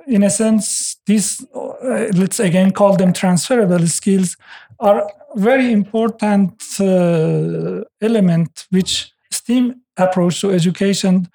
in 0.07 0.23
a 0.23 0.31
sense 0.31 0.97
these 1.05 1.47
uh, 1.55 2.09
let's 2.15 2.41
again 2.41 2.71
call 2.71 2.97
them 2.97 3.13
transferable 3.13 3.87
skills 3.87 4.39
are 4.81 5.07
very 5.37 5.71
important 5.71 6.53
uh, 6.81 7.85
element 8.01 8.67
which 8.71 9.13
steam 9.31 9.83
approach 9.99 10.41
to 10.41 10.51
education 10.51 11.29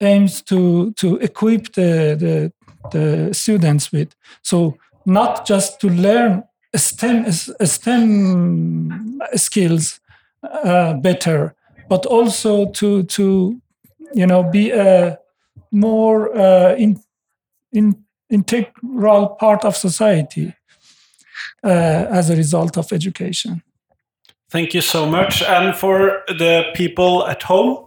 aims 0.00 0.40
to 0.42 0.92
to 0.92 1.16
equip 1.16 1.72
the, 1.72 2.16
the 2.16 2.52
the 2.90 3.30
students 3.32 3.92
with. 3.92 4.14
So 4.42 4.76
not 5.10 5.46
just 5.46 5.80
to 5.80 5.88
learn 5.88 6.44
STEM, 6.74 7.30
STEM 7.32 9.20
skills 9.34 10.00
uh, 10.42 10.94
better, 10.94 11.54
but 11.88 12.06
also 12.06 12.70
to 12.70 13.02
to 13.04 13.60
you 14.14 14.26
know 14.26 14.42
be 14.42 14.70
a 14.70 15.18
more 15.72 16.36
uh, 16.36 16.74
in, 16.76 17.00
in 17.72 18.04
integral 18.28 19.28
part 19.40 19.64
of 19.64 19.76
society 19.76 20.54
uh, 21.64 22.06
as 22.10 22.30
a 22.30 22.36
result 22.36 22.78
of 22.78 22.92
education. 22.92 23.62
Thank 24.50 24.74
you 24.74 24.80
so 24.80 25.06
much. 25.06 25.42
And 25.42 25.76
for 25.76 26.22
the 26.28 26.64
people 26.74 27.26
at 27.26 27.42
home, 27.42 27.86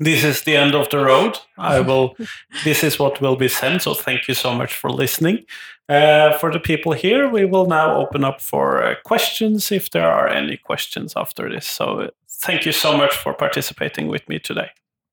this 0.00 0.24
is 0.24 0.42
the 0.42 0.56
end 0.56 0.74
of 0.74 0.88
the 0.88 0.98
road. 0.98 1.38
I 1.58 1.80
will. 1.80 2.16
this 2.64 2.82
is 2.82 2.98
what 2.98 3.20
will 3.20 3.36
be 3.36 3.48
sent. 3.48 3.82
So 3.82 3.92
thank 3.94 4.26
you 4.28 4.34
so 4.34 4.54
much 4.54 4.74
for 4.74 4.90
listening. 4.90 5.44
Uh, 5.90 6.32
for 6.38 6.50
the 6.50 6.58
people 6.58 6.92
here, 6.92 7.28
we 7.28 7.44
will 7.44 7.66
now 7.66 7.94
open 7.96 8.24
up 8.24 8.40
for 8.40 8.82
uh, 8.82 8.94
questions 9.04 9.70
if 9.70 9.90
there 9.90 10.10
are 10.10 10.26
any 10.26 10.56
questions 10.56 11.12
after 11.16 11.50
this. 11.50 11.66
So 11.66 11.84
uh, 12.00 12.08
thank 12.28 12.64
you 12.64 12.72
so 12.72 12.96
much 12.96 13.14
for 13.14 13.34
participating 13.34 14.08
with 14.08 14.26
me 14.28 14.38
today. 14.38 14.70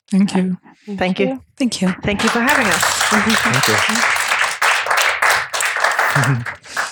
Thank 0.10 0.36
you. 0.36 0.58
Thank 0.96 1.20
you. 1.20 1.44
Thank 1.58 1.82
you. 1.82 1.94
Thank 2.04 2.24
you 2.24 2.30
for 2.30 2.40
having 2.40 2.68
us. 2.68 2.82
Thank 6.16 6.78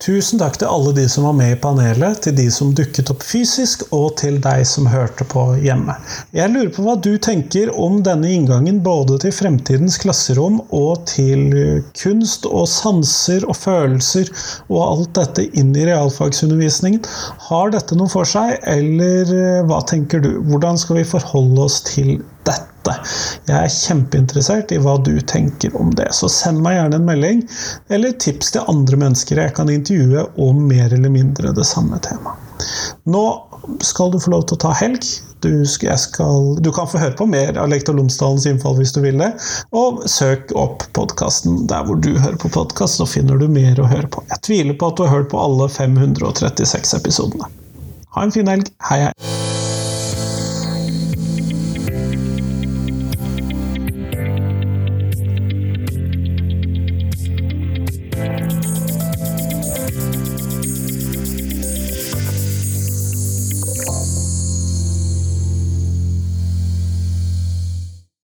Tusen 0.00 0.40
takk 0.40 0.54
til 0.56 0.70
alle 0.72 0.94
de 0.96 1.02
som 1.12 1.26
var 1.28 1.34
med 1.36 1.50
i 1.52 1.56
panelet, 1.60 2.22
til 2.24 2.32
de 2.38 2.46
som 2.54 2.70
dukket 2.72 3.10
opp 3.12 3.20
fysisk, 3.20 3.82
og 3.92 4.14
til 4.16 4.38
deg 4.40 4.62
som 4.64 4.86
hørte 4.88 5.26
på 5.28 5.42
hjemme. 5.60 5.92
Jeg 6.32 6.48
lurer 6.54 6.70
på 6.72 6.86
hva 6.86 6.94
du 7.04 7.10
tenker 7.20 7.68
om 7.76 7.98
denne 8.06 8.30
inngangen 8.32 8.78
både 8.80 9.18
til 9.20 9.34
fremtidens 9.36 9.98
klasserom 10.00 10.62
og 10.72 11.04
til 11.10 11.52
kunst 12.00 12.48
og 12.48 12.64
sanser 12.72 13.44
og 13.44 13.58
følelser 13.60 14.32
og 14.70 14.80
alt 14.86 15.12
dette 15.20 15.44
inn 15.60 15.76
i 15.76 15.84
realfagsundervisningen. 15.90 17.04
Har 17.50 17.76
dette 17.76 17.98
noe 18.00 18.08
for 18.08 18.24
seg, 18.24 18.56
eller 18.64 19.36
eh, 19.36 19.62
hva 19.68 19.84
tenker 19.84 20.24
du? 20.24 20.32
Hvordan 20.48 20.80
skal 20.80 21.02
vi 21.02 21.08
forholde 21.12 21.68
oss 21.68 21.82
til 21.92 22.16
dette? 22.48 22.94
Jeg 23.48 23.56
er 23.56 23.74
kjempeinteressert 23.74 24.72
i 24.74 24.80
hva 24.82 24.96
du 25.04 25.14
tenker 25.20 25.74
om 25.78 25.92
det, 25.96 26.08
så 26.16 26.30
send 26.32 26.62
meg 26.64 26.78
gjerne 26.78 27.00
en 27.00 27.08
melding, 27.08 27.42
eller 27.92 28.16
tips 28.22 28.54
til 28.56 28.70
andre 28.72 29.00
mennesker 29.04 29.42
jeg 29.42 29.56
kan 29.56 29.72
intervjue 29.72 30.26
om 30.40 30.64
mer 30.70 30.92
eller 30.96 31.12
mindre 31.12 31.54
det 31.56 31.66
samme 31.68 32.00
temaet. 32.04 32.46
Nå 33.04 33.24
skal 33.80 34.12
du 34.12 34.20
få 34.20 34.32
lov 34.34 34.46
til 34.48 34.58
å 34.58 34.64
ta 34.66 34.72
helg. 34.80 35.04
Du, 35.40 35.64
skal, 35.64 36.56
du 36.60 36.68
kan 36.72 36.88
få 36.90 37.00
høre 37.00 37.16
på 37.16 37.24
mer 37.30 37.56
av 37.56 37.70
Lektor 37.72 37.96
Lomsdalens 37.96 38.44
innfall 38.48 38.76
hvis 38.76 38.92
du 38.92 39.00
vil 39.04 39.20
det. 39.22 39.30
Og 39.76 40.02
søk 40.10 40.52
opp 40.58 40.84
podkasten 40.96 41.64
der 41.70 41.86
hvor 41.88 42.00
du 42.00 42.12
hører 42.18 42.36
på 42.40 42.52
podkast, 42.52 43.00
så 43.00 43.08
finner 43.08 43.40
du 43.40 43.48
mer 43.48 43.80
å 43.80 43.88
høre 43.88 44.10
på. 44.12 44.24
Jeg 44.34 44.44
tviler 44.50 44.76
på 44.80 44.92
at 44.92 45.00
du 45.00 45.06
har 45.06 45.14
hørt 45.16 45.30
på 45.32 45.40
alle 45.40 45.70
536 45.72 46.96
episodene. 47.00 47.48
Ha 48.16 48.26
en 48.26 48.34
fin 48.34 48.52
helg. 48.52 48.68
Hei, 48.90 49.06
hei. 49.08 49.39